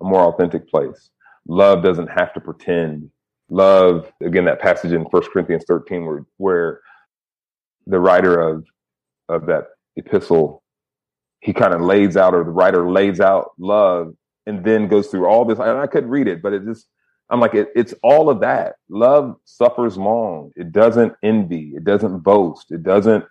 a 0.00 0.04
more 0.04 0.22
authentic 0.22 0.68
place. 0.68 1.10
Love 1.48 1.82
doesn't 1.82 2.08
have 2.08 2.32
to 2.34 2.40
pretend. 2.40 3.10
Love 3.50 4.12
again 4.22 4.46
that 4.46 4.60
passage 4.60 4.92
in 4.92 5.06
First 5.10 5.30
Corinthians 5.30 5.64
thirteen 5.68 6.06
where 6.06 6.24
where 6.38 6.80
the 7.86 8.00
writer 8.00 8.40
of 8.40 8.64
of 9.28 9.46
that 9.46 9.66
epistle 9.96 10.62
he 11.40 11.52
kind 11.52 11.74
of 11.74 11.82
lays 11.82 12.16
out 12.16 12.34
or 12.34 12.44
the 12.44 12.50
writer 12.50 12.90
lays 12.90 13.20
out 13.20 13.50
love 13.58 14.14
and 14.46 14.64
then 14.64 14.88
goes 14.88 15.08
through 15.08 15.26
all 15.26 15.44
this. 15.44 15.58
And 15.58 15.78
I 15.78 15.86
couldn't 15.86 16.10
read 16.10 16.28
it, 16.28 16.42
but 16.42 16.54
it 16.54 16.64
just 16.64 16.86
I'm 17.30 17.40
like, 17.40 17.54
it, 17.54 17.70
it's 17.74 17.94
all 18.02 18.30
of 18.30 18.40
that. 18.40 18.76
Love 18.88 19.36
suffers 19.44 19.96
long. 19.96 20.52
It 20.56 20.72
doesn't 20.72 21.14
envy. 21.22 21.72
It 21.76 21.84
doesn't 21.84 22.20
boast. 22.20 22.70
It 22.70 22.82
doesn't 22.82 23.24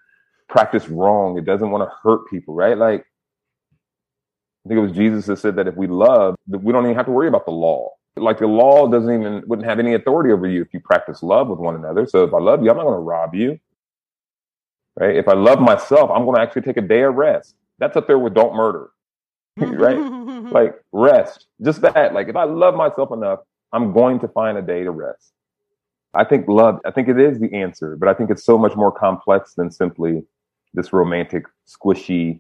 practice 0.49 0.89
wrong. 0.89 1.37
It 1.37 1.45
doesn't 1.45 1.69
want 1.69 1.89
to 1.89 1.95
hurt 2.03 2.29
people, 2.29 2.55
right? 2.55 2.77
Like, 2.77 3.05
I 4.65 4.69
think 4.69 4.77
it 4.79 4.81
was 4.81 4.91
Jesus 4.93 5.25
that 5.25 5.39
said 5.39 5.55
that 5.57 5.67
if 5.67 5.75
we 5.75 5.87
love, 5.87 6.35
we 6.47 6.71
don't 6.71 6.85
even 6.85 6.95
have 6.95 7.05
to 7.07 7.11
worry 7.11 7.27
about 7.27 7.45
the 7.45 7.51
law. 7.51 7.91
Like 8.15 8.39
the 8.39 8.47
law 8.47 8.87
doesn't 8.87 9.11
even 9.13 9.43
wouldn't 9.47 9.67
have 9.67 9.79
any 9.79 9.95
authority 9.95 10.31
over 10.31 10.47
you 10.47 10.61
if 10.61 10.73
you 10.73 10.79
practice 10.79 11.23
love 11.23 11.47
with 11.49 11.59
one 11.59 11.75
another. 11.75 12.05
So 12.07 12.23
if 12.23 12.33
I 12.33 12.39
love 12.39 12.63
you, 12.63 12.69
I'm 12.69 12.77
not 12.77 12.83
going 12.83 12.95
to 12.95 12.99
rob 12.99 13.33
you. 13.35 13.59
Right? 14.99 15.15
If 15.15 15.27
I 15.27 15.33
love 15.33 15.59
myself, 15.59 16.11
I'm 16.11 16.23
going 16.25 16.35
to 16.35 16.41
actually 16.41 16.61
take 16.61 16.77
a 16.77 16.81
day 16.81 17.01
of 17.01 17.15
rest. 17.15 17.55
That's 17.79 17.97
up 17.97 18.07
there 18.07 18.19
with 18.19 18.35
don't 18.35 18.55
murder. 18.55 18.89
right? 19.57 19.97
like 20.51 20.75
rest. 20.91 21.47
Just 21.61 21.81
that. 21.81 22.13
Like 22.13 22.29
if 22.29 22.35
I 22.35 22.43
love 22.43 22.75
myself 22.75 23.11
enough, 23.11 23.39
I'm 23.73 23.91
going 23.91 24.19
to 24.19 24.27
find 24.27 24.57
a 24.57 24.61
day 24.61 24.83
to 24.83 24.91
rest. 24.91 25.33
I 26.13 26.23
think 26.23 26.47
love, 26.47 26.79
I 26.85 26.91
think 26.91 27.09
it 27.09 27.19
is 27.19 27.39
the 27.39 27.51
answer, 27.53 27.97
but 27.97 28.07
I 28.07 28.13
think 28.13 28.29
it's 28.29 28.45
so 28.45 28.57
much 28.57 28.75
more 28.75 28.91
complex 28.91 29.55
than 29.55 29.71
simply 29.71 30.23
this 30.75 30.93
romantic, 30.93 31.45
squishy 31.67 32.39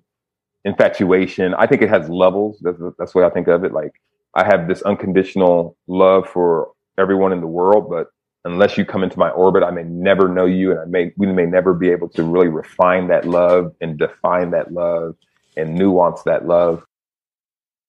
infatuation. 0.63 1.53
I 1.55 1.65
think 1.67 1.81
it 1.81 1.89
has 1.89 2.07
levels. 2.07 2.59
That's, 2.61 2.77
that's 2.99 3.15
way 3.15 3.25
I 3.25 3.31
think 3.31 3.47
of 3.47 3.63
it. 3.63 3.73
Like 3.73 3.93
I 4.35 4.45
have 4.45 4.67
this 4.67 4.83
unconditional 4.83 5.75
love 5.87 6.29
for 6.29 6.71
everyone 6.99 7.33
in 7.33 7.41
the 7.41 7.47
world, 7.47 7.89
but 7.89 8.07
unless 8.45 8.77
you 8.77 8.85
come 8.85 9.03
into 9.03 9.17
my 9.17 9.29
orbit, 9.29 9.63
I 9.63 9.71
may 9.71 9.83
never 9.83 10.27
know 10.27 10.45
you, 10.45 10.71
and 10.71 10.79
I 10.79 10.85
may 10.85 11.11
we 11.17 11.27
may 11.27 11.45
never 11.45 11.73
be 11.73 11.89
able 11.89 12.09
to 12.09 12.23
really 12.23 12.49
refine 12.49 13.07
that 13.07 13.25
love 13.25 13.73
and 13.81 13.97
define 13.97 14.51
that 14.51 14.71
love 14.71 15.15
and 15.57 15.75
nuance 15.75 16.23
that 16.23 16.45
love. 16.45 16.85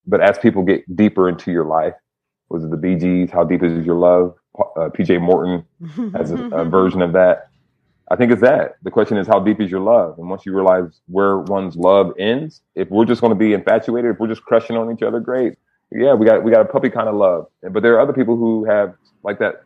But 0.06 0.20
as 0.20 0.38
people 0.38 0.62
get 0.62 0.96
deeper 0.96 1.28
into 1.28 1.50
your 1.50 1.64
life, 1.64 1.94
was 2.48 2.64
it 2.64 2.70
the 2.70 2.76
Bee 2.76 2.96
Gees? 2.96 3.30
How 3.30 3.44
deep 3.44 3.62
is 3.62 3.84
your 3.84 3.96
love? 3.96 4.34
Uh, 4.58 4.88
PJ 4.88 5.20
Morton 5.20 5.64
has 6.14 6.30
a, 6.30 6.36
a 6.48 6.64
version 6.68 7.02
of 7.02 7.12
that. 7.12 7.48
I 8.10 8.16
think 8.16 8.30
it's 8.32 8.42
that. 8.42 8.76
The 8.82 8.90
question 8.90 9.16
is, 9.16 9.26
how 9.26 9.40
deep 9.40 9.60
is 9.60 9.70
your 9.70 9.80
love? 9.80 10.18
And 10.18 10.28
once 10.28 10.44
you 10.44 10.54
realize 10.54 11.00
where 11.06 11.38
one's 11.38 11.76
love 11.76 12.12
ends, 12.18 12.60
if 12.74 12.90
we're 12.90 13.06
just 13.06 13.20
going 13.20 13.32
to 13.32 13.38
be 13.38 13.54
infatuated, 13.54 14.12
if 14.12 14.20
we're 14.20 14.28
just 14.28 14.44
crushing 14.44 14.76
on 14.76 14.92
each 14.94 15.02
other, 15.02 15.20
great. 15.20 15.54
Yeah, 15.90 16.14
we 16.14 16.26
got 16.26 16.42
we 16.42 16.50
got 16.50 16.60
a 16.60 16.64
puppy 16.64 16.90
kind 16.90 17.08
of 17.08 17.14
love. 17.14 17.46
But 17.62 17.82
there 17.82 17.94
are 17.94 18.00
other 18.00 18.12
people 18.12 18.36
who 18.36 18.64
have 18.64 18.94
like 19.22 19.38
that 19.38 19.64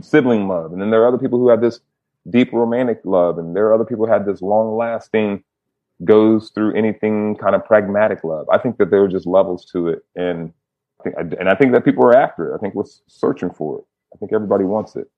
sibling 0.00 0.48
love, 0.48 0.72
and 0.72 0.80
then 0.80 0.90
there 0.90 1.02
are 1.02 1.08
other 1.08 1.18
people 1.18 1.38
who 1.38 1.48
have 1.48 1.60
this 1.60 1.80
deep 2.28 2.52
romantic 2.52 3.00
love, 3.04 3.38
and 3.38 3.54
there 3.56 3.66
are 3.66 3.74
other 3.74 3.84
people 3.84 4.06
who 4.06 4.12
have 4.12 4.26
this 4.26 4.42
long 4.42 4.76
lasting, 4.76 5.42
goes 6.04 6.50
through 6.50 6.74
anything 6.74 7.36
kind 7.36 7.54
of 7.54 7.64
pragmatic 7.64 8.22
love. 8.24 8.48
I 8.50 8.58
think 8.58 8.76
that 8.78 8.90
there 8.90 9.02
are 9.04 9.08
just 9.08 9.26
levels 9.26 9.64
to 9.72 9.88
it, 9.88 10.04
and 10.16 10.52
think, 11.02 11.16
and 11.38 11.48
I 11.48 11.54
think 11.54 11.72
that 11.72 11.84
people 11.84 12.04
are 12.04 12.16
after 12.16 12.52
it. 12.52 12.56
I 12.56 12.58
think 12.58 12.74
we're 12.74 12.84
searching 13.06 13.50
for 13.50 13.78
it. 13.78 13.84
I 14.14 14.18
think 14.18 14.32
everybody 14.32 14.64
wants 14.64 14.96
it. 14.96 15.10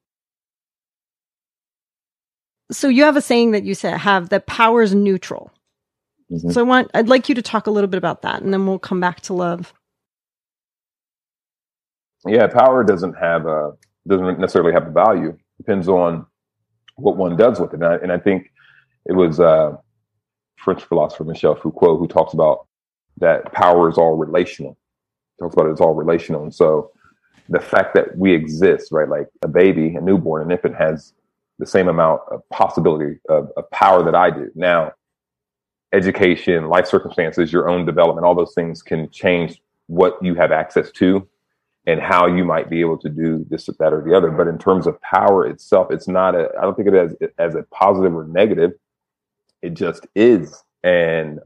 So 2.73 2.89
you 2.89 3.05
have 3.05 3.17
a 3.17 3.21
saying 3.21 3.51
that 3.53 3.65
you 3.65 3.75
said 3.75 3.99
have 3.99 4.29
that 4.29 4.47
power 4.47 4.83
is 4.83 4.95
neutral. 4.95 5.51
Mm-hmm. 6.31 6.51
So 6.51 6.61
I 6.61 6.63
want 6.63 6.91
I'd 6.95 7.09
like 7.09 7.29
you 7.29 7.35
to 7.35 7.43
talk 7.43 7.67
a 7.67 7.71
little 7.71 7.89
bit 7.89 7.99
about 7.99 8.23
that, 8.23 8.43
and 8.43 8.53
then 8.53 8.67
we'll 8.67 8.79
come 8.79 9.01
back 9.01 9.21
to 9.23 9.35
love. 9.35 9.75
Yeah, 12.27 12.47
power 12.47 12.85
doesn't 12.85 13.15
have 13.15 13.47
a 13.47 13.73
doesn't 14.07 14.39
necessarily 14.39 14.73
have 14.73 14.87
a 14.87 14.91
value. 14.91 15.37
Depends 15.59 15.89
on 15.89 16.27
what 16.97 17.17
one 17.17 17.37
does 17.37 17.59
with 17.59 17.73
it, 17.73 17.77
and 17.77 17.85
I, 17.85 17.95
and 17.97 18.13
I 18.13 18.19
think 18.19 18.51
it 19.07 19.13
was 19.13 19.41
uh, 19.41 19.77
French 20.57 20.85
philosopher 20.85 21.25
Michel 21.25 21.55
Foucault 21.55 21.99
who 21.99 22.07
talks 22.07 22.35
about 22.35 22.67
that 23.19 23.53
power 23.53 23.89
is 23.89 23.99
all 23.99 24.17
relational. 24.17 24.77
Talks 25.41 25.55
about 25.55 25.67
it, 25.67 25.73
it's 25.73 25.81
all 25.81 25.95
relational, 25.95 26.43
and 26.43 26.55
so 26.55 26.91
the 27.49 27.61
fact 27.61 27.95
that 27.95 28.17
we 28.17 28.33
exist, 28.33 28.93
right? 28.93 29.09
Like 29.09 29.27
a 29.43 29.49
baby, 29.49 29.97
a 29.97 30.01
newborn, 30.01 30.43
an 30.43 30.53
infant 30.53 30.77
has 30.77 31.15
the 31.59 31.67
same 31.67 31.89
amount 31.89 32.21
of 32.31 32.49
possibility 32.51 33.19
of, 33.29 33.51
of 33.57 33.69
power 33.71 34.05
that 34.05 34.15
I 34.15 34.31
do. 34.31 34.51
Now, 34.55 34.93
education, 35.93 36.69
life 36.69 36.87
circumstances, 36.87 37.53
your 37.53 37.69
own 37.69 37.85
development, 37.85 38.25
all 38.25 38.35
those 38.37 38.55
things 38.55 38.83
can 38.83 39.11
change 39.11 39.61
what 39.89 40.17
you 40.23 40.35
have 40.37 40.53
access 40.53 40.93
to 40.93 41.29
and 41.87 42.01
how 42.01 42.27
you 42.27 42.45
might 42.45 42.71
be 42.71 42.81
able 42.81 42.99
to 42.99 43.09
do 43.09 43.45
this, 43.51 43.69
or 43.69 43.73
that, 43.81 43.93
or 43.93 44.03
the 44.03 44.17
other. 44.17 44.31
But 44.31 44.47
in 44.47 44.59
terms 44.59 44.87
of 44.87 45.01
power 45.01 45.47
itself, 45.47 45.91
it's 45.91 46.07
not 46.07 46.35
a, 46.35 46.51
I 46.57 46.63
don't 46.63 46.77
think 46.77 46.89
of 46.89 46.95
it 46.95 47.19
as, 47.21 47.31
as 47.39 47.55
a 47.57 47.65
positive 47.75 48.15
or 48.15 48.25
negative. 48.25 48.73
It 49.63 49.75
just 49.75 50.07
is. 50.15 50.63
And 50.85 51.41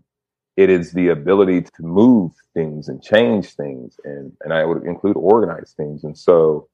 it 0.57 0.71
is 0.71 0.93
the 0.93 1.09
ability 1.09 1.63
to 1.63 1.83
move 1.83 2.33
things 2.55 2.89
and 2.89 3.03
change 3.03 3.55
things. 3.55 3.97
And, 4.05 4.33
and 4.43 4.53
I 4.53 4.65
would 4.65 4.85
include 4.85 5.17
organize 5.17 5.75
things. 5.77 6.05
And 6.05 6.17
so 6.17 6.69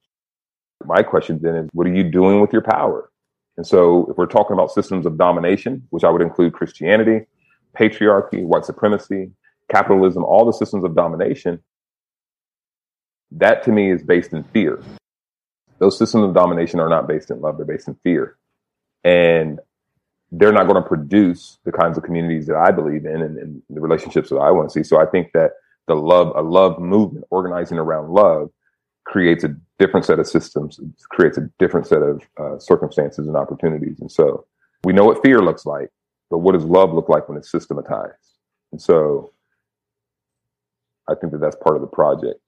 my 0.84 1.02
question 1.02 1.38
then 1.42 1.56
is, 1.56 1.68
what 1.72 1.86
are 1.86 1.94
you 1.94 2.04
doing 2.04 2.40
with 2.40 2.52
your 2.52 2.62
power? 2.62 3.10
And 3.56 3.66
so 3.66 4.06
if 4.10 4.16
we're 4.16 4.26
talking 4.26 4.54
about 4.54 4.70
systems 4.70 5.06
of 5.06 5.18
domination, 5.18 5.86
which 5.90 6.04
I 6.04 6.10
would 6.10 6.22
include 6.22 6.52
Christianity, 6.52 7.26
patriarchy, 7.78 8.42
white 8.44 8.64
supremacy, 8.64 9.32
capitalism, 9.70 10.24
all 10.24 10.44
the 10.44 10.52
systems 10.52 10.84
of 10.84 10.94
domination, 10.94 11.62
that 13.32 13.62
to 13.64 13.72
me 13.72 13.90
is 13.90 14.02
based 14.02 14.32
in 14.32 14.44
fear. 14.44 14.82
Those 15.78 15.96
systems 15.96 16.24
of 16.24 16.34
domination 16.34 16.80
are 16.80 16.88
not 16.88 17.08
based 17.08 17.30
in 17.30 17.40
love, 17.40 17.56
they're 17.56 17.66
based 17.66 17.88
in 17.88 17.94
fear. 18.02 18.36
And 19.04 19.60
they're 20.32 20.52
not 20.52 20.66
going 20.68 20.80
to 20.80 20.88
produce 20.88 21.58
the 21.64 21.72
kinds 21.72 21.98
of 21.98 22.04
communities 22.04 22.46
that 22.46 22.56
I 22.56 22.70
believe 22.70 23.04
in 23.04 23.22
and, 23.22 23.36
and 23.38 23.62
the 23.68 23.80
relationships 23.80 24.30
that 24.30 24.36
I 24.36 24.50
want 24.50 24.70
to 24.70 24.72
see. 24.72 24.86
So 24.86 25.00
I 25.00 25.06
think 25.06 25.32
that 25.34 25.52
the 25.88 25.94
love, 25.94 26.32
a 26.36 26.42
love 26.42 26.78
movement, 26.78 27.24
organizing 27.30 27.78
around 27.78 28.10
love, 28.10 28.50
creates 29.04 29.42
a 29.42 29.56
different 29.78 30.06
set 30.06 30.20
of 30.20 30.26
systems, 30.26 30.78
creates 31.10 31.36
a 31.36 31.48
different 31.58 31.86
set 31.86 32.02
of 32.02 32.22
uh, 32.40 32.58
circumstances 32.58 33.26
and 33.26 33.36
opportunities. 33.36 34.00
And 34.00 34.10
so 34.10 34.46
we 34.84 34.92
know 34.92 35.04
what 35.04 35.22
fear 35.22 35.40
looks 35.40 35.66
like, 35.66 35.88
but 36.30 36.38
what 36.38 36.52
does 36.52 36.64
love 36.64 36.92
look 36.92 37.08
like 37.08 37.28
when 37.28 37.36
it's 37.36 37.50
systematized? 37.50 38.14
And 38.70 38.80
so 38.80 39.32
I 41.08 41.14
think 41.16 41.32
that 41.32 41.40
that's 41.40 41.56
part 41.56 41.74
of 41.74 41.82
the 41.82 41.88
project. 41.88 42.38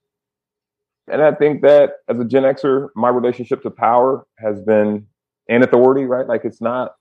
And 1.10 1.20
I 1.20 1.32
think 1.32 1.62
that 1.62 1.94
as 2.08 2.20
a 2.20 2.24
Gen 2.24 2.44
Xer, 2.44 2.88
my 2.94 3.08
relationship 3.08 3.62
to 3.64 3.70
power 3.70 4.24
has 4.38 4.60
been 4.60 5.06
and 5.48 5.64
authority, 5.64 6.04
right? 6.04 6.28
Like 6.28 6.44
it's 6.44 6.60
not, 6.60 6.92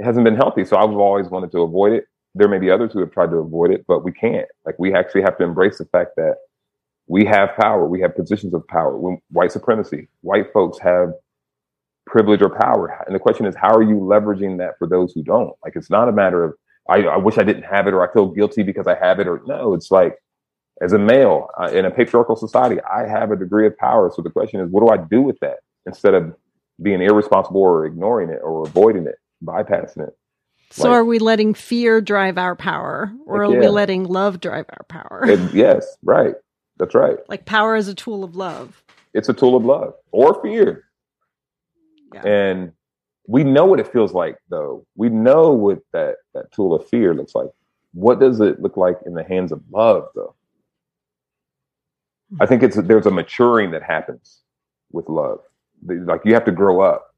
it 0.00 0.04
hasn't 0.04 0.24
been 0.24 0.34
healthy. 0.36 0.64
So 0.64 0.78
I've 0.78 0.90
always 0.90 1.28
wanted 1.28 1.52
to 1.52 1.60
avoid 1.60 1.92
it. 1.92 2.04
There 2.34 2.48
may 2.48 2.58
be 2.58 2.70
others 2.70 2.92
who 2.92 3.00
have 3.00 3.10
tried 3.10 3.30
to 3.30 3.36
avoid 3.36 3.70
it, 3.70 3.84
but 3.86 4.02
we 4.02 4.12
can't. 4.12 4.48
Like 4.64 4.78
we 4.78 4.94
actually 4.94 5.20
have 5.22 5.36
to 5.38 5.44
embrace 5.44 5.76
the 5.76 5.84
fact 5.84 6.12
that 6.16 6.36
we 7.06 7.26
have 7.26 7.50
power. 7.60 7.86
We 7.86 8.00
have 8.00 8.16
positions 8.16 8.54
of 8.54 8.66
power. 8.68 8.96
When 8.96 9.20
white 9.30 9.52
supremacy, 9.52 10.08
white 10.22 10.52
folks 10.54 10.78
have 10.78 11.12
privilege 12.06 12.40
or 12.40 12.48
power. 12.48 13.04
And 13.06 13.14
the 13.14 13.18
question 13.18 13.44
is, 13.44 13.54
how 13.54 13.74
are 13.74 13.82
you 13.82 13.96
leveraging 13.96 14.56
that 14.58 14.78
for 14.78 14.88
those 14.88 15.12
who 15.12 15.22
don't? 15.22 15.52
Like, 15.62 15.74
it's 15.76 15.90
not 15.90 16.08
a 16.08 16.12
matter 16.12 16.44
of, 16.44 16.54
I, 16.88 17.02
I 17.02 17.16
wish 17.18 17.36
I 17.36 17.42
didn't 17.42 17.64
have 17.64 17.86
it 17.86 17.92
or 17.92 18.08
I 18.08 18.12
feel 18.12 18.26
guilty 18.26 18.62
because 18.62 18.86
I 18.86 18.94
have 18.94 19.20
it 19.20 19.28
or 19.28 19.42
no, 19.46 19.74
it's 19.74 19.90
like, 19.90 20.16
as 20.80 20.94
a 20.94 20.98
male 20.98 21.48
uh, 21.60 21.66
in 21.66 21.84
a 21.84 21.90
patriarchal 21.90 22.36
society, 22.36 22.80
I 22.80 23.06
have 23.06 23.32
a 23.32 23.36
degree 23.36 23.66
of 23.66 23.76
power. 23.76 24.10
So 24.14 24.22
the 24.22 24.30
question 24.30 24.60
is, 24.60 24.70
what 24.70 24.80
do 24.80 24.88
I 24.88 25.04
do 25.04 25.20
with 25.20 25.38
that 25.40 25.58
instead 25.84 26.14
of 26.14 26.34
being 26.80 27.02
irresponsible 27.02 27.60
or 27.60 27.84
ignoring 27.84 28.30
it 28.30 28.40
or 28.42 28.66
avoiding 28.66 29.06
it, 29.06 29.16
bypassing 29.44 30.08
it? 30.08 30.16
So 30.70 30.84
like, 30.84 30.98
are 30.98 31.04
we 31.04 31.18
letting 31.18 31.54
fear 31.54 32.00
drive 32.00 32.38
our 32.38 32.54
power 32.54 33.12
or 33.26 33.44
like, 33.44 33.50
are 33.50 33.54
yeah. 33.54 33.60
we 33.60 33.68
letting 33.68 34.04
love 34.04 34.40
drive 34.40 34.66
our 34.70 34.84
power? 34.88 35.24
Yes, 35.52 35.96
right. 36.02 36.34
That's 36.78 36.94
right. 36.94 37.18
Like 37.28 37.44
power 37.44 37.76
is 37.76 37.88
a 37.88 37.94
tool 37.94 38.24
of 38.24 38.36
love. 38.36 38.82
It's 39.12 39.28
a 39.28 39.34
tool 39.34 39.56
of 39.56 39.64
love 39.64 39.94
or 40.12 40.40
fear. 40.42 40.84
Yeah. 42.14 42.26
And 42.26 42.72
we 43.26 43.44
know 43.44 43.66
what 43.66 43.80
it 43.80 43.92
feels 43.92 44.12
like 44.12 44.36
though. 44.48 44.86
We 44.96 45.08
know 45.08 45.50
what 45.50 45.80
that, 45.92 46.16
that 46.34 46.52
tool 46.52 46.74
of 46.74 46.88
fear 46.88 47.14
looks 47.14 47.34
like. 47.34 47.48
What 47.92 48.20
does 48.20 48.40
it 48.40 48.60
look 48.60 48.76
like 48.76 48.98
in 49.04 49.14
the 49.14 49.24
hands 49.24 49.50
of 49.52 49.62
love 49.72 50.06
though? 50.14 50.34
I 52.40 52.46
think 52.46 52.62
it's 52.62 52.76
there's 52.76 53.06
a 53.06 53.10
maturing 53.10 53.72
that 53.72 53.82
happens 53.82 54.42
with 54.92 55.08
love. 55.08 55.40
Like 55.84 56.20
you 56.24 56.34
have 56.34 56.44
to 56.44 56.52
grow 56.52 56.80
up. 56.80 57.09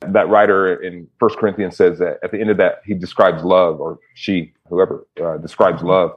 That 0.00 0.28
writer 0.28 0.80
in 0.82 1.08
First 1.18 1.38
Corinthians 1.38 1.76
says 1.76 1.98
that 1.98 2.18
at 2.22 2.30
the 2.30 2.40
end 2.40 2.50
of 2.50 2.56
that 2.58 2.82
he 2.84 2.94
describes 2.94 3.42
love, 3.42 3.80
or 3.80 3.98
she, 4.14 4.52
whoever 4.68 5.06
uh, 5.22 5.38
describes 5.38 5.82
love 5.82 6.12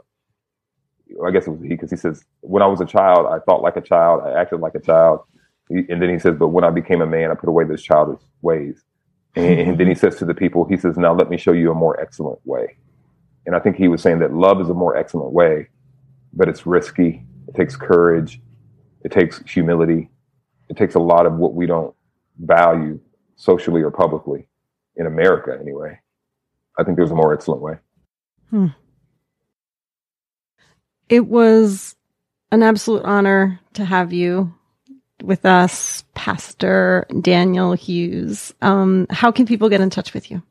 I 1.26 1.32
guess 1.32 1.48
it 1.48 1.52
was 1.52 1.62
he 1.62 1.70
because 1.70 1.90
he 1.90 1.98
says, 1.98 2.24
when 2.42 2.64
I 2.64 2.68
was 2.68 2.82
a 2.82 2.86
child, 2.86 3.28
I 3.28 3.40
thought 3.40 3.62
like 3.62 3.76
a 3.76 3.82
child, 3.82 4.22
I 4.26 4.40
acted 4.40 4.60
like 4.60 4.76
a 4.76 4.80
child. 4.80 5.22
And 5.70 6.02
then 6.02 6.10
he 6.10 6.20
says, 6.20 6.36
but 6.38 6.50
when 6.50 6.64
I 6.64 6.70
became 6.70 7.02
a 7.02 7.06
man, 7.06 7.32
I 7.32 7.36
put 7.36 7.50
away 7.50 7.64
those 7.64 7.82
childish 7.82 8.22
ways. 8.42 8.84
And, 9.36 9.60
and 9.60 9.78
then 9.78 9.88
he 9.88 9.96
says 9.96 10.18
to 10.18 10.26
the 10.26 10.34
people, 10.34 10.66
he 10.66 10.78
says, 10.78 10.98
now 10.98 11.14
let 11.14 11.30
me 11.30 11.38
show 11.38 11.54
you 11.54 11.72
a 11.72 11.76
more 11.76 12.00
excellent 12.00 12.40
way. 12.46 12.78
And 13.46 13.56
I 13.56 13.60
think 13.60 13.78
he 13.78 13.88
was 13.88 14.02
saying 14.02 14.20
that 14.20 14.34
love 14.34 14.60
is 14.62 14.70
a 14.70 14.74
more 14.74 14.98
excellent 14.98 15.32
way, 15.32 15.70
but 16.34 16.50
it's 16.50 16.66
risky. 16.66 17.24
It 17.48 17.56
takes 17.56 17.76
courage. 17.76 18.42
It 19.04 19.12
takes 19.12 19.42
humility. 19.50 20.10
It 20.70 20.78
takes 20.78 20.96
a 20.96 21.00
lot 21.00 21.26
of 21.26 21.34
what 21.36 21.54
we 21.54 21.66
don't 21.66 21.96
value 22.40 23.00
socially 23.42 23.82
or 23.82 23.90
publicly 23.90 24.48
in 24.96 25.08
America, 25.08 25.58
anyway. 25.60 26.00
I 26.78 26.84
think 26.84 26.96
there's 26.96 27.12
a 27.12 27.16
more 27.16 27.34
excellent 27.34 27.62
way. 27.62 27.74
Hmm. 28.52 28.68
It 31.10 31.26
was 31.28 31.96
an 32.52 32.62
absolute 32.62 33.04
honor 33.04 33.60
to 33.74 33.84
have 33.84 34.14
you. 34.14 34.54
with 35.24 35.46
us, 35.46 36.04
Pastor 36.16 37.06
Daniel 37.22 37.74
Hughes. 37.74 38.54
Um, 38.62 39.06
how 39.10 39.32
can 39.32 39.46
people 39.46 39.70
get 39.70 39.82
in 39.82 39.92
touch 39.92 40.14
with 40.14 40.32
you? 40.32 40.42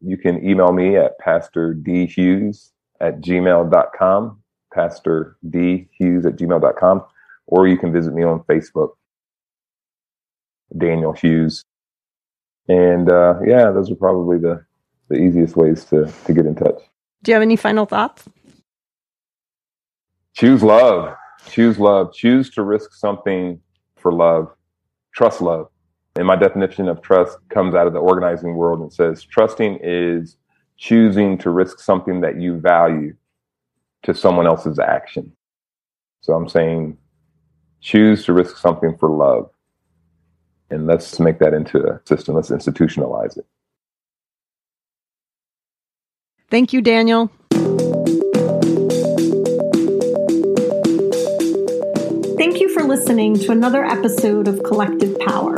You 0.00 0.16
can 0.16 0.48
email 0.48 0.72
me 0.72 0.96
at 0.96 1.18
pastordhughes 1.20 2.70
at 3.00 3.20
gmail.com, 3.20 4.42
pastor 4.72 5.36
D 5.48 5.88
Hughes 5.98 6.26
at 6.26 6.36
gmail.com, 6.36 7.04
or 7.46 7.66
you 7.66 7.76
can 7.76 7.92
visit 7.92 8.14
me 8.14 8.22
on 8.22 8.40
Facebook, 8.44 8.90
Daniel 10.76 11.12
Hughes. 11.12 11.64
And 12.68 13.10
uh, 13.10 13.40
yeah, 13.46 13.70
those 13.70 13.90
are 13.90 13.96
probably 13.96 14.38
the, 14.38 14.64
the 15.08 15.16
easiest 15.16 15.56
ways 15.56 15.84
to, 15.86 16.12
to 16.24 16.32
get 16.32 16.46
in 16.46 16.54
touch. 16.54 16.78
Do 17.22 17.30
you 17.30 17.34
have 17.34 17.42
any 17.42 17.56
final 17.56 17.86
thoughts? 17.86 18.24
Choose 20.34 20.62
love. 20.62 21.14
Choose 21.50 21.78
love. 21.78 22.12
Choose 22.14 22.50
to 22.50 22.62
risk 22.62 22.94
something 22.94 23.60
for 23.96 24.12
love. 24.12 24.54
Trust 25.14 25.40
love. 25.40 25.68
And 26.16 26.26
my 26.26 26.36
definition 26.36 26.88
of 26.88 27.00
trust 27.00 27.38
comes 27.48 27.74
out 27.74 27.86
of 27.86 27.92
the 27.92 27.98
organizing 27.98 28.54
world 28.54 28.80
and 28.80 28.92
says 28.92 29.22
trusting 29.22 29.78
is 29.82 30.36
choosing 30.76 31.38
to 31.38 31.50
risk 31.50 31.78
something 31.80 32.20
that 32.20 32.40
you 32.40 32.58
value 32.58 33.14
to 34.02 34.14
someone 34.14 34.46
else's 34.46 34.78
action. 34.78 35.32
So 36.20 36.34
I'm 36.34 36.48
saying 36.48 36.98
choose 37.80 38.24
to 38.26 38.32
risk 38.32 38.56
something 38.56 38.96
for 38.98 39.08
love. 39.08 39.50
And 40.72 40.86
let's 40.86 41.20
make 41.20 41.38
that 41.40 41.52
into 41.52 41.86
a 41.86 42.00
system. 42.06 42.34
Let's 42.34 42.48
institutionalize 42.48 43.36
it. 43.36 43.44
Thank 46.50 46.72
you, 46.72 46.80
Daniel. 46.80 47.30
Thank 52.38 52.60
you 52.60 52.70
for 52.72 52.84
listening 52.84 53.38
to 53.40 53.52
another 53.52 53.84
episode 53.84 54.48
of 54.48 54.62
Collective 54.62 55.18
Power. 55.20 55.56